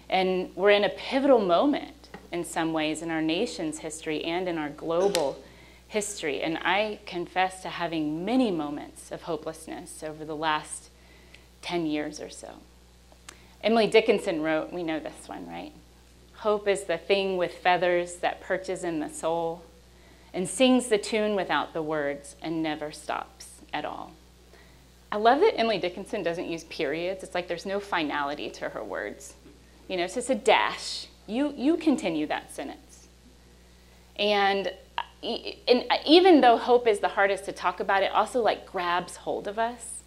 And 0.10 0.52
we're 0.56 0.72
in 0.72 0.86
a 0.86 0.90
pivotal 0.90 1.40
moment 1.40 2.10
in 2.32 2.46
some 2.46 2.72
ways 2.72 3.02
in 3.02 3.12
our 3.12 3.22
nation's 3.22 3.80
history 3.80 4.24
and 4.24 4.48
in 4.48 4.58
our 4.58 4.70
global 4.70 5.44
history. 5.88 6.42
And 6.42 6.58
I 6.58 7.00
confess 7.06 7.62
to 7.62 7.70
having 7.70 8.26
many 8.26 8.52
moments 8.52 9.12
of 9.12 9.24
hopelessness 9.24 10.04
over 10.04 10.26
the 10.26 10.36
last 10.36 10.90
10 11.62 11.86
years 11.86 12.20
or 12.20 12.30
so. 12.30 12.56
Emily 13.64 13.88
Dickinson 13.88 14.42
wrote, 14.42 14.72
we 14.72 14.84
know 14.84 15.00
this 15.00 15.28
one, 15.28 15.48
right? 15.48 15.72
Hope 16.36 16.68
is 16.68 16.84
the 16.84 16.98
thing 16.98 17.38
with 17.38 17.54
feathers 17.54 18.18
that 18.18 18.42
perches 18.42 18.84
in 18.84 19.00
the 19.00 19.10
soul 19.10 19.64
and 20.34 20.48
sings 20.48 20.88
the 20.88 20.98
tune 20.98 21.36
without 21.36 21.74
the 21.74 21.82
words 21.82 22.36
and 22.42 22.62
never 22.62 22.92
stops 22.92 23.62
at 23.74 23.86
all. 23.86 24.12
I 25.12 25.18
love 25.18 25.40
that 25.40 25.58
Emily 25.58 25.80
Dickinson 25.80 26.22
doesn't 26.22 26.48
use 26.48 26.66
periods. 26.66 27.24
It's 27.24 27.34
like 27.34 27.48
there's 27.48 27.66
no 27.66 27.80
finality 27.80 28.50
to 28.52 28.70
her 28.70 28.84
words. 28.84 29.34
You 29.88 29.98
know, 29.98 30.04
it's 30.04 30.16
just 30.16 30.30
a 30.30 30.36
dash. 30.36 31.08
You, 31.28 31.54
you 31.56 31.78
continue 31.78 32.28
that 32.28 32.54
sentence. 32.54 33.08
And, 34.18 34.72
and 35.68 35.86
even 36.06 36.42
though 36.42 36.58
hope 36.58 36.88
is 36.88 37.00
the 37.00 37.10
hardest 37.10 37.46
to 37.46 37.52
talk 37.52 37.80
about, 37.80 38.04
it 38.04 38.12
also 38.12 38.42
like 38.42 38.66
grabs 38.66 39.18
hold 39.18 39.48
of 39.48 39.60
us. 39.60 40.04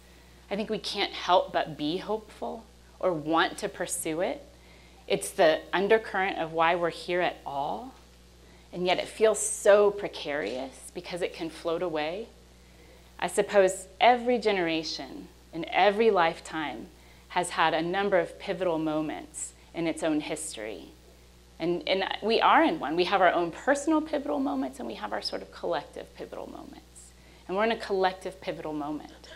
I 0.49 0.55
think 0.55 0.69
we 0.69 0.79
can't 0.79 1.13
help 1.13 1.53
but 1.53 1.77
be 1.77 1.97
hopeful 1.97 2.65
or 2.99 3.13
want 3.13 3.57
to 3.59 3.69
pursue 3.69 4.21
it. 4.21 4.45
It's 5.07 5.31
the 5.31 5.59
undercurrent 5.73 6.37
of 6.39 6.53
why 6.53 6.75
we're 6.75 6.89
here 6.89 7.21
at 7.21 7.37
all. 7.45 7.93
And 8.73 8.85
yet 8.85 8.99
it 8.99 9.07
feels 9.07 9.39
so 9.39 9.91
precarious 9.91 10.91
because 10.93 11.21
it 11.21 11.33
can 11.33 11.49
float 11.49 11.81
away. 11.81 12.27
I 13.19 13.27
suppose 13.27 13.87
every 13.99 14.39
generation 14.39 15.27
in 15.53 15.65
every 15.69 16.09
lifetime 16.09 16.87
has 17.29 17.51
had 17.51 17.73
a 17.73 17.81
number 17.81 18.17
of 18.17 18.39
pivotal 18.39 18.79
moments 18.79 19.53
in 19.73 19.87
its 19.87 20.03
own 20.03 20.21
history. 20.21 20.93
And, 21.61 21.87
and 21.87 22.03
we 22.23 22.41
are 22.41 22.63
in 22.63 22.79
one. 22.79 22.95
We 22.95 23.03
have 23.05 23.21
our 23.21 23.31
own 23.31 23.51
personal 23.51 24.01
pivotal 24.01 24.39
moments 24.39 24.79
and 24.79 24.87
we 24.87 24.95
have 24.95 25.13
our 25.13 25.21
sort 25.21 25.43
of 25.43 25.51
collective 25.51 26.13
pivotal 26.15 26.49
moments. 26.49 27.11
And 27.47 27.55
we're 27.55 27.65
in 27.65 27.71
a 27.71 27.77
collective 27.77 28.41
pivotal 28.41 28.73
moment. 28.73 29.29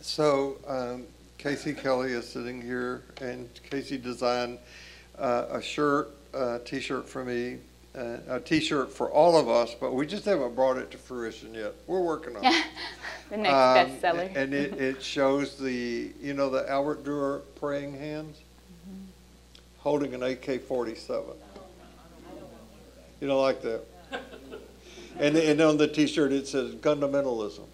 So, 0.00 0.56
um, 0.66 1.04
Casey 1.38 1.74
Kelly 1.74 2.12
is 2.12 2.28
sitting 2.28 2.60
here, 2.60 3.02
and 3.20 3.48
Casey 3.68 3.98
designed 3.98 4.58
uh, 5.18 5.46
a 5.50 5.62
shirt, 5.62 6.10
a 6.32 6.60
t 6.64 6.80
shirt 6.80 7.08
for 7.08 7.24
me, 7.24 7.58
uh, 7.94 8.16
a 8.28 8.40
T-shirt 8.40 8.90
for 8.90 9.10
all 9.10 9.36
of 9.36 9.48
us, 9.48 9.74
but 9.78 9.94
we 9.94 10.06
just 10.06 10.24
haven't 10.24 10.54
brought 10.54 10.78
it 10.78 10.90
to 10.92 10.98
fruition 10.98 11.54
yet. 11.54 11.74
We're 11.86 12.00
working 12.00 12.36
on 12.36 12.44
it. 12.44 12.64
the 13.30 13.36
next 13.36 13.52
um, 13.52 13.76
bestseller. 13.76 14.34
And 14.34 14.54
it, 14.54 14.80
it 14.80 15.02
shows 15.02 15.58
the, 15.58 16.10
you 16.20 16.32
know, 16.32 16.48
the 16.48 16.68
Albert 16.70 17.04
Durer 17.04 17.42
praying 17.56 17.98
hands. 17.98 18.38
Holding 19.82 20.14
an 20.14 20.22
AK-47. 20.22 21.34
You 23.20 23.28
don't 23.28 23.42
like 23.42 23.62
that? 23.62 23.84
and, 25.18 25.36
and 25.36 25.60
on 25.60 25.76
the 25.76 25.88
T-shirt 25.88 26.32
it 26.32 26.46
says 26.46 26.74
fundamentalism. 26.76 27.66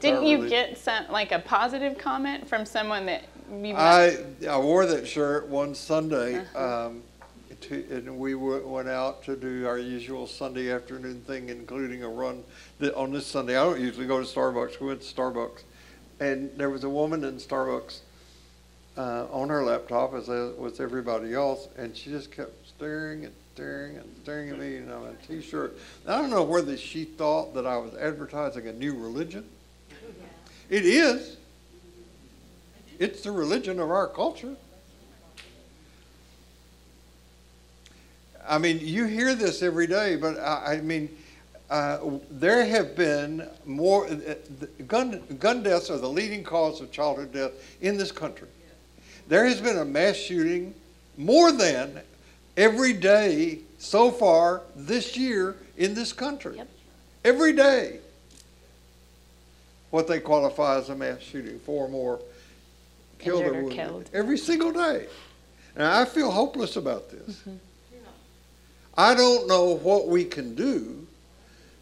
Didn't 0.00 0.26
you 0.26 0.48
get 0.48 0.76
some 0.78 1.04
like 1.10 1.32
a 1.32 1.38
positive 1.38 1.96
comment 1.96 2.48
from 2.48 2.66
someone 2.66 3.06
that 3.06 3.24
you? 3.62 3.74
I 3.76 4.18
I 4.48 4.58
wore 4.58 4.84
that 4.84 5.06
shirt 5.06 5.46
one 5.46 5.76
Sunday. 5.76 6.38
Uh-huh. 6.38 6.86
Um, 6.86 7.02
to, 7.60 7.84
and 7.90 8.18
we 8.18 8.34
went 8.34 8.88
out 8.88 9.22
to 9.24 9.36
do 9.36 9.66
our 9.66 9.78
usual 9.78 10.26
Sunday 10.26 10.72
afternoon 10.72 11.20
thing, 11.20 11.48
including 11.48 12.02
a 12.02 12.08
run 12.08 12.42
that 12.80 12.94
on 12.94 13.12
this 13.12 13.26
Sunday. 13.26 13.56
I 13.56 13.62
don't 13.62 13.80
usually 13.80 14.06
go 14.06 14.20
to 14.20 14.26
Starbucks. 14.26 14.80
We 14.80 14.88
went 14.88 15.02
to 15.02 15.14
Starbucks, 15.14 15.62
and 16.18 16.50
there 16.56 16.68
was 16.68 16.82
a 16.82 16.90
woman 16.90 17.22
in 17.22 17.36
Starbucks 17.36 18.00
uh, 18.96 19.26
on 19.30 19.48
her 19.48 19.62
laptop, 19.62 20.14
as 20.14 20.28
was 20.28 20.80
everybody 20.80 21.34
else, 21.34 21.68
and 21.76 21.96
she 21.96 22.10
just 22.10 22.32
kept 22.32 22.66
staring 22.66 23.24
and 23.24 23.34
staring 23.54 23.96
and 23.96 24.16
staring 24.22 24.50
at 24.50 24.58
me, 24.58 24.76
and 24.76 24.92
I'm 24.92 25.02
in 25.04 25.08
a 25.08 25.26
T-shirt. 25.26 25.78
I 26.06 26.20
don't 26.20 26.30
know 26.30 26.42
whether 26.42 26.76
she 26.76 27.04
thought 27.04 27.54
that 27.54 27.66
I 27.66 27.76
was 27.76 27.94
advertising 27.94 28.66
a 28.68 28.72
new 28.72 28.94
religion. 28.94 29.48
It 30.68 30.84
is. 30.84 31.36
It's 32.98 33.22
the 33.22 33.30
religion 33.30 33.78
of 33.78 33.90
our 33.90 34.08
culture. 34.08 34.56
I 38.48 38.58
mean, 38.58 38.78
you 38.80 39.06
hear 39.06 39.34
this 39.34 39.62
every 39.62 39.86
day, 39.86 40.16
but 40.16 40.38
I, 40.38 40.74
I 40.74 40.80
mean, 40.80 41.08
uh, 41.68 41.98
there 42.30 42.64
have 42.64 42.94
been 42.94 43.48
more 43.64 44.06
uh, 44.06 44.34
gun 44.86 45.20
gun 45.40 45.62
deaths 45.62 45.90
are 45.90 45.98
the 45.98 46.08
leading 46.08 46.44
cause 46.44 46.80
of 46.80 46.92
childhood 46.92 47.32
death 47.32 47.52
in 47.80 47.96
this 47.96 48.12
country. 48.12 48.48
There 49.28 49.44
has 49.46 49.60
been 49.60 49.78
a 49.78 49.84
mass 49.84 50.16
shooting 50.16 50.74
more 51.16 51.50
than 51.52 52.00
every 52.56 52.92
day 52.92 53.60
so 53.78 54.10
far 54.10 54.62
this 54.74 55.16
year 55.16 55.56
in 55.76 55.94
this 55.94 56.12
country. 56.12 56.56
Yep. 56.56 56.68
Every 57.24 57.52
day. 57.52 57.98
What 59.90 60.06
they 60.06 60.20
qualify 60.20 60.78
as 60.78 60.88
a 60.88 60.94
mass 60.94 61.20
shooting, 61.20 61.58
four 61.60 61.88
more 61.88 62.20
killed 63.18 63.44
or 63.44 63.52
wounded. 63.52 63.72
Killed. 63.72 64.10
Every 64.12 64.38
single 64.38 64.72
day. 64.72 65.06
And 65.74 65.84
I 65.84 66.04
feel 66.04 66.30
hopeless 66.30 66.76
about 66.76 67.10
this. 67.10 67.36
Mm-hmm. 67.36 67.56
I 68.98 69.14
don't 69.14 69.46
know 69.46 69.76
what 69.76 70.08
we 70.08 70.24
can 70.24 70.54
do 70.54 71.06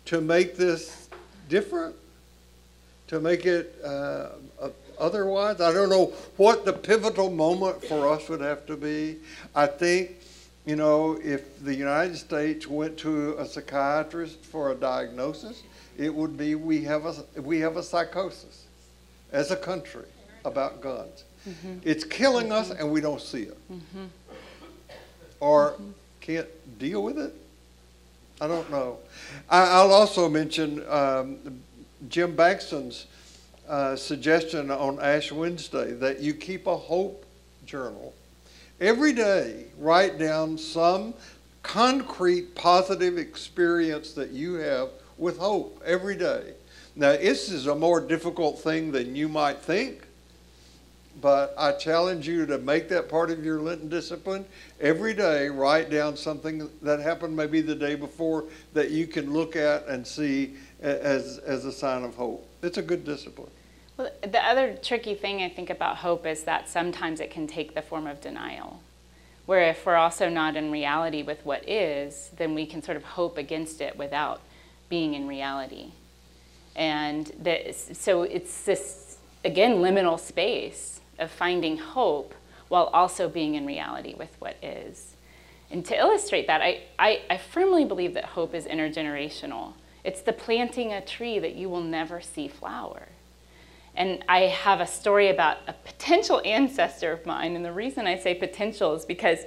to 0.06 0.20
make 0.20 0.56
this 0.56 1.08
different, 1.48 1.94
to 3.06 3.20
make 3.20 3.46
it 3.46 3.78
uh, 3.84 4.30
otherwise. 4.98 5.60
I 5.60 5.72
don't 5.72 5.88
know 5.88 6.12
what 6.36 6.64
the 6.64 6.72
pivotal 6.72 7.30
moment 7.30 7.84
for 7.84 8.12
us 8.12 8.28
would 8.28 8.40
have 8.40 8.66
to 8.66 8.76
be. 8.76 9.16
I 9.54 9.66
think, 9.66 10.12
you 10.66 10.76
know, 10.76 11.18
if 11.22 11.62
the 11.62 11.74
United 11.74 12.16
States 12.16 12.66
went 12.66 12.96
to 12.98 13.34
a 13.38 13.46
psychiatrist 13.46 14.44
for 14.44 14.72
a 14.72 14.74
diagnosis, 14.74 15.62
it 15.96 16.14
would 16.14 16.36
be 16.36 16.54
we 16.54 16.82
have 16.84 17.06
a, 17.06 17.40
we 17.40 17.60
have 17.60 17.76
a 17.76 17.82
psychosis 17.82 18.64
as 19.32 19.50
a 19.50 19.56
country 19.56 20.06
about 20.44 20.80
guns. 20.80 21.24
Mm-hmm. 21.48 21.78
It's 21.84 22.04
killing 22.04 22.48
mm-hmm. 22.48 22.52
us 22.52 22.70
and 22.70 22.90
we 22.90 23.00
don't 23.00 23.20
see 23.20 23.42
it. 23.42 23.72
Mm-hmm. 23.72 24.04
Or 25.40 25.72
mm-hmm 25.72 25.90
can't 26.24 26.48
deal 26.78 27.02
with 27.02 27.18
it? 27.18 27.34
I 28.40 28.48
don't 28.48 28.70
know. 28.70 28.98
I, 29.50 29.84
will 29.84 29.92
also 29.92 30.26
mention 30.26 30.82
um, 30.88 31.36
Jim 32.08 32.34
Bankston's 32.34 33.06
uh, 33.68 33.96
suggestion 33.96 34.70
on 34.70 35.00
Ash 35.00 35.32
Wednesday 35.32 35.92
that 35.92 36.20
you 36.20 36.34
keep 36.34 36.66
a 36.66 36.76
hope 36.76 37.24
journal. 37.66 38.14
Every 38.80 39.12
day, 39.12 39.66
write 39.78 40.18
down 40.18 40.58
some 40.58 41.14
concrete 41.62 42.54
positive 42.54 43.16
experience 43.16 44.12
that 44.12 44.30
you 44.30 44.54
have 44.54 44.90
with 45.16 45.38
hope 45.38 45.80
every 45.84 46.16
day. 46.16 46.52
Now, 46.96 47.12
this 47.12 47.50
is 47.50 47.66
a 47.66 47.74
more 47.74 48.00
difficult 48.00 48.60
thing 48.60 48.92
than 48.92 49.16
you 49.16 49.28
might 49.28 49.58
think 49.58 50.04
but 51.20 51.54
I 51.56 51.72
challenge 51.72 52.26
you 52.26 52.44
to 52.46 52.58
make 52.58 52.88
that 52.88 53.08
part 53.08 53.30
of 53.30 53.44
your 53.44 53.60
Lenten 53.60 53.88
discipline. 53.88 54.44
Every 54.80 55.14
day, 55.14 55.48
write 55.48 55.90
down 55.90 56.16
something 56.16 56.68
that 56.82 57.00
happened 57.00 57.36
maybe 57.36 57.60
the 57.60 57.74
day 57.74 57.94
before 57.94 58.44
that 58.72 58.90
you 58.90 59.06
can 59.06 59.32
look 59.32 59.56
at 59.56 59.86
and 59.86 60.06
see 60.06 60.54
as, 60.84 61.38
as 61.38 61.64
a 61.64 61.72
sign 61.72 62.04
of 62.04 62.14
hope. 62.14 62.46
It's 62.62 62.78
a 62.78 62.82
good 62.82 63.04
discipline. 63.04 63.50
Well, 63.96 64.10
the 64.22 64.44
other 64.44 64.76
tricky 64.82 65.14
thing 65.14 65.42
I 65.42 65.48
think 65.48 65.70
about 65.70 65.98
hope 65.98 66.26
is 66.26 66.44
that 66.44 66.68
sometimes 66.68 67.20
it 67.20 67.30
can 67.30 67.46
take 67.46 67.74
the 67.74 67.82
form 67.82 68.06
of 68.06 68.20
denial. 68.20 68.80
Where 69.46 69.62
if 69.68 69.84
we're 69.86 69.96
also 69.96 70.28
not 70.28 70.56
in 70.56 70.72
reality 70.72 71.22
with 71.22 71.44
what 71.44 71.68
is, 71.68 72.30
then 72.36 72.54
we 72.54 72.66
can 72.66 72.82
sort 72.82 72.96
of 72.96 73.04
hope 73.04 73.38
against 73.38 73.80
it 73.80 73.96
without 73.96 74.40
being 74.88 75.14
in 75.14 75.28
reality. 75.28 75.92
And 76.74 77.30
so 77.92 78.22
it's 78.22 78.64
this, 78.64 79.18
again, 79.44 79.76
liminal 79.76 80.18
space 80.18 81.00
of 81.18 81.30
finding 81.30 81.78
hope 81.78 82.34
while 82.68 82.84
also 82.86 83.28
being 83.28 83.54
in 83.54 83.66
reality 83.66 84.14
with 84.14 84.34
what 84.40 84.56
is. 84.62 85.14
And 85.70 85.84
to 85.86 85.96
illustrate 85.96 86.46
that, 86.46 86.60
I, 86.60 86.82
I, 86.98 87.22
I, 87.30 87.36
firmly 87.36 87.84
believe 87.84 88.14
that 88.14 88.24
hope 88.24 88.54
is 88.54 88.66
intergenerational. 88.66 89.72
It's 90.04 90.20
the 90.20 90.32
planting 90.32 90.92
a 90.92 91.00
tree 91.00 91.38
that 91.38 91.54
you 91.54 91.68
will 91.68 91.82
never 91.82 92.20
see 92.20 92.46
flower. 92.46 93.08
And 93.96 94.22
I 94.28 94.40
have 94.40 94.80
a 94.80 94.86
story 94.86 95.30
about 95.30 95.58
a 95.66 95.72
potential 95.72 96.42
ancestor 96.44 97.12
of 97.12 97.24
mine, 97.24 97.56
and 97.56 97.64
the 97.64 97.72
reason 97.72 98.06
I 98.06 98.18
say 98.18 98.34
potential 98.34 98.94
is 98.94 99.04
because 99.04 99.40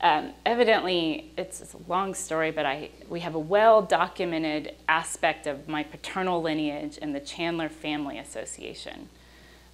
um, 0.00 0.32
evidently, 0.44 1.30
it's, 1.38 1.62
it's, 1.62 1.72
a 1.72 1.78
long 1.88 2.12
story, 2.12 2.50
but 2.50 2.66
I, 2.66 2.90
we 3.08 3.20
have 3.20 3.34
a 3.34 3.38
well 3.38 3.80
documented 3.80 4.74
aspect 4.88 5.46
of 5.46 5.68
my 5.68 5.82
paternal 5.84 6.42
lineage 6.42 6.98
in 6.98 7.14
the 7.14 7.20
Chandler 7.20 7.70
Family 7.70 8.18
Association, 8.18 9.08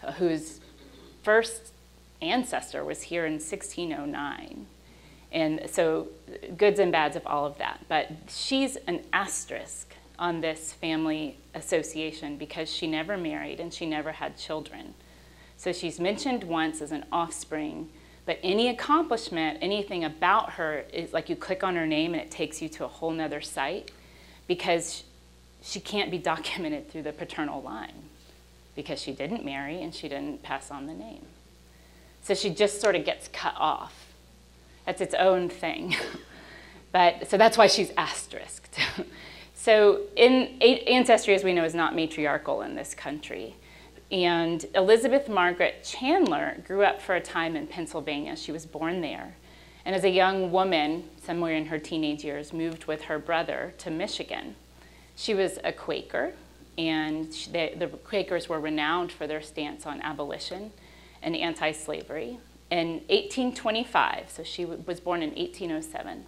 uh, 0.03 0.13
whose 0.13 0.61
first 1.25 1.73
ancestor 2.21 2.85
was 2.85 3.03
here 3.03 3.27
in 3.27 3.33
1609. 3.33 4.67
And 5.33 5.69
so, 5.69 6.09
goods 6.57 6.79
and 6.79 6.93
bads 6.93 7.17
of 7.17 7.27
all 7.27 7.45
of 7.45 7.59
that. 7.59 7.81
But 7.89 8.13
she's 8.29 8.77
an 8.87 9.01
asterisk 9.13 9.89
on 10.23 10.41
this 10.41 10.73
family 10.73 11.37
association 11.55 12.37
because 12.37 12.71
she 12.71 12.87
never 12.87 13.17
married 13.17 13.61
and 13.61 13.75
she 13.75 13.85
never 13.85 14.13
had 14.13 14.39
children. 14.39 14.95
So, 15.57 15.73
she's 15.73 16.01
mentioned 16.01 16.45
once 16.45 16.81
as 16.81 16.93
an 16.93 17.05
offspring 17.13 17.89
but 18.25 18.39
any 18.43 18.69
accomplishment, 18.69 19.59
anything 19.61 20.05
about 20.05 20.53
her 20.53 20.85
is 20.93 21.13
like 21.13 21.29
you 21.29 21.37
click 21.37 21.65
on 21.65 21.75
her 21.75 21.87
name 21.87 22.15
and 22.15 22.23
it 22.23 22.31
takes 22.31 22.63
you 22.63 22.69
to 22.71 22.85
a 22.85 22.89
whole 22.89 23.11
nother 23.11 23.41
site 23.41 23.91
because 24.47 25.03
she 25.63 25.81
can't 25.81 26.11
be 26.11 26.19
documented 26.19 26.91
through 26.91 27.03
the 27.03 27.13
paternal 27.13 27.63
line 27.63 28.05
because 28.77 29.01
she 29.01 29.13
didn't 29.13 29.45
marry 29.45 29.83
and 29.83 29.95
she 29.95 30.09
didn't 30.09 30.43
pass 30.43 30.71
on 30.71 30.87
the 30.87 30.95
name. 30.95 31.27
So 32.23 32.35
she 32.35 32.51
just 32.51 32.81
sort 32.81 32.95
of 32.95 33.05
gets 33.05 33.29
cut 33.29 33.55
off. 33.57 34.13
That's 34.87 35.01
its 35.01 35.15
own 35.15 35.49
thing. 35.49 35.97
but 36.93 37.29
so 37.29 37.37
that's 37.37 37.59
why 37.59 37.67
she's 37.67 37.91
asterisked. 37.97 38.79
so 39.63 40.01
in 40.17 40.61
ancestry, 40.89 41.37
as 41.37 41.45
we 41.45 41.53
know, 41.53 41.63
is 41.63 41.73
not 41.73 41.95
matriarchal 41.95 42.63
in 42.63 42.75
this 42.75 42.97
country. 42.97 43.55
And 44.11 44.67
Elizabeth 44.75 45.29
Margaret 45.29 45.85
Chandler 45.85 46.61
grew 46.67 46.83
up 46.83 47.01
for 47.01 47.15
a 47.15 47.21
time 47.21 47.55
in 47.55 47.69
Pennsylvania. 47.69 48.35
She 48.35 48.51
was 48.51 48.67
born 48.67 49.03
there. 49.03 49.37
And 49.85 49.95
as 49.95 50.03
a 50.03 50.11
young 50.11 50.51
woman, 50.51 51.05
somewhere 51.25 51.55
in 51.55 51.67
her 51.67 51.79
teenage 51.79 52.25
years, 52.25 52.53
moved 52.53 52.87
with 52.87 53.03
her 53.03 53.21
brother 53.21 53.73
to 53.79 53.89
Michigan. 53.89 54.57
She 55.15 55.33
was 55.33 55.61
a 55.63 55.73
Quaker, 55.73 56.33
and 56.77 57.31
the 57.53 57.89
Quakers 58.03 58.49
were 58.49 58.59
renowned 58.59 59.13
for 59.13 59.29
their 59.29 59.43
stance 59.43 59.87
on 59.87 60.03
abolition 60.03 60.73
and 61.23 61.37
anti 61.37 61.71
slavery. 61.71 62.41
In 62.69 62.95
1825, 63.11 64.29
so 64.29 64.43
she 64.43 64.65
was 64.65 64.99
born 64.99 65.23
in 65.23 65.31
1807. 65.31 66.27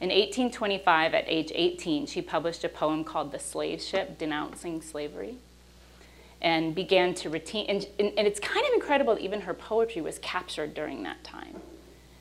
In 0.00 0.08
1825, 0.08 1.14
at 1.14 1.24
age 1.26 1.50
18, 1.54 2.06
she 2.06 2.20
published 2.20 2.64
a 2.64 2.68
poem 2.68 3.02
called 3.02 3.32
The 3.32 3.38
Slave 3.38 3.80
Ship, 3.80 4.18
denouncing 4.18 4.82
slavery 4.82 5.38
and 6.40 6.74
began 6.74 7.14
to 7.14 7.30
retain. 7.30 7.66
And, 7.66 7.86
and, 7.98 8.26
it's 8.26 8.40
kind 8.40 8.64
of 8.66 8.72
incredible 8.74 9.14
that 9.14 9.22
even 9.22 9.42
her 9.42 9.54
poetry 9.54 10.02
was 10.02 10.18
captured 10.18 10.74
during 10.74 11.02
that 11.04 11.24
time 11.24 11.60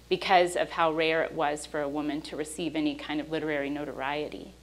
because 0.08 0.56
of 0.56 0.72
how 0.72 0.92
rare 0.92 1.24
it 1.24 1.34
was 1.34 1.66
for 1.66 1.82
a 1.82 1.90
woman 1.90 2.22
to 2.22 2.36
receive 2.36 2.76
any 2.76 2.96
kind 2.96 3.20
of 3.20 3.30
literary 3.30 3.70
notoriety. 3.70 4.54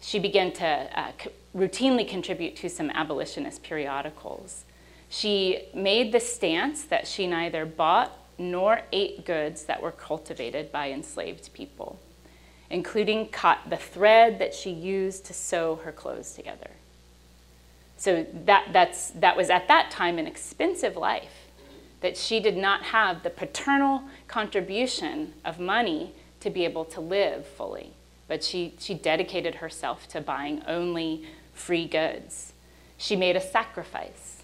She 0.00 0.18
began 0.18 0.52
to 0.54 0.66
uh, 0.66 1.12
routinely 1.54 2.08
contribute 2.08 2.56
to 2.56 2.68
some 2.68 2.90
abolitionist 2.90 3.62
periodicals. 3.62 4.64
She 5.08 5.68
made 5.74 6.12
the 6.12 6.20
stance 6.20 6.84
that 6.84 7.06
she 7.06 7.26
neither 7.26 7.66
bought 7.66 8.16
nor 8.38 8.80
ate 8.90 9.26
goods 9.26 9.64
that 9.64 9.82
were 9.82 9.92
cultivated 9.92 10.72
by 10.72 10.90
enslaved 10.90 11.52
people, 11.52 12.00
including 12.70 13.28
the 13.68 13.76
thread 13.76 14.38
that 14.38 14.54
she 14.54 14.70
used 14.70 15.24
to 15.26 15.34
sew 15.34 15.76
her 15.84 15.92
clothes 15.92 16.32
together. 16.32 16.70
So 17.96 18.24
that, 18.46 18.72
that's, 18.72 19.10
that 19.10 19.36
was 19.36 19.50
at 19.50 19.68
that 19.68 19.90
time 19.90 20.18
an 20.18 20.26
expensive 20.26 20.96
life, 20.96 21.48
that 22.00 22.16
she 22.16 22.40
did 22.40 22.56
not 22.56 22.84
have 22.84 23.22
the 23.22 23.30
paternal 23.30 24.04
contribution 24.26 25.34
of 25.44 25.58
money 25.58 26.12
to 26.40 26.48
be 26.48 26.64
able 26.64 26.86
to 26.86 27.00
live 27.00 27.46
fully. 27.46 27.92
But 28.26 28.42
she, 28.42 28.74
she 28.78 28.94
dedicated 28.94 29.56
herself 29.56 30.08
to 30.08 30.20
buying 30.20 30.62
only 30.66 31.26
free 31.52 31.86
goods. 31.86 32.54
She 32.96 33.16
made 33.16 33.36
a 33.36 33.40
sacrifice. 33.40 34.42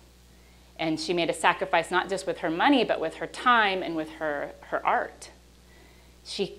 And 0.79 1.01
she 1.01 1.15
made 1.15 1.31
a 1.31 1.35
sacrifice 1.35 1.91
not 1.91 2.11
just 2.11 2.27
with 2.27 2.39
her 2.39 2.51
money, 2.51 2.85
but 2.85 3.01
with 3.01 3.15
her 3.15 3.27
time 3.27 3.83
and 3.83 3.97
with 3.97 4.11
her, 4.15 4.51
her 4.69 4.85
art. 4.85 5.31
She 6.25 6.59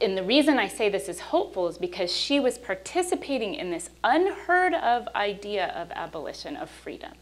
and 0.00 0.18
the 0.18 0.22
reason 0.22 0.58
I 0.58 0.66
say 0.66 0.88
this 0.88 1.08
is 1.08 1.20
hopeful 1.20 1.68
is 1.68 1.78
because 1.78 2.14
she 2.14 2.40
was 2.40 2.58
participating 2.58 3.54
in 3.54 3.70
this 3.70 3.90
unheard 4.02 4.74
of 4.74 5.08
idea 5.14 5.68
of 5.68 5.90
abolition, 5.92 6.56
of 6.56 6.68
freedom. 6.68 7.12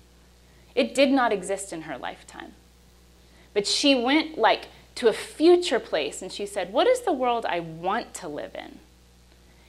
It 0.75 0.95
did 0.95 1.11
not 1.11 1.33
exist 1.33 1.73
in 1.73 1.83
her 1.83 1.99
lifetime. 1.99 2.53
But 3.53 3.67
she 3.67 3.95
went 3.95 4.39
like 4.39 4.69
to 4.97 5.09
a 5.09 5.13
future 5.13 5.79
place 5.79 6.23
and 6.23 6.33
she 6.33 6.47
said, 6.47 6.73
What 6.73 6.87
is 6.87 7.03
the 7.03 7.13
world 7.13 7.45
I 7.47 7.61
want 7.61 8.15
to 8.15 8.29
live 8.29 8.55
in? 8.55 8.79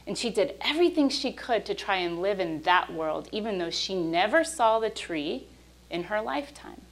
And 0.08 0.18
she 0.18 0.30
did 0.30 0.56
everything 0.62 1.10
she 1.10 1.32
could 1.34 1.66
to 1.66 1.76
try 1.76 1.98
and 1.98 2.22
live 2.22 2.39
in 2.39 2.62
that 2.62 2.93
world, 2.93 3.28
even 3.32 3.58
though 3.58 3.72
she 3.72 3.96
never 3.96 4.43
saw 4.43 4.80
the 4.80 4.89
tree 4.89 5.48
in 5.89 6.04
her 6.06 6.22
lifetime 6.22 6.85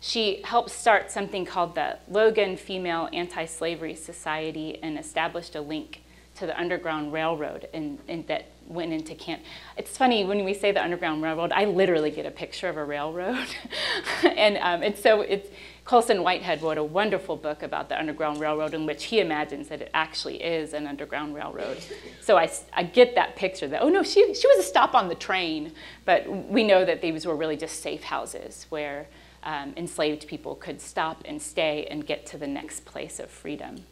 she 0.00 0.40
helped 0.44 0.70
start 0.70 1.10
something 1.10 1.44
called 1.44 1.74
the 1.74 1.98
Logan 2.08 2.56
Female 2.56 3.08
Anti 3.12 3.44
Slavery 3.44 3.94
Society 3.94 4.78
and 4.82 4.98
established 4.98 5.54
a 5.54 5.60
link 5.60 6.02
to 6.36 6.46
the 6.46 6.58
Underground 6.58 7.12
Railroad 7.12 7.68
and, 7.74 7.98
that 8.26 8.46
went 8.66 8.92
into 8.92 9.14
camp. 9.14 9.42
It's 9.76 9.96
funny 9.96 10.24
when 10.24 10.44
we 10.44 10.54
say 10.54 10.72
the 10.72 10.82
Underground 10.82 11.22
Railroad, 11.22 11.52
I 11.52 11.66
literally 11.66 12.10
get 12.10 12.24
a 12.24 12.30
picture 12.30 12.68
of 12.68 12.78
a 12.78 12.84
railroad. 12.84 13.48
and, 14.22 14.56
um, 14.58 14.82
and 14.82 14.96
so 14.96 15.20
it's, 15.20 15.48
Colson 15.84 16.22
Whitehead 16.22 16.62
wrote 16.62 16.78
a 16.78 16.84
wonderful 16.84 17.36
book 17.36 17.62
about 17.62 17.88
the 17.88 17.98
Underground 17.98 18.40
Railroad 18.40 18.74
in 18.74 18.86
which 18.86 19.04
he 19.04 19.20
imagines 19.20 19.68
that 19.68 19.82
it 19.82 19.90
actually 19.92 20.42
is 20.42 20.72
an 20.72 20.86
Underground 20.86 21.34
Railroad. 21.34 21.78
So 22.20 22.38
I, 22.38 22.50
I 22.72 22.84
get 22.84 23.16
that 23.16 23.36
picture 23.36 23.66
that, 23.68 23.82
oh 23.82 23.88
no, 23.88 24.02
she, 24.02 24.32
she 24.34 24.46
was 24.46 24.64
a 24.64 24.66
stop 24.66 24.94
on 24.94 25.08
the 25.08 25.14
train. 25.14 25.72
But 26.04 26.26
we 26.48 26.62
know 26.62 26.84
that 26.84 27.02
these 27.02 27.26
were 27.26 27.36
really 27.36 27.56
just 27.56 27.82
safe 27.82 28.04
houses 28.04 28.66
where 28.70 29.08
um, 29.42 29.72
enslaved 29.76 30.26
people 30.26 30.54
could 30.54 30.80
stop 30.80 31.22
and 31.24 31.40
stay 31.40 31.86
and 31.90 32.06
get 32.06 32.26
to 32.26 32.38
the 32.38 32.46
next 32.46 32.84
place 32.84 33.18
of 33.18 33.30
freedom. 33.30 33.84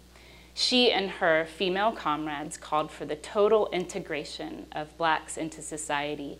She 0.54 0.90
and 0.90 1.08
her 1.10 1.46
female 1.46 1.92
comrades 1.92 2.56
called 2.56 2.90
for 2.90 3.04
the 3.04 3.16
total 3.16 3.68
integration 3.72 4.66
of 4.72 4.96
blacks 4.98 5.36
into 5.36 5.62
society 5.62 6.38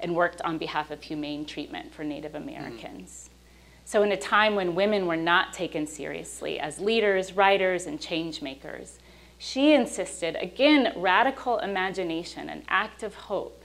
and 0.00 0.16
worked 0.16 0.42
on 0.42 0.58
behalf 0.58 0.90
of 0.90 1.02
humane 1.02 1.44
treatment 1.44 1.94
for 1.94 2.02
Native 2.02 2.34
Americans. 2.34 3.28
Mm. 3.28 3.36
So, 3.84 4.02
in 4.02 4.12
a 4.12 4.16
time 4.16 4.54
when 4.54 4.74
women 4.74 5.06
were 5.06 5.16
not 5.16 5.52
taken 5.52 5.86
seriously 5.86 6.60
as 6.60 6.80
leaders, 6.80 7.32
writers, 7.32 7.86
and 7.86 8.00
change 8.00 8.40
makers, 8.40 8.98
she 9.38 9.72
insisted, 9.72 10.36
again, 10.36 10.92
radical 10.96 11.58
imagination, 11.58 12.48
an 12.48 12.62
act 12.68 13.02
of 13.02 13.14
hope, 13.14 13.64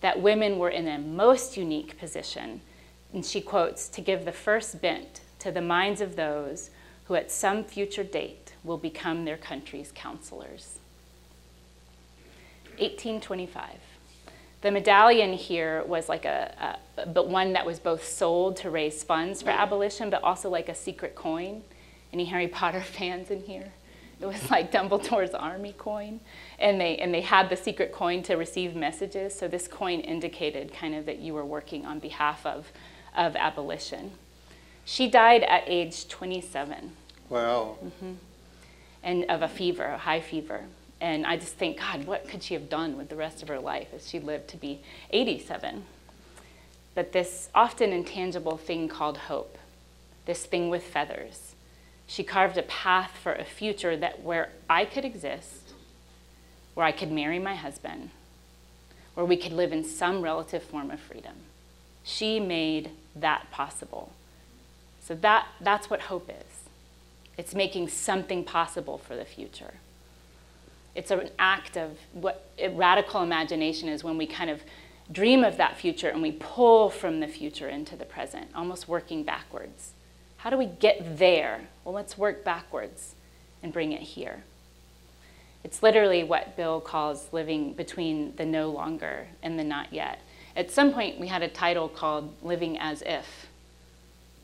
that 0.00 0.20
women 0.20 0.58
were 0.58 0.70
in 0.70 0.86
a 0.86 0.98
most 0.98 1.56
unique 1.56 1.98
position 1.98 2.60
and 3.16 3.24
she 3.24 3.40
quotes, 3.40 3.88
to 3.88 4.02
give 4.02 4.26
the 4.26 4.30
first 4.30 4.82
bent 4.82 5.22
to 5.38 5.50
the 5.50 5.62
minds 5.62 6.02
of 6.02 6.16
those 6.16 6.68
who 7.04 7.14
at 7.14 7.32
some 7.32 7.64
future 7.64 8.04
date 8.04 8.52
will 8.62 8.76
become 8.76 9.24
their 9.24 9.38
country's 9.38 9.90
counselors. 9.94 10.80
1825. 12.76 13.70
The 14.60 14.70
medallion 14.70 15.32
here 15.32 15.82
was 15.86 16.10
like 16.10 16.26
a, 16.26 16.76
a, 16.98 17.06
but 17.06 17.28
one 17.28 17.54
that 17.54 17.64
was 17.64 17.78
both 17.78 18.06
sold 18.06 18.58
to 18.58 18.68
raise 18.68 19.02
funds 19.02 19.40
for 19.40 19.48
abolition, 19.48 20.10
but 20.10 20.22
also 20.22 20.50
like 20.50 20.68
a 20.68 20.74
secret 20.74 21.14
coin. 21.14 21.62
Any 22.12 22.26
Harry 22.26 22.48
Potter 22.48 22.82
fans 22.82 23.30
in 23.30 23.40
here? 23.40 23.72
It 24.20 24.26
was 24.26 24.50
like 24.50 24.70
Dumbledore's 24.70 25.34
army 25.34 25.74
coin, 25.76 26.20
and 26.58 26.78
they 26.78 26.96
and 26.96 27.12
they 27.14 27.20
had 27.20 27.48
the 27.48 27.56
secret 27.56 27.92
coin 27.92 28.22
to 28.24 28.34
receive 28.34 28.74
messages. 28.74 29.34
So 29.34 29.46
this 29.46 29.68
coin 29.68 30.00
indicated 30.00 30.72
kind 30.74 30.94
of 30.94 31.06
that 31.06 31.18
you 31.18 31.32
were 31.32 31.44
working 31.44 31.86
on 31.86 31.98
behalf 31.98 32.44
of 32.44 32.72
of 33.16 33.36
abolition. 33.36 34.12
She 34.84 35.08
died 35.08 35.42
at 35.42 35.64
age 35.66 36.08
27. 36.08 36.92
Wow. 37.28 37.76
Mm-hmm. 37.84 38.12
And 39.02 39.24
of 39.24 39.42
a 39.42 39.48
fever, 39.48 39.84
a 39.84 39.98
high 39.98 40.20
fever. 40.20 40.62
And 41.00 41.26
I 41.26 41.36
just 41.36 41.54
think, 41.54 41.78
God, 41.78 42.06
what 42.06 42.28
could 42.28 42.42
she 42.42 42.54
have 42.54 42.68
done 42.68 42.96
with 42.96 43.08
the 43.08 43.16
rest 43.16 43.42
of 43.42 43.48
her 43.48 43.58
life 43.58 43.88
if 43.92 44.06
she 44.06 44.18
lived 44.18 44.48
to 44.48 44.56
be 44.56 44.80
87? 45.10 45.84
But 46.94 47.12
this 47.12 47.50
often 47.54 47.92
intangible 47.92 48.56
thing 48.56 48.88
called 48.88 49.18
hope, 49.18 49.58
this 50.24 50.46
thing 50.46 50.70
with 50.70 50.82
feathers, 50.82 51.54
she 52.06 52.22
carved 52.22 52.56
a 52.56 52.62
path 52.62 53.12
for 53.22 53.32
a 53.32 53.44
future 53.44 53.96
that 53.96 54.22
where 54.22 54.50
I 54.70 54.84
could 54.84 55.04
exist, 55.04 55.74
where 56.74 56.86
I 56.86 56.92
could 56.92 57.10
marry 57.10 57.38
my 57.38 57.54
husband, 57.54 58.10
where 59.14 59.26
we 59.26 59.36
could 59.36 59.52
live 59.52 59.72
in 59.72 59.84
some 59.84 60.22
relative 60.22 60.62
form 60.62 60.90
of 60.90 61.00
freedom. 61.00 61.34
She 62.04 62.38
made 62.38 62.90
that 63.16 63.50
possible. 63.50 64.12
So 65.00 65.14
that, 65.16 65.46
that's 65.60 65.88
what 65.88 66.02
hope 66.02 66.28
is. 66.30 66.68
It's 67.38 67.54
making 67.54 67.88
something 67.88 68.44
possible 68.44 68.98
for 68.98 69.14
the 69.14 69.24
future. 69.24 69.74
It's 70.94 71.10
an 71.10 71.30
act 71.38 71.76
of 71.76 71.98
what 72.12 72.50
radical 72.70 73.22
imagination 73.22 73.88
is 73.88 74.02
when 74.02 74.16
we 74.16 74.26
kind 74.26 74.48
of 74.48 74.62
dream 75.12 75.44
of 75.44 75.56
that 75.58 75.76
future 75.76 76.08
and 76.08 76.22
we 76.22 76.32
pull 76.32 76.90
from 76.90 77.20
the 77.20 77.28
future 77.28 77.68
into 77.68 77.94
the 77.96 78.04
present, 78.04 78.48
almost 78.54 78.88
working 78.88 79.22
backwards. 79.22 79.92
How 80.38 80.50
do 80.50 80.56
we 80.56 80.66
get 80.66 81.18
there? 81.18 81.68
Well, 81.84 81.94
let's 81.94 82.16
work 82.16 82.44
backwards 82.44 83.14
and 83.62 83.72
bring 83.72 83.92
it 83.92 84.02
here. 84.02 84.44
It's 85.62 85.82
literally 85.82 86.22
what 86.22 86.56
Bill 86.56 86.80
calls 86.80 87.28
living 87.32 87.72
between 87.72 88.36
the 88.36 88.44
no 88.44 88.70
longer 88.70 89.26
and 89.42 89.58
the 89.58 89.64
not 89.64 89.92
yet. 89.92 90.20
At 90.56 90.70
some 90.70 90.92
point, 90.92 91.20
we 91.20 91.28
had 91.28 91.42
a 91.42 91.48
title 91.48 91.88
called 91.88 92.34
Living 92.42 92.78
as 92.78 93.02
If. 93.02 93.46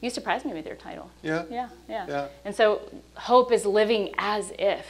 You 0.02 0.10
surprised 0.10 0.44
me 0.44 0.52
with 0.52 0.66
your 0.66 0.76
title. 0.76 1.10
Yeah? 1.22 1.44
Yeah, 1.50 1.68
yeah. 1.88 2.06
Yeah. 2.06 2.28
And 2.44 2.54
so 2.54 2.82
hope 3.14 3.50
is 3.50 3.64
living 3.64 4.14
as 4.18 4.52
if 4.58 4.86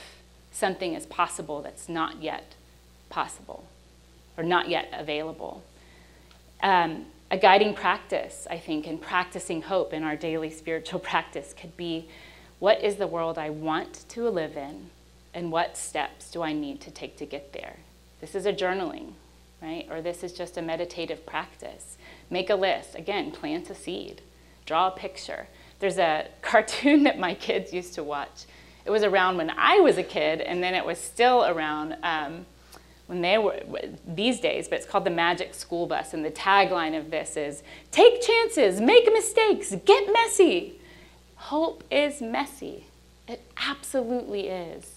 something 0.50 0.94
is 0.94 1.06
possible 1.06 1.62
that's 1.62 1.88
not 1.88 2.22
yet 2.22 2.54
possible 3.08 3.64
or 4.36 4.42
not 4.42 4.68
yet 4.68 4.88
available. 4.92 5.62
Um, 6.62 7.06
a 7.30 7.36
guiding 7.36 7.74
practice, 7.74 8.46
I 8.50 8.58
think, 8.58 8.86
in 8.86 8.98
practicing 8.98 9.62
hope 9.62 9.92
in 9.92 10.02
our 10.02 10.16
daily 10.16 10.50
spiritual 10.50 11.00
practice 11.12 11.54
could 11.58 11.76
be 11.76 12.08
what 12.58 12.82
is 12.82 12.96
the 12.96 13.06
world 13.06 13.38
I 13.38 13.50
want 13.50 14.04
to 14.10 14.28
live 14.28 14.56
in, 14.56 14.90
and 15.34 15.50
what 15.50 15.76
steps 15.76 16.30
do 16.30 16.42
I 16.42 16.52
need 16.52 16.80
to 16.82 16.90
take 16.90 17.16
to 17.16 17.26
get 17.26 17.52
there? 17.52 17.76
This 18.20 18.36
is 18.36 18.46
a 18.46 18.52
journaling, 18.52 19.14
right? 19.62 19.86
Or 19.90 20.02
this 20.02 20.24
is 20.24 20.32
just 20.32 20.58
a 20.58 20.62
meditative 20.62 21.24
practice. 21.24 21.96
Make 22.28 22.50
a 22.50 22.54
list. 22.54 22.94
Again, 22.94 23.30
plant 23.30 23.70
a 23.70 23.74
seed, 23.74 24.20
draw 24.66 24.88
a 24.88 24.90
picture. 24.90 25.46
There's 25.78 25.98
a 25.98 26.28
cartoon 26.42 27.04
that 27.04 27.18
my 27.18 27.34
kids 27.34 27.72
used 27.72 27.94
to 27.94 28.02
watch. 28.02 28.44
It 28.84 28.90
was 28.90 29.04
around 29.04 29.36
when 29.36 29.50
I 29.50 29.78
was 29.78 29.96
a 29.96 30.02
kid, 30.02 30.40
and 30.40 30.62
then 30.62 30.74
it 30.74 30.84
was 30.84 30.98
still 30.98 31.44
around. 31.44 31.96
Um, 32.02 32.46
when 33.06 33.20
they 33.20 33.36
were 33.36 33.60
these 34.06 34.40
days, 34.40 34.68
but 34.68 34.76
it's 34.76 34.86
called 34.86 35.04
the 35.04 35.10
Magic 35.10 35.52
School 35.54 35.86
Bus. 35.86 36.14
And 36.14 36.24
the 36.24 36.30
tagline 36.30 36.96
of 36.98 37.10
this 37.10 37.36
is 37.36 37.62
take 37.90 38.22
chances, 38.22 38.80
make 38.80 39.04
mistakes, 39.12 39.74
get 39.84 40.10
messy. 40.10 40.80
Hope 41.34 41.84
is 41.90 42.22
messy. 42.22 42.86
It 43.28 43.42
absolutely 43.68 44.48
is. 44.48 44.91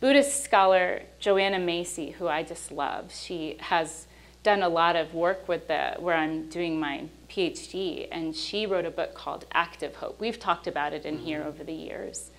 Buddhist 0.00 0.44
scholar 0.44 1.02
Joanna 1.18 1.58
Macy, 1.58 2.10
who 2.10 2.28
I 2.28 2.44
just 2.44 2.70
love, 2.70 3.12
she 3.12 3.56
has 3.58 4.06
done 4.44 4.62
a 4.62 4.68
lot 4.68 4.94
of 4.94 5.12
work 5.12 5.48
with 5.48 5.66
the 5.66 5.96
where 5.98 6.14
I'm 6.14 6.48
doing 6.48 6.78
my 6.78 7.04
PhD, 7.28 8.06
and 8.10 8.34
she 8.34 8.64
wrote 8.64 8.84
a 8.84 8.90
book 8.90 9.14
called 9.14 9.44
Active 9.52 9.96
Hope. 9.96 10.20
We've 10.20 10.38
talked 10.38 10.66
about 10.66 10.92
it 10.92 11.04
in 11.04 11.16
mm-hmm. 11.16 11.24
here 11.24 11.42
over 11.42 11.64
the 11.64 11.72
years. 11.72 12.30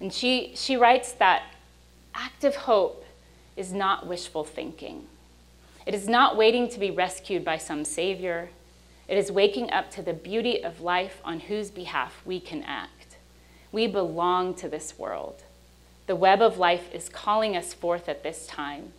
And 0.00 0.12
she, 0.12 0.52
she 0.54 0.76
writes 0.76 1.12
that 1.12 1.44
active 2.14 2.56
hope 2.56 3.04
is 3.56 3.72
not 3.72 4.06
wishful 4.06 4.44
thinking. 4.44 5.06
It 5.86 5.94
is 5.94 6.08
not 6.08 6.36
waiting 6.36 6.68
to 6.70 6.80
be 6.80 6.90
rescued 6.90 7.44
by 7.44 7.58
some 7.58 7.84
savior. 7.84 8.50
It 9.08 9.16
is 9.16 9.30
waking 9.30 9.70
up 9.70 9.90
to 9.92 10.02
the 10.02 10.12
beauty 10.12 10.62
of 10.62 10.80
life 10.80 11.20
on 11.24 11.40
whose 11.40 11.70
behalf 11.70 12.20
we 12.24 12.40
can 12.40 12.64
act. 12.64 13.16
We 13.70 13.86
belong 13.86 14.54
to 14.54 14.68
this 14.68 14.98
world. 14.98 15.44
The 16.06 16.16
web 16.16 16.40
of 16.40 16.58
life 16.58 16.92
is 16.94 17.08
calling 17.08 17.56
us 17.56 17.74
forth 17.74 18.08
at 18.08 18.22
this 18.22 18.46
time. 18.46 18.92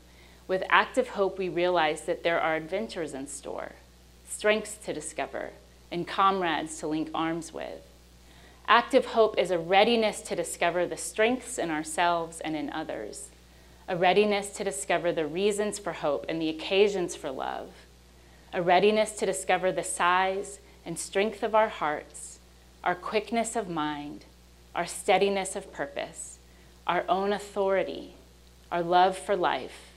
With 0.48 0.64
active 0.70 1.10
hope, 1.10 1.38
we 1.38 1.50
realize 1.50 2.02
that 2.02 2.24
there 2.24 2.40
are 2.40 2.56
adventures 2.56 3.14
in 3.14 3.28
store, 3.28 3.74
strengths 4.28 4.76
to 4.86 4.94
discover, 4.94 5.52
and 5.92 6.08
comrades 6.08 6.80
to 6.80 6.88
link 6.88 7.10
arms 7.14 7.54
with. 7.54 7.88
Active 8.68 9.08
hope 9.08 9.38
is 9.38 9.52
a 9.52 9.60
readiness 9.60 10.22
to 10.22 10.36
discover 10.36 10.86
the 10.86 10.98
strengths 10.98 11.58
in 11.58 11.72
ourselves 11.72 12.42
and 12.42 12.56
in 12.56 12.70
others 12.70 13.30
a 13.88 13.96
readiness 13.96 14.50
to 14.50 14.64
discover 14.64 15.14
the 15.14 15.26
reasons 15.26 15.80
for 15.80 15.94
hope 15.94 16.26
and 16.28 16.42
the 16.42 16.50
occasions 16.50 17.16
for 17.16 17.32
love, 17.32 17.70
a 18.54 18.62
readiness 18.62 19.12
to 19.14 19.26
discover 19.26 19.72
the 19.72 19.84
size 19.84 20.60
and 20.86 21.00
strength 21.00 21.42
of 21.42 21.56
our 21.56 21.70
hearts, 21.70 22.40
our 22.84 22.96
quickness 22.96 23.56
of 23.56 23.70
mind, 23.70 24.26
our 24.76 24.86
steadiness 24.86 25.56
of 25.56 25.72
purpose, 25.72 26.37
our 26.88 27.04
own 27.08 27.34
authority, 27.34 28.16
our 28.72 28.82
love 28.82 29.18
for 29.18 29.36
life, 29.36 29.94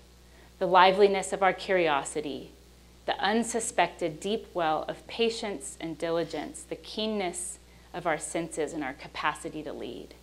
the 0.58 0.66
liveliness 0.66 1.32
of 1.32 1.42
our 1.42 1.52
curiosity, 1.52 2.50
the 3.06 3.18
unsuspected 3.18 4.20
deep 4.20 4.46
well 4.52 4.84
of 4.88 5.06
patience 5.06 5.78
and 5.80 5.96
diligence, 5.96 6.62
the 6.62 6.76
keenness 6.76 7.58
of 7.94 8.06
our 8.06 8.18
senses 8.18 8.72
and 8.72 8.84
our 8.84 8.92
capacity 8.92 9.62
to 9.62 9.72
lead. 9.72 10.14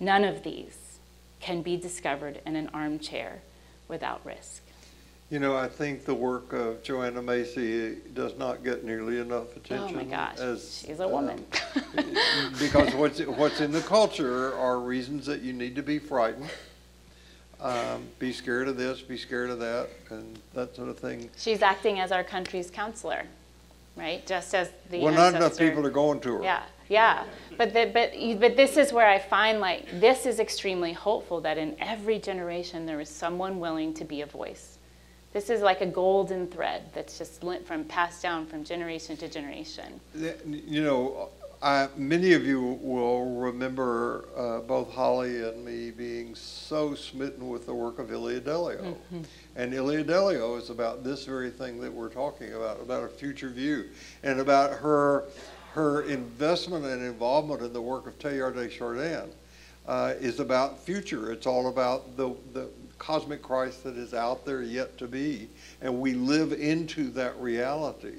None 0.00 0.24
of 0.24 0.44
these 0.44 0.98
can 1.40 1.62
be 1.62 1.76
discovered 1.76 2.40
in 2.46 2.56
an 2.56 2.70
armchair 2.72 3.40
without 3.88 4.24
risk. 4.24 4.62
You 5.30 5.38
know, 5.38 5.54
I 5.54 5.68
think 5.68 6.06
the 6.06 6.14
work 6.14 6.54
of 6.54 6.82
Joanna 6.82 7.20
Macy 7.20 7.96
does 8.14 8.38
not 8.38 8.64
get 8.64 8.82
nearly 8.82 9.18
enough 9.18 9.54
attention. 9.56 9.90
Oh 9.90 9.92
my 9.92 10.04
gosh, 10.04 10.38
as, 10.38 10.82
she's 10.86 11.00
a 11.00 11.08
woman. 11.08 11.44
Um, 11.98 12.04
because 12.58 12.94
what's 12.94 13.20
what's 13.20 13.60
in 13.60 13.70
the 13.70 13.82
culture 13.82 14.56
are 14.56 14.80
reasons 14.80 15.26
that 15.26 15.42
you 15.42 15.52
need 15.52 15.76
to 15.76 15.82
be 15.82 15.98
frightened, 15.98 16.48
um, 17.60 18.04
be 18.18 18.32
scared 18.32 18.68
of 18.68 18.78
this, 18.78 19.02
be 19.02 19.18
scared 19.18 19.50
of 19.50 19.58
that, 19.58 19.90
and 20.08 20.38
that 20.54 20.74
sort 20.74 20.88
of 20.88 20.98
thing. 20.98 21.28
She's 21.36 21.60
acting 21.60 22.00
as 22.00 22.10
our 22.10 22.24
country's 22.24 22.70
counselor, 22.70 23.24
right? 23.96 24.26
Just 24.26 24.54
as 24.54 24.70
the 24.90 25.00
well, 25.00 25.12
not 25.12 25.34
enough 25.34 25.58
people 25.58 25.84
are 25.86 25.90
going 25.90 26.20
to 26.20 26.36
her. 26.36 26.42
Yeah, 26.42 26.62
yeah, 26.88 27.24
but 27.58 27.74
the, 27.74 27.90
but 27.92 28.12
but 28.40 28.56
this 28.56 28.78
is 28.78 28.94
where 28.94 29.06
I 29.06 29.18
find 29.18 29.60
like 29.60 30.00
this 30.00 30.24
is 30.24 30.40
extremely 30.40 30.94
hopeful 30.94 31.42
that 31.42 31.58
in 31.58 31.76
every 31.80 32.18
generation 32.18 32.86
there 32.86 32.98
is 32.98 33.10
someone 33.10 33.60
willing 33.60 33.92
to 33.92 34.06
be 34.06 34.22
a 34.22 34.26
voice. 34.26 34.77
This 35.38 35.50
is 35.50 35.62
like 35.62 35.82
a 35.82 35.86
golden 35.86 36.48
thread 36.48 36.82
that's 36.92 37.16
just 37.16 37.44
lent 37.44 37.64
from 37.64 37.84
passed 37.84 38.24
down 38.24 38.44
from 38.44 38.64
generation 38.64 39.16
to 39.18 39.28
generation. 39.28 40.00
You 40.12 40.82
know, 40.82 41.28
I, 41.62 41.86
many 41.96 42.32
of 42.32 42.44
you 42.44 42.76
will 42.82 43.36
remember 43.36 44.24
uh, 44.36 44.58
both 44.66 44.92
Holly 44.92 45.44
and 45.44 45.64
me 45.64 45.92
being 45.92 46.34
so 46.34 46.96
smitten 46.96 47.48
with 47.48 47.66
the 47.66 47.72
work 47.72 48.00
of 48.00 48.10
Ilia 48.10 48.40
Delio. 48.40 48.82
Mm-hmm. 48.82 49.20
And 49.54 49.72
Delio 49.72 50.58
is 50.58 50.70
about 50.70 51.04
this 51.04 51.24
very 51.24 51.50
thing 51.50 51.80
that 51.82 51.92
we're 51.92 52.08
talking 52.08 52.54
about, 52.54 52.80
about 52.82 53.04
a 53.04 53.08
future 53.08 53.50
view, 53.50 53.90
and 54.24 54.40
about 54.40 54.72
her 54.72 55.22
her 55.70 56.02
investment 56.02 56.84
and 56.84 57.00
involvement 57.00 57.62
in 57.62 57.72
the 57.72 57.80
work 57.80 58.08
of 58.08 58.18
Teilhard 58.18 58.56
de 58.56 58.68
Chardin 58.68 59.30
uh, 59.86 60.14
is 60.18 60.40
about 60.40 60.80
future. 60.80 61.30
It's 61.30 61.46
all 61.46 61.68
about 61.68 62.16
the, 62.16 62.34
the 62.52 62.68
cosmic 62.98 63.42
Christ 63.42 63.84
that 63.84 63.96
is 63.96 64.14
out 64.14 64.44
there 64.44 64.62
yet 64.62 64.98
to 64.98 65.06
be. 65.06 65.48
And 65.80 66.00
we 66.00 66.14
live 66.14 66.52
into 66.52 67.10
that 67.10 67.38
reality. 67.40 68.16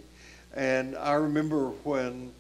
And 0.55 0.95
I 0.97 1.13
remember 1.13 1.69
when 1.83 2.31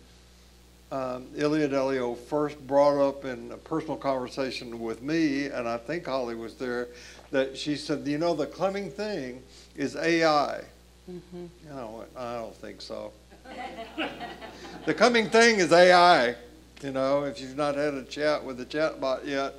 um, 0.91 1.27
Ilia 1.35 1.69
Delio 1.69 2.17
first 2.17 2.65
brought 2.65 2.99
up 2.99 3.25
in 3.25 3.51
a 3.51 3.57
personal 3.57 3.97
conversation 3.97 4.79
with 4.79 5.01
me, 5.03 5.45
and 5.47 5.67
I 5.67 5.77
think 5.77 6.05
Holly 6.05 6.35
was 6.35 6.55
there, 6.55 6.87
that 7.31 7.55
she 7.55 7.75
said, 7.75 8.07
you 8.07 8.17
know, 8.17 8.33
the 8.33 8.47
coming 8.47 8.89
thing 8.89 9.43
is 9.75 9.95
AI. 9.95 10.63
Mm-hmm. 11.09 11.45
You 11.65 11.69
know, 11.69 12.05
I 12.17 12.35
don't 12.35 12.55
think 12.55 12.81
so 12.81 13.11
the 14.85 14.93
coming 14.93 15.29
thing 15.29 15.59
is 15.59 15.71
AI. 15.71 16.35
You 16.81 16.91
know, 16.91 17.23
if 17.23 17.41
you've 17.41 17.57
not 17.57 17.75
had 17.75 17.93
a 17.93 18.03
chat 18.03 18.43
with 18.43 18.57
the 18.57 18.65
chatbot 18.65 19.25
yet, 19.25 19.53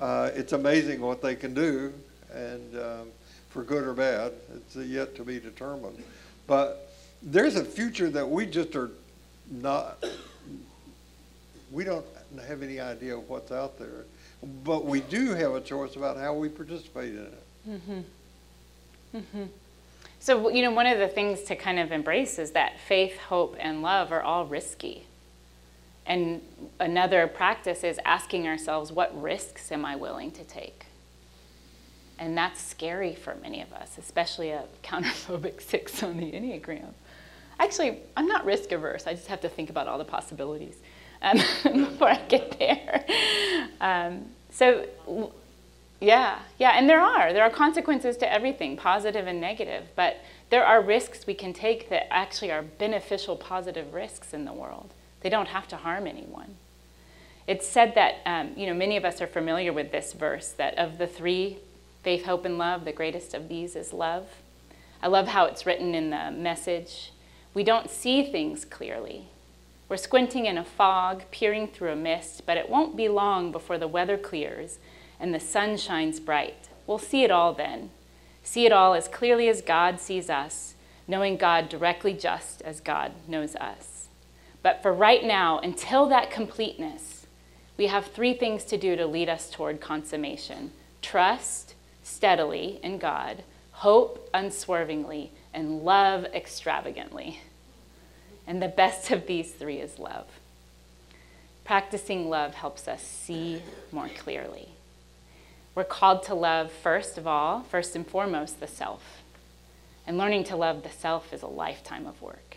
uh, 0.00 0.30
it's 0.34 0.52
amazing 0.52 1.00
what 1.00 1.22
they 1.22 1.36
can 1.36 1.54
do, 1.54 1.92
and 2.32 2.78
um, 2.78 3.08
for 3.50 3.62
good 3.62 3.84
or 3.84 3.94
bad, 3.94 4.32
it's 4.54 4.76
yet 4.76 5.14
to 5.16 5.24
be 5.24 5.38
determined. 5.40 6.02
But 6.46 6.92
there's 7.22 7.56
a 7.56 7.64
future 7.64 8.10
that 8.10 8.28
we 8.28 8.46
just 8.46 8.76
are 8.76 8.90
not. 9.50 10.04
We 11.72 11.84
don't 11.84 12.06
have 12.46 12.62
any 12.62 12.80
idea 12.80 13.16
of 13.16 13.28
what's 13.28 13.50
out 13.50 13.78
there, 13.78 14.04
but 14.64 14.84
we 14.84 15.00
do 15.00 15.34
have 15.34 15.54
a 15.54 15.60
choice 15.60 15.96
about 15.96 16.16
how 16.16 16.34
we 16.34 16.48
participate 16.48 17.14
in 17.14 17.22
it. 17.22 17.44
Mm-hmm. 17.68 18.00
Mm-hmm. 19.16 19.44
So, 20.20 20.48
you 20.48 20.62
know, 20.62 20.70
one 20.70 20.86
of 20.86 20.98
the 20.98 21.08
things 21.08 21.42
to 21.44 21.56
kind 21.56 21.78
of 21.78 21.92
embrace 21.92 22.38
is 22.38 22.52
that 22.52 22.80
faith, 22.80 23.18
hope, 23.18 23.56
and 23.58 23.82
love 23.82 24.12
are 24.12 24.22
all 24.22 24.46
risky. 24.46 25.06
And 26.04 26.40
another 26.78 27.26
practice 27.26 27.82
is 27.82 27.98
asking 28.04 28.46
ourselves, 28.46 28.92
what 28.92 29.20
risks 29.20 29.72
am 29.72 29.84
I 29.84 29.96
willing 29.96 30.30
to 30.32 30.44
take? 30.44 30.85
And 32.18 32.36
that's 32.36 32.60
scary 32.60 33.14
for 33.14 33.34
many 33.36 33.60
of 33.60 33.72
us, 33.72 33.98
especially 33.98 34.50
a 34.50 34.64
counterphobic 34.82 35.60
six 35.68 36.02
on 36.02 36.16
the 36.16 36.32
Enneagram. 36.32 36.94
Actually, 37.58 38.00
I'm 38.16 38.26
not 38.26 38.44
risk 38.44 38.72
averse. 38.72 39.06
I 39.06 39.14
just 39.14 39.28
have 39.28 39.40
to 39.42 39.48
think 39.48 39.70
about 39.70 39.86
all 39.86 39.98
the 39.98 40.04
possibilities 40.04 40.76
um, 41.22 41.36
before 41.64 42.08
I 42.08 42.20
get 42.28 42.58
there. 42.58 43.04
Um, 43.80 44.26
so, 44.50 44.86
yeah, 46.00 46.40
yeah, 46.58 46.72
and 46.74 46.88
there 46.88 47.00
are. 47.00 47.32
There 47.32 47.42
are 47.42 47.50
consequences 47.50 48.16
to 48.18 48.30
everything, 48.30 48.76
positive 48.76 49.26
and 49.26 49.40
negative, 49.40 49.84
but 49.94 50.18
there 50.50 50.64
are 50.64 50.82
risks 50.82 51.26
we 51.26 51.34
can 51.34 51.52
take 51.52 51.88
that 51.88 52.12
actually 52.12 52.50
are 52.50 52.62
beneficial, 52.62 53.36
positive 53.36 53.94
risks 53.94 54.34
in 54.34 54.44
the 54.44 54.52
world. 54.52 54.92
They 55.20 55.30
don't 55.30 55.48
have 55.48 55.66
to 55.68 55.76
harm 55.76 56.06
anyone. 56.06 56.56
It's 57.46 57.66
said 57.66 57.94
that, 57.94 58.16
um, 58.26 58.52
you 58.56 58.66
know, 58.66 58.74
many 58.74 58.96
of 58.96 59.04
us 59.04 59.20
are 59.20 59.26
familiar 59.26 59.72
with 59.72 59.92
this 59.92 60.12
verse 60.12 60.48
that 60.52 60.76
of 60.78 60.98
the 60.98 61.06
three, 61.06 61.58
faith, 62.06 62.24
hope, 62.24 62.44
and 62.44 62.56
love, 62.56 62.84
the 62.84 62.92
greatest 62.92 63.34
of 63.34 63.48
these 63.48 63.74
is 63.74 63.92
love. 63.92 64.28
I 65.02 65.08
love 65.08 65.26
how 65.26 65.46
it's 65.46 65.66
written 65.66 65.92
in 65.92 66.10
the 66.10 66.30
message. 66.30 67.10
We 67.52 67.64
don't 67.64 67.90
see 67.90 68.22
things 68.22 68.64
clearly, 68.64 69.26
We're 69.88 69.96
squinting 69.96 70.46
in 70.46 70.56
a 70.56 70.64
fog, 70.64 71.24
peering 71.32 71.66
through 71.66 71.90
a 71.90 71.96
mist, 71.96 72.46
but 72.46 72.56
it 72.56 72.70
won't 72.70 72.96
be 72.96 73.08
long 73.08 73.50
before 73.50 73.76
the 73.76 73.88
weather 73.88 74.16
clears 74.16 74.78
and 75.18 75.34
the 75.34 75.40
sun 75.40 75.76
shines 75.76 76.20
bright. 76.20 76.68
We'll 76.86 76.98
see 76.98 77.24
it 77.24 77.32
all 77.32 77.52
then. 77.52 77.90
See 78.44 78.66
it 78.66 78.72
all 78.72 78.94
as 78.94 79.08
clearly 79.08 79.48
as 79.48 79.60
God 79.60 79.98
sees 79.98 80.30
us, 80.30 80.76
knowing 81.08 81.36
God 81.36 81.68
directly 81.68 82.12
just 82.12 82.62
as 82.62 82.78
God 82.78 83.14
knows 83.26 83.56
us. 83.56 84.06
But 84.62 84.80
for 84.80 84.92
right 84.92 85.24
now, 85.24 85.58
until 85.58 86.06
that 86.10 86.30
completeness, 86.30 87.26
we 87.76 87.88
have 87.88 88.06
three 88.06 88.34
things 88.34 88.62
to 88.66 88.78
do 88.78 88.94
to 88.94 89.08
lead 89.08 89.28
us 89.28 89.50
toward 89.50 89.80
consummation 89.80 90.70
trust 91.02 91.65
steadily 92.06 92.78
in 92.84 92.98
God, 92.98 93.42
hope 93.72 94.30
unswervingly, 94.32 95.32
and 95.52 95.82
love 95.82 96.24
extravagantly. 96.26 97.40
And 98.46 98.62
the 98.62 98.68
best 98.68 99.10
of 99.10 99.26
these 99.26 99.50
three 99.50 99.78
is 99.78 99.98
love. 99.98 100.26
Practicing 101.64 102.30
love 102.30 102.54
helps 102.54 102.86
us 102.86 103.02
see 103.02 103.60
more 103.90 104.08
clearly. 104.08 104.68
We're 105.74 105.82
called 105.82 106.22
to 106.24 106.34
love, 106.34 106.70
first 106.70 107.18
of 107.18 107.26
all, 107.26 107.62
first 107.62 107.96
and 107.96 108.06
foremost, 108.06 108.60
the 108.60 108.68
self. 108.68 109.22
And 110.06 110.16
learning 110.16 110.44
to 110.44 110.56
love 110.56 110.84
the 110.84 110.90
self 110.90 111.32
is 111.32 111.42
a 111.42 111.48
lifetime 111.48 112.06
of 112.06 112.22
work. 112.22 112.56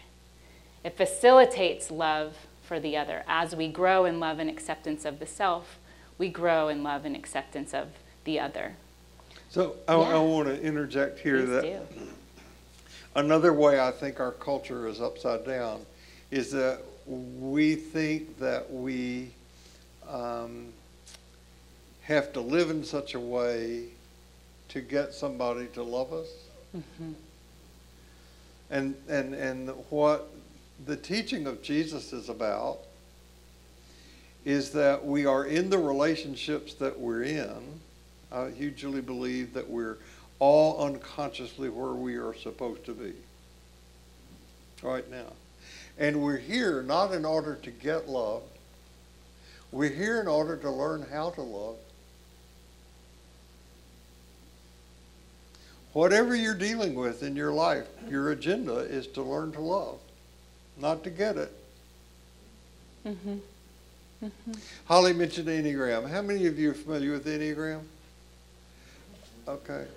It 0.84 0.95
facilitates 0.95 1.89
love 1.89 2.36
for 2.64 2.80
the 2.80 2.95
other. 2.95 3.24
As 3.28 3.56
we 3.56 3.68
grow 3.68 4.06
in 4.06 4.20
love 4.20 4.38
and 4.38 4.50
acceptance 4.50 5.06
of 5.06 5.18
the 5.20 5.26
self, 5.26 5.80
we 6.20 6.30
grow 6.30 6.68
in 6.68 6.84
love 6.84 7.04
and 7.04 7.16
acceptance 7.16 7.74
of 7.74 7.88
the 8.26 8.39
other. 8.39 8.76
So 9.50 9.76
I, 9.88 9.95
Yeah. 9.95 10.02
I 10.02 10.20
want 10.20 10.47
to 10.47 10.62
interject 10.62 11.20
here 11.20 11.39
Please 11.39 11.50
that 11.50 11.93
do. 11.93 12.08
another 13.16 13.52
way 13.54 13.80
I 13.80 13.91
think 13.91 14.20
our 14.20 14.32
culture 14.32 14.88
is 14.88 15.02
upside 15.02 15.45
down 15.45 15.86
is 16.30 16.52
that 16.52 16.82
we 17.08 17.76
think 17.76 18.38
that 18.38 18.72
we 18.72 19.32
um, 20.08 20.68
have 22.04 22.32
to 22.34 22.41
live 22.41 22.70
in 22.70 22.84
such 22.84 23.16
a 23.16 23.20
way 23.20 23.86
to 24.70 24.82
get 24.82 25.14
somebody 25.14 25.66
to 25.74 25.82
love 25.82 26.14
us. 26.14 26.28
And, 28.70 28.95
and, 29.08 29.34
and 29.34 29.70
what 29.89 30.30
the 30.86 30.95
teaching 30.95 31.47
of 31.47 31.64
Jesus 31.64 32.14
is 32.14 32.30
about 32.30 32.82
is 34.45 34.70
that 34.72 35.04
we 35.04 35.26
are 35.26 35.45
in 35.45 35.72
the 35.72 35.80
relationships 35.80 36.76
that 36.76 37.00
we're 37.00 37.24
in. 37.24 37.80
I 38.32 38.50
hugely 38.52 39.02
believe 39.02 39.54
that 39.54 39.70
we're 39.70 39.98
all 40.40 40.86
unconsciously 40.86 41.70
where 41.70 41.94
we 41.94 42.16
are 42.16 42.34
supposed 42.34 42.86
to 42.86 42.94
be 42.94 43.14
right 44.82 45.10
now. 45.10 45.34
And 45.98 46.22
we're 46.22 46.38
here 46.38 46.82
not 46.82 47.14
in 47.14 47.26
order 47.26 47.56
to 47.56 47.72
get 47.72 48.08
love, 48.08 48.44
we're 49.72 49.90
here 49.90 50.22
in 50.22 50.28
order 50.28 50.56
to 50.58 50.70
learn 50.70 51.06
how 51.12 51.32
to 51.32 51.42
love. 51.42 51.76
Whatever 55.94 56.36
you're 56.36 56.54
dealing 56.54 56.94
with 56.96 57.24
in 57.24 57.36
your 57.36 57.52
life, 57.52 57.88
your 58.08 58.32
agenda 58.32 58.78
is 58.78 59.08
to 59.08 59.24
learn 59.24 59.52
to 59.54 59.60
love, 59.60 60.00
not 60.78 61.04
to 61.04 61.10
get 61.10 61.36
it. 61.36 61.52
Mhm. 63.06 63.42
Mhm. 64.22 64.60
Holly 64.86 65.14
mentioned 65.14 65.48
Enneagram. 65.48 66.10
How 66.10 66.22
many 66.22 66.46
of 66.46 66.60
you 66.60 66.72
are 66.72 66.76
familiar 66.76 67.14
with 67.14 67.26
Enneagram? 67.26 67.84
Okay. 69.50 69.88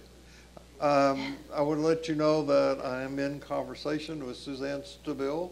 Um, 0.81 1.37
I 1.55 1.61
would 1.61 1.77
let 1.77 2.09
you 2.09 2.15
know 2.15 2.43
that 2.43 2.83
I 2.83 3.03
am 3.03 3.19
in 3.19 3.39
conversation 3.39 4.27
with 4.27 4.39
Suzanne 4.39 4.81
Stabile 4.81 5.51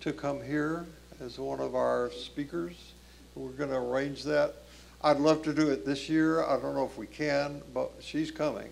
to 0.00 0.14
come 0.14 0.42
here 0.42 0.86
as 1.20 1.38
one 1.38 1.60
of 1.60 1.74
our 1.74 2.10
speakers. 2.10 2.94
We're 3.34 3.50
going 3.50 3.68
to 3.68 3.76
arrange 3.76 4.22
that. 4.22 4.54
I'd 5.02 5.18
love 5.18 5.42
to 5.42 5.52
do 5.52 5.68
it 5.68 5.84
this 5.84 6.08
year. 6.08 6.42
I 6.42 6.58
don't 6.58 6.74
know 6.74 6.86
if 6.86 6.96
we 6.96 7.06
can, 7.06 7.60
but 7.74 7.92
she's 8.00 8.30
coming. 8.30 8.70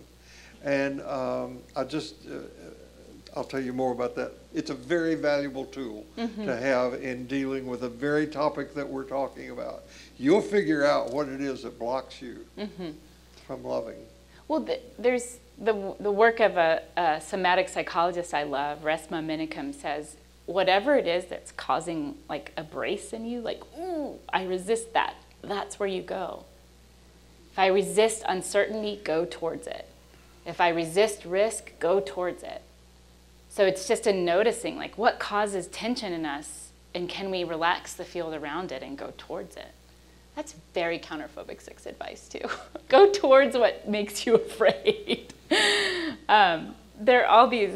And 0.65 1.03
um, 1.03 1.59
I 1.77 1.85
just, 1.85 2.15
uh, 2.27 2.39
I'll 3.37 3.45
tell 3.45 3.61
you 3.61 3.75
more 3.75 3.93
about 3.93 4.15
that. 4.15 4.33
It's 4.55 4.71
a 4.71 4.75
very 4.75 5.17
valuable 5.17 5.67
tool 5.67 6.07
to 6.17 6.57
have 6.57 6.95
in 6.95 7.27
dealing 7.27 7.67
with 7.67 7.83
a 7.83 7.91
very 7.91 8.27
topic 8.27 8.73
that 8.73 8.89
we're 8.89 9.05
talking 9.05 9.51
about. 9.51 9.83
You'll 10.17 10.41
figure 10.41 10.83
out 10.83 11.13
what 11.13 11.29
it 11.29 11.43
is 11.43 11.65
that 11.65 11.79
blocks 11.79 12.23
you 12.23 12.47
from 13.47 13.63
loving. 13.63 13.99
Well, 14.49 14.63
th- 14.65 14.83
there's 14.99 15.39
the, 15.59 15.95
the 15.99 16.13
work 16.13 16.41
of 16.41 16.57
a, 16.57 16.83
a 16.97 17.21
somatic 17.21 17.69
psychologist 17.69 18.35
I 18.35 18.45
love, 18.45 18.83
Resmaa 18.83 19.25
Menakem, 19.25 19.75
says 19.75 20.17
whatever 20.47 20.97
it 20.97 21.07
is 21.07 21.27
that's 21.27 21.51
causing 21.53 22.17
like 22.29 22.53
a 22.57 22.63
brace 22.63 23.13
in 23.13 23.27
you, 23.27 23.41
like, 23.41 23.63
ooh, 23.79 24.19
I 24.33 24.45
resist 24.45 24.93
that, 24.93 25.15
that's 25.43 25.79
where 25.79 25.89
you 25.89 26.03
go. 26.03 26.45
If 27.53 27.59
I 27.59 27.67
resist 27.67 28.23
uncertainty, 28.29 29.01
go 29.03 29.27
towards 29.29 29.67
it. 29.67 29.89
If 30.45 30.61
I 30.61 30.69
resist 30.69 31.25
risk, 31.25 31.73
go 31.81 32.01
towards 32.05 32.43
it. 32.43 32.63
So 33.49 33.65
it's 33.65 33.89
just 33.89 34.07
a 34.07 34.13
noticing, 34.13 34.77
like, 34.77 34.99
what 34.99 35.19
causes 35.19 35.67
tension 35.69 36.13
in 36.13 36.27
us, 36.27 36.69
and 36.95 37.09
can 37.09 37.31
we 37.31 37.43
relax 37.43 37.95
the 37.95 38.05
field 38.05 38.35
around 38.35 38.71
it 38.71 38.83
and 38.83 38.97
go 38.97 39.13
towards 39.17 39.57
it? 39.57 39.73
That's 40.37 40.55
very 40.75 40.99
counterphobic 40.99 41.63
six 41.63 41.87
advice, 41.87 42.29
too. 42.29 42.47
go 42.89 43.11
towards 43.11 43.57
what 43.57 43.89
makes 43.89 44.27
you 44.27 44.35
afraid. 44.37 45.33
um, 46.29 46.75
there 47.01 47.25
are 47.25 47.27
all 47.27 47.49
these 47.49 47.73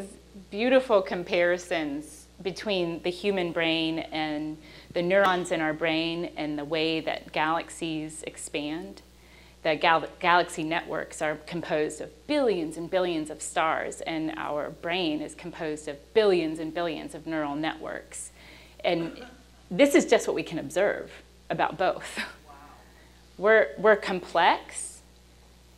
beautiful 0.51 1.01
comparisons 1.01 2.27
between 2.41 3.01
the 3.03 3.09
human 3.09 3.51
brain 3.51 3.99
and 3.99 4.57
the 4.93 5.01
neurons 5.01 5.51
in 5.51 5.61
our 5.61 5.73
brain 5.73 6.31
and 6.37 6.57
the 6.57 6.65
way 6.65 6.99
that 6.99 7.31
galaxies 7.31 8.23
expand. 8.23 9.01
The 9.63 9.75
gal- 9.75 10.07
galaxy 10.19 10.63
networks 10.63 11.21
are 11.21 11.35
composed 11.45 12.01
of 12.01 12.09
billions 12.27 12.77
and 12.77 12.89
billions 12.89 13.29
of 13.29 13.41
stars, 13.41 14.01
and 14.01 14.33
our 14.37 14.71
brain 14.71 15.21
is 15.21 15.35
composed 15.35 15.87
of 15.87 15.97
billions 16.13 16.59
and 16.59 16.73
billions 16.73 17.13
of 17.13 17.27
neural 17.27 17.55
networks. 17.55 18.31
And 18.83 19.23
this 19.69 19.93
is 19.93 20.05
just 20.05 20.27
what 20.27 20.35
we 20.35 20.43
can 20.43 20.57
observe 20.59 21.11
about 21.49 21.77
both. 21.77 22.19
We're, 23.41 23.69
we're 23.79 23.95
complex, 23.95 25.01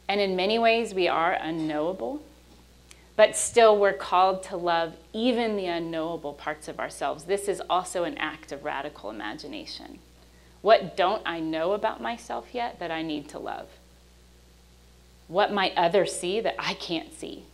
and 0.10 0.20
in 0.20 0.36
many 0.36 0.60
ways 0.60 0.94
we 0.94 1.08
are 1.08 1.32
unknowable, 1.32 2.22
but 3.16 3.38
still 3.38 3.80
we're 3.80 3.94
called 3.94 4.44
to 4.44 4.58
love 4.58 4.98
even 5.14 5.56
the 5.56 5.68
unknowable 5.68 6.34
parts 6.34 6.68
of 6.68 6.78
ourselves. 6.78 7.24
This 7.24 7.48
is 7.48 7.62
also 7.70 8.04
an 8.04 8.18
act 8.18 8.52
of 8.52 8.66
radical 8.66 9.10
imagination. 9.10 10.00
What 10.62 10.98
don't 10.98 11.22
I 11.26 11.40
know 11.40 11.72
about 11.72 12.02
myself 12.02 12.48
yet 12.52 12.80
that 12.80 12.92
I 12.92 13.02
need 13.02 13.30
to 13.30 13.40
love? 13.40 13.70
What 15.30 15.54
might 15.54 15.72
others 15.78 16.14
see 16.14 16.42
that 16.42 16.56
I 16.60 16.74
can't 16.74 17.18
see 17.18 17.46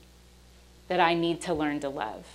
that 0.88 1.00
I 1.00 1.14
need 1.14 1.40
to 1.42 1.54
learn 1.54 1.82
to 1.82 1.90
love? 1.90 2.26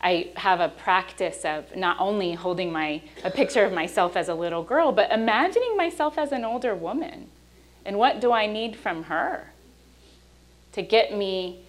I 0.00 0.30
have 0.36 0.60
a 0.60 0.68
practice 0.68 1.44
of 1.44 1.74
not 1.74 1.96
only 1.98 2.32
holding 2.32 2.72
my 2.72 3.02
a 3.24 3.30
picture 3.30 3.64
of 3.64 3.72
myself 3.72 4.16
as 4.16 4.28
a 4.28 4.34
little 4.34 4.62
girl, 4.62 4.92
but 4.92 5.10
imagining 5.10 5.76
myself 5.76 6.18
as 6.18 6.32
an 6.32 6.44
older 6.44 6.74
woman. 6.74 7.28
And 7.84 7.98
what 7.98 8.20
do 8.20 8.32
I 8.32 8.46
need 8.46 8.76
from 8.76 9.04
her 9.04 9.52
to 10.72 10.82
get 10.82 11.16
me 11.16 11.60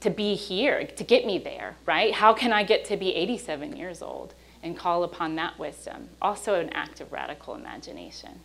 to 0.00 0.10
be 0.10 0.34
here, 0.34 0.86
to 0.86 1.04
get 1.04 1.24
me 1.24 1.38
there, 1.38 1.76
right? 1.86 2.12
How 2.12 2.34
can 2.34 2.52
I 2.52 2.62
get 2.62 2.84
to 2.86 2.96
be 2.96 3.14
87 3.14 3.76
years 3.76 4.02
old 4.02 4.34
and 4.62 4.76
call 4.76 5.02
upon 5.02 5.36
that 5.36 5.58
wisdom? 5.58 6.10
Also 6.20 6.60
an 6.60 6.68
act 6.70 7.00
of 7.00 7.12
radical 7.12 7.54
imagination. 7.54 8.40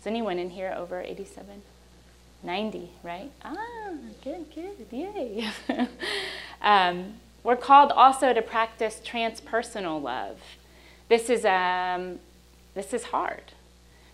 Is 0.00 0.06
anyone 0.06 0.38
in 0.38 0.50
here 0.50 0.74
over 0.76 1.00
87? 1.00 1.62
90, 2.42 2.90
right? 3.02 3.30
Ah, 3.42 3.92
good, 4.22 4.44
good, 4.54 4.86
yay. 4.90 5.48
um, 6.60 7.14
we're 7.44 7.56
called 7.56 7.92
also 7.92 8.32
to 8.32 8.42
practice 8.42 9.00
transpersonal 9.04 10.02
love. 10.02 10.40
This 11.08 11.28
is, 11.28 11.44
um, 11.44 12.18
this 12.74 12.92
is 12.92 13.04
hard 13.04 13.52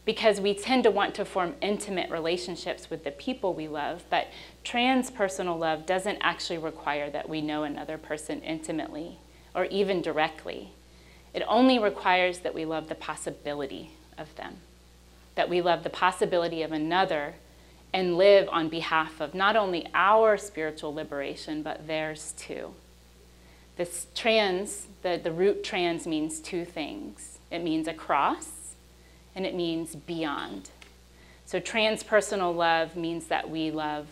because 0.05 0.41
we 0.41 0.53
tend 0.53 0.83
to 0.83 0.91
want 0.91 1.15
to 1.15 1.25
form 1.25 1.55
intimate 1.61 2.11
relationships 2.11 2.91
with 2.91 3.05
the 3.05 3.13
people 3.13 3.55
we 3.55 3.69
love, 3.69 4.03
but 4.11 4.27
transpersonal 4.65 5.57
love 5.59 5.87
doesn't 5.87 6.19
actually 6.21 6.59
require 6.59 7.09
that 7.09 7.29
we 7.29 7.41
know 7.41 7.63
another 7.63 7.97
person 7.97 8.41
intimately 8.41 9.19
or 9.55 9.67
even 9.67 10.03
directly. 10.03 10.73
It 11.33 11.45
only 11.47 11.79
requires 11.79 12.41
that 12.41 12.55
we 12.55 12.65
love 12.65 12.89
the 12.89 12.97
possibility 12.97 13.93
of 14.19 14.35
them, 14.35 14.57
that 15.37 15.49
we 15.49 15.61
love 15.61 15.85
the 15.85 15.91
possibility 15.91 16.63
of 16.63 16.73
another 16.73 17.35
and 17.93 18.17
live 18.17 18.49
on 18.51 18.69
behalf 18.69 19.21
of 19.21 19.35
not 19.35 19.55
only 19.55 19.87
our 19.95 20.37
spiritual 20.37 20.93
liberation, 20.93 21.63
but 21.63 21.87
theirs 21.87 22.35
too. 22.37 22.75
This 23.81 24.09
trans, 24.15 24.89
the, 25.01 25.19
the 25.25 25.33
root 25.33 25.65
trans 25.65 26.07
means 26.07 26.39
two 26.39 26.67
things 26.67 27.39
it 27.51 27.61
means 27.61 27.89
across 27.89 28.75
and 29.35 29.47
it 29.47 29.55
means 29.55 29.97
beyond. 29.97 30.69
So, 31.47 31.61
transpersonal 31.61 32.55
love 32.55 32.95
means 32.95 33.25
that 33.29 33.49
we 33.49 33.71
love 33.71 34.09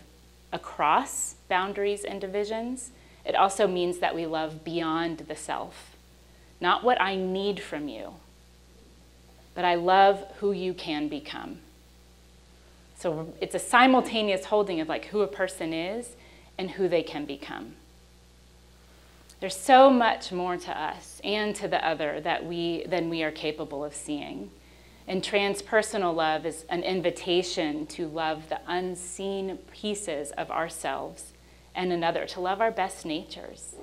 across 0.54 1.34
boundaries 1.50 2.04
and 2.04 2.18
divisions. 2.18 2.92
It 3.26 3.34
also 3.34 3.66
means 3.66 3.98
that 3.98 4.14
we 4.14 4.24
love 4.24 4.64
beyond 4.64 5.18
the 5.18 5.36
self, 5.36 5.98
not 6.62 6.82
what 6.82 6.98
I 6.98 7.14
need 7.14 7.60
from 7.60 7.88
you, 7.88 8.14
but 9.54 9.66
I 9.66 9.74
love 9.74 10.24
who 10.38 10.52
you 10.52 10.72
can 10.72 11.08
become. 11.08 11.58
So 12.96 13.34
it's 13.38 13.54
a 13.54 13.58
simultaneous 13.58 14.46
holding 14.46 14.80
of 14.80 14.88
like 14.88 15.04
who 15.08 15.20
a 15.20 15.28
person 15.28 15.74
is 15.74 16.16
and 16.56 16.70
who 16.70 16.88
they 16.88 17.02
can 17.02 17.26
become. 17.26 17.74
There's 19.40 19.56
so 19.56 19.88
much 19.88 20.32
more 20.32 20.56
to 20.56 20.80
us 20.80 21.20
and 21.22 21.54
to 21.56 21.68
the 21.68 21.84
other 21.86 22.20
that 22.20 22.44
we 22.44 22.84
than 22.86 23.08
we 23.08 23.22
are 23.22 23.30
capable 23.30 23.84
of 23.84 23.94
seeing. 23.94 24.50
And 25.06 25.22
transpersonal 25.22 26.14
love 26.14 26.44
is 26.44 26.64
an 26.68 26.82
invitation 26.82 27.86
to 27.86 28.08
love 28.08 28.48
the 28.48 28.60
unseen 28.66 29.58
pieces 29.72 30.32
of 30.32 30.50
ourselves 30.50 31.32
and 31.74 31.92
another, 31.92 32.26
to 32.26 32.40
love 32.40 32.60
our 32.60 32.72
best 32.72 33.06
natures. 33.06 33.76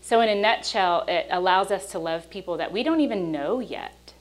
So, 0.00 0.22
in 0.22 0.28
a 0.30 0.34
nutshell, 0.34 1.04
it 1.06 1.26
allows 1.30 1.70
us 1.70 1.90
to 1.92 1.98
love 1.98 2.30
people 2.30 2.56
that 2.56 2.72
we 2.72 2.82
don't 2.82 3.00
even 3.00 3.30
know 3.30 3.60
yet 3.60 4.14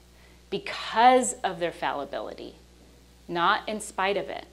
because 0.49 1.34
of 1.43 1.59
their 1.59 1.72
fallibility, 1.72 2.55
not 3.28 3.68
in 3.70 3.80
spite 3.80 4.18
of 4.18 4.30
it. 4.30 4.45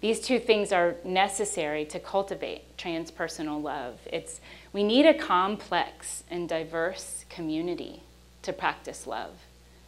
These 0.00 0.20
two 0.20 0.38
things 0.38 0.72
are 0.72 0.96
necessary 1.04 1.84
to 1.86 2.00
cultivate 2.00 2.76
transpersonal 2.78 3.62
love. 3.62 3.98
It's, 4.10 4.40
we 4.72 4.82
need 4.82 5.04
a 5.04 5.12
complex 5.12 6.24
and 6.30 6.48
diverse 6.48 7.26
community 7.28 8.02
to 8.42 8.52
practice 8.52 9.06
love, 9.06 9.32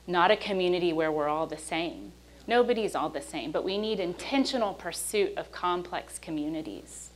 not 0.07 0.31
a 0.31 0.37
community 0.37 0.93
where 0.93 1.11
we're 1.11 1.29
all 1.29 1.47
the 1.47 1.57
same. 1.57 2.13
Nobody's 2.47 2.95
all 2.95 3.09
the 3.09 3.23
same, 3.23 3.53
but 3.53 3.65
we 3.65 3.79
need 3.79 4.01
intentional 4.01 4.75
pursuit 4.75 5.37
of 5.37 5.53
complex 5.53 6.19
communities 6.19 7.11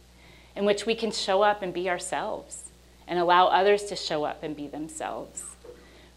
in 0.55 0.65
which 0.65 0.87
we 0.87 0.95
can 0.95 1.11
show 1.11 1.43
up 1.43 1.61
and 1.61 1.75
be 1.75 1.91
ourselves 1.91 2.71
and 3.07 3.19
allow 3.19 3.49
others 3.49 3.85
to 3.85 3.97
show 3.97 4.25
up 4.25 4.43
and 4.43 4.57
be 4.57 4.67
themselves. 4.67 5.45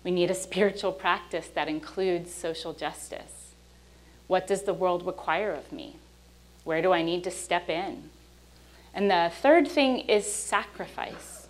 We 0.04 0.12
need 0.12 0.32
a 0.32 0.36
spiritual 0.36 0.94
practice 0.94 1.48
that 1.50 1.68
includes 1.68 2.34
social 2.34 2.72
justice. 2.72 3.54
What 4.28 4.48
does 4.48 4.64
the 4.64 4.74
world 4.74 5.06
require 5.06 5.52
of 5.52 5.74
me? 5.74 5.98
Where 6.70 6.84
do 6.84 6.92
I 6.92 7.02
need 7.02 7.24
to 7.24 7.32
step 7.32 7.68
in? 7.68 8.12
And 8.94 9.10
the 9.10 9.32
third 9.42 9.68
thing 9.68 10.02
is 10.02 10.32
sacrifice. 10.32 11.48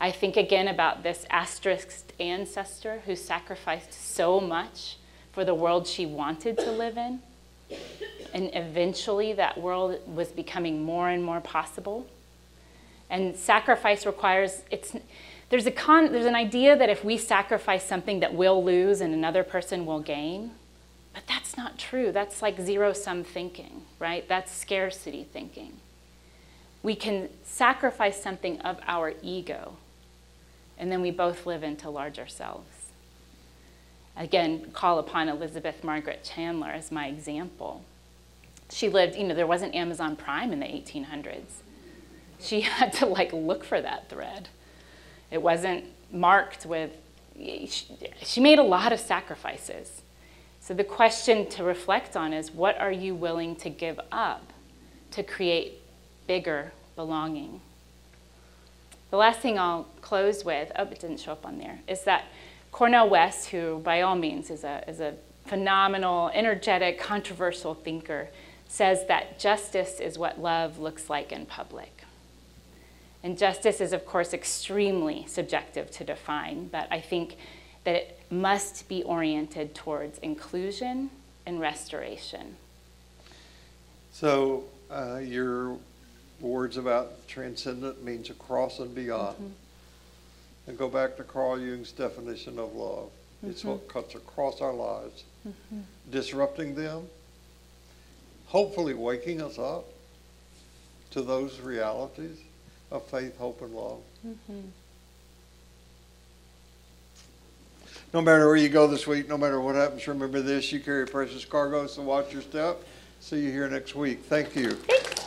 I 0.00 0.10
think 0.10 0.38
again 0.38 0.68
about 0.68 1.02
this 1.02 1.26
asterisked 1.28 2.14
ancestor 2.18 3.02
who 3.04 3.14
sacrificed 3.14 3.92
so 3.92 4.40
much 4.40 4.96
for 5.32 5.44
the 5.44 5.54
world 5.54 5.86
she 5.86 6.06
wanted 6.06 6.56
to 6.56 6.72
live 6.72 6.96
in. 6.96 7.20
And 8.32 8.48
eventually 8.54 9.34
that 9.34 9.60
world 9.60 10.00
was 10.06 10.28
becoming 10.28 10.82
more 10.82 11.10
and 11.10 11.22
more 11.22 11.42
possible. 11.42 12.06
And 13.10 13.36
sacrifice 13.36 14.06
requires 14.06 14.62
it's 14.70 14.96
there's 15.50 15.66
a 15.66 15.72
con, 15.72 16.10
there's 16.10 16.24
an 16.24 16.34
idea 16.34 16.74
that 16.74 16.88
if 16.88 17.04
we 17.04 17.18
sacrifice 17.18 17.84
something 17.84 18.20
that 18.20 18.32
we'll 18.32 18.64
lose 18.64 19.02
and 19.02 19.12
another 19.12 19.44
person 19.44 19.84
will 19.84 20.00
gain. 20.00 20.52
Not 21.56 21.78
true. 21.78 22.12
That's 22.12 22.42
like 22.42 22.60
zero 22.60 22.92
sum 22.92 23.24
thinking, 23.24 23.82
right? 23.98 24.28
That's 24.28 24.52
scarcity 24.52 25.24
thinking. 25.24 25.74
We 26.82 26.94
can 26.94 27.28
sacrifice 27.42 28.22
something 28.22 28.60
of 28.60 28.78
our 28.86 29.14
ego, 29.22 29.76
and 30.76 30.90
then 30.92 31.00
we 31.00 31.10
both 31.10 31.46
live 31.46 31.62
into 31.62 31.88
larger 31.88 32.26
selves. 32.26 32.90
Again, 34.16 34.70
call 34.72 34.98
upon 34.98 35.28
Elizabeth 35.28 35.82
Margaret 35.82 36.22
Chandler 36.22 36.68
as 36.68 36.92
my 36.92 37.06
example. 37.08 37.84
She 38.70 38.88
lived, 38.88 39.16
you 39.16 39.24
know, 39.24 39.34
there 39.34 39.46
wasn't 39.46 39.74
Amazon 39.74 40.16
Prime 40.16 40.52
in 40.52 40.60
the 40.60 40.66
1800s 40.66 41.62
she 42.44 42.60
had 42.62 42.92
to 42.94 43.06
like 43.06 43.32
look 43.32 43.64
for 43.64 43.80
that 43.80 44.08
thread. 44.08 44.48
It 45.30 45.42
wasn't 45.42 45.84
marked 46.12 46.66
with, 46.66 46.92
she, 47.36 47.86
she 48.22 48.40
made 48.40 48.58
a 48.58 48.62
lot 48.62 48.92
of 48.92 49.00
sacrifices. 49.00 50.02
So 50.64 50.72
the 50.72 50.82
question 50.82 51.46
to 51.50 51.62
reflect 51.62 52.16
on 52.16 52.32
is 52.32 52.50
what 52.50 52.80
are 52.80 52.90
you 52.90 53.14
willing 53.14 53.54
to 53.56 53.68
give 53.68 54.00
up 54.10 54.50
to 55.10 55.22
create 55.22 55.74
bigger 56.26 56.72
belonging? 56.96 57.60
The 59.10 59.18
last 59.18 59.40
thing 59.40 59.58
I'll 59.58 59.86
close 60.00 60.42
with, 60.42 60.72
oh, 60.76 60.84
it 60.84 60.98
didn't 60.98 61.20
show 61.20 61.32
up 61.32 61.44
on 61.44 61.58
there, 61.58 61.80
is 61.86 62.04
that 62.04 62.24
Cornel 62.72 63.10
West, 63.10 63.50
who 63.50 63.80
by 63.80 64.00
all 64.00 64.16
means 64.16 64.48
is 64.48 64.64
a, 64.64 64.82
is 64.88 65.00
a 65.00 65.16
phenomenal, 65.44 66.30
energetic, 66.32 66.98
controversial 66.98 67.74
thinker, 67.74 68.28
says 68.66 69.06
that 69.06 69.38
justice 69.38 70.00
is 70.00 70.16
what 70.16 70.40
love 70.40 70.78
looks 70.78 71.10
like 71.10 71.30
in 71.30 71.44
public. 71.44 72.04
And 73.22 73.36
justice 73.36 73.82
is, 73.82 73.92
of 73.92 74.06
course, 74.06 74.32
extremely 74.32 75.26
subjective 75.28 75.90
to 75.90 76.04
define, 76.04 76.68
but 76.68 76.88
I 76.90 77.00
think 77.00 77.36
that 77.84 77.94
it 77.94 78.20
must 78.30 78.88
be 78.88 79.02
oriented 79.02 79.74
towards 79.74 80.18
inclusion 80.18 81.10
and 81.46 81.60
restoration. 81.60 82.56
So, 84.12 84.64
uh, 84.90 85.18
your 85.18 85.76
words 86.40 86.76
about 86.76 87.26
transcendent 87.28 88.02
means 88.04 88.30
across 88.30 88.78
and 88.78 88.94
beyond. 88.94 89.36
Mm-hmm. 89.36 89.46
And 90.66 90.78
go 90.78 90.88
back 90.88 91.16
to 91.18 91.24
Carl 91.24 91.60
Jung's 91.60 91.92
definition 91.92 92.58
of 92.58 92.74
love. 92.74 93.08
Mm-hmm. 93.08 93.50
It's 93.50 93.64
what 93.64 93.86
cuts 93.88 94.14
across 94.14 94.60
our 94.60 94.72
lives, 94.72 95.24
mm-hmm. 95.46 95.80
disrupting 96.10 96.74
them, 96.74 97.06
hopefully 98.46 98.94
waking 98.94 99.42
us 99.42 99.58
up 99.58 99.84
to 101.10 101.22
those 101.22 101.60
realities 101.60 102.38
of 102.90 103.04
faith, 103.06 103.36
hope, 103.36 103.60
and 103.60 103.74
love. 103.74 104.00
Mm-hmm. 104.26 104.60
No 108.14 108.20
matter 108.20 108.46
where 108.46 108.54
you 108.54 108.68
go 108.68 108.86
this 108.86 109.08
week, 109.08 109.28
no 109.28 109.36
matter 109.36 109.60
what 109.60 109.74
happens, 109.74 110.06
remember 110.06 110.40
this 110.40 110.70
you 110.70 110.78
carry 110.78 111.04
precious 111.04 111.44
cargo, 111.44 111.88
so 111.88 112.00
watch 112.00 112.32
your 112.32 112.42
step. 112.42 112.84
See 113.18 113.40
you 113.40 113.50
here 113.50 113.68
next 113.68 113.96
week. 113.96 114.22
Thank 114.22 114.54
you. 114.54 114.70
Thank 114.70 115.23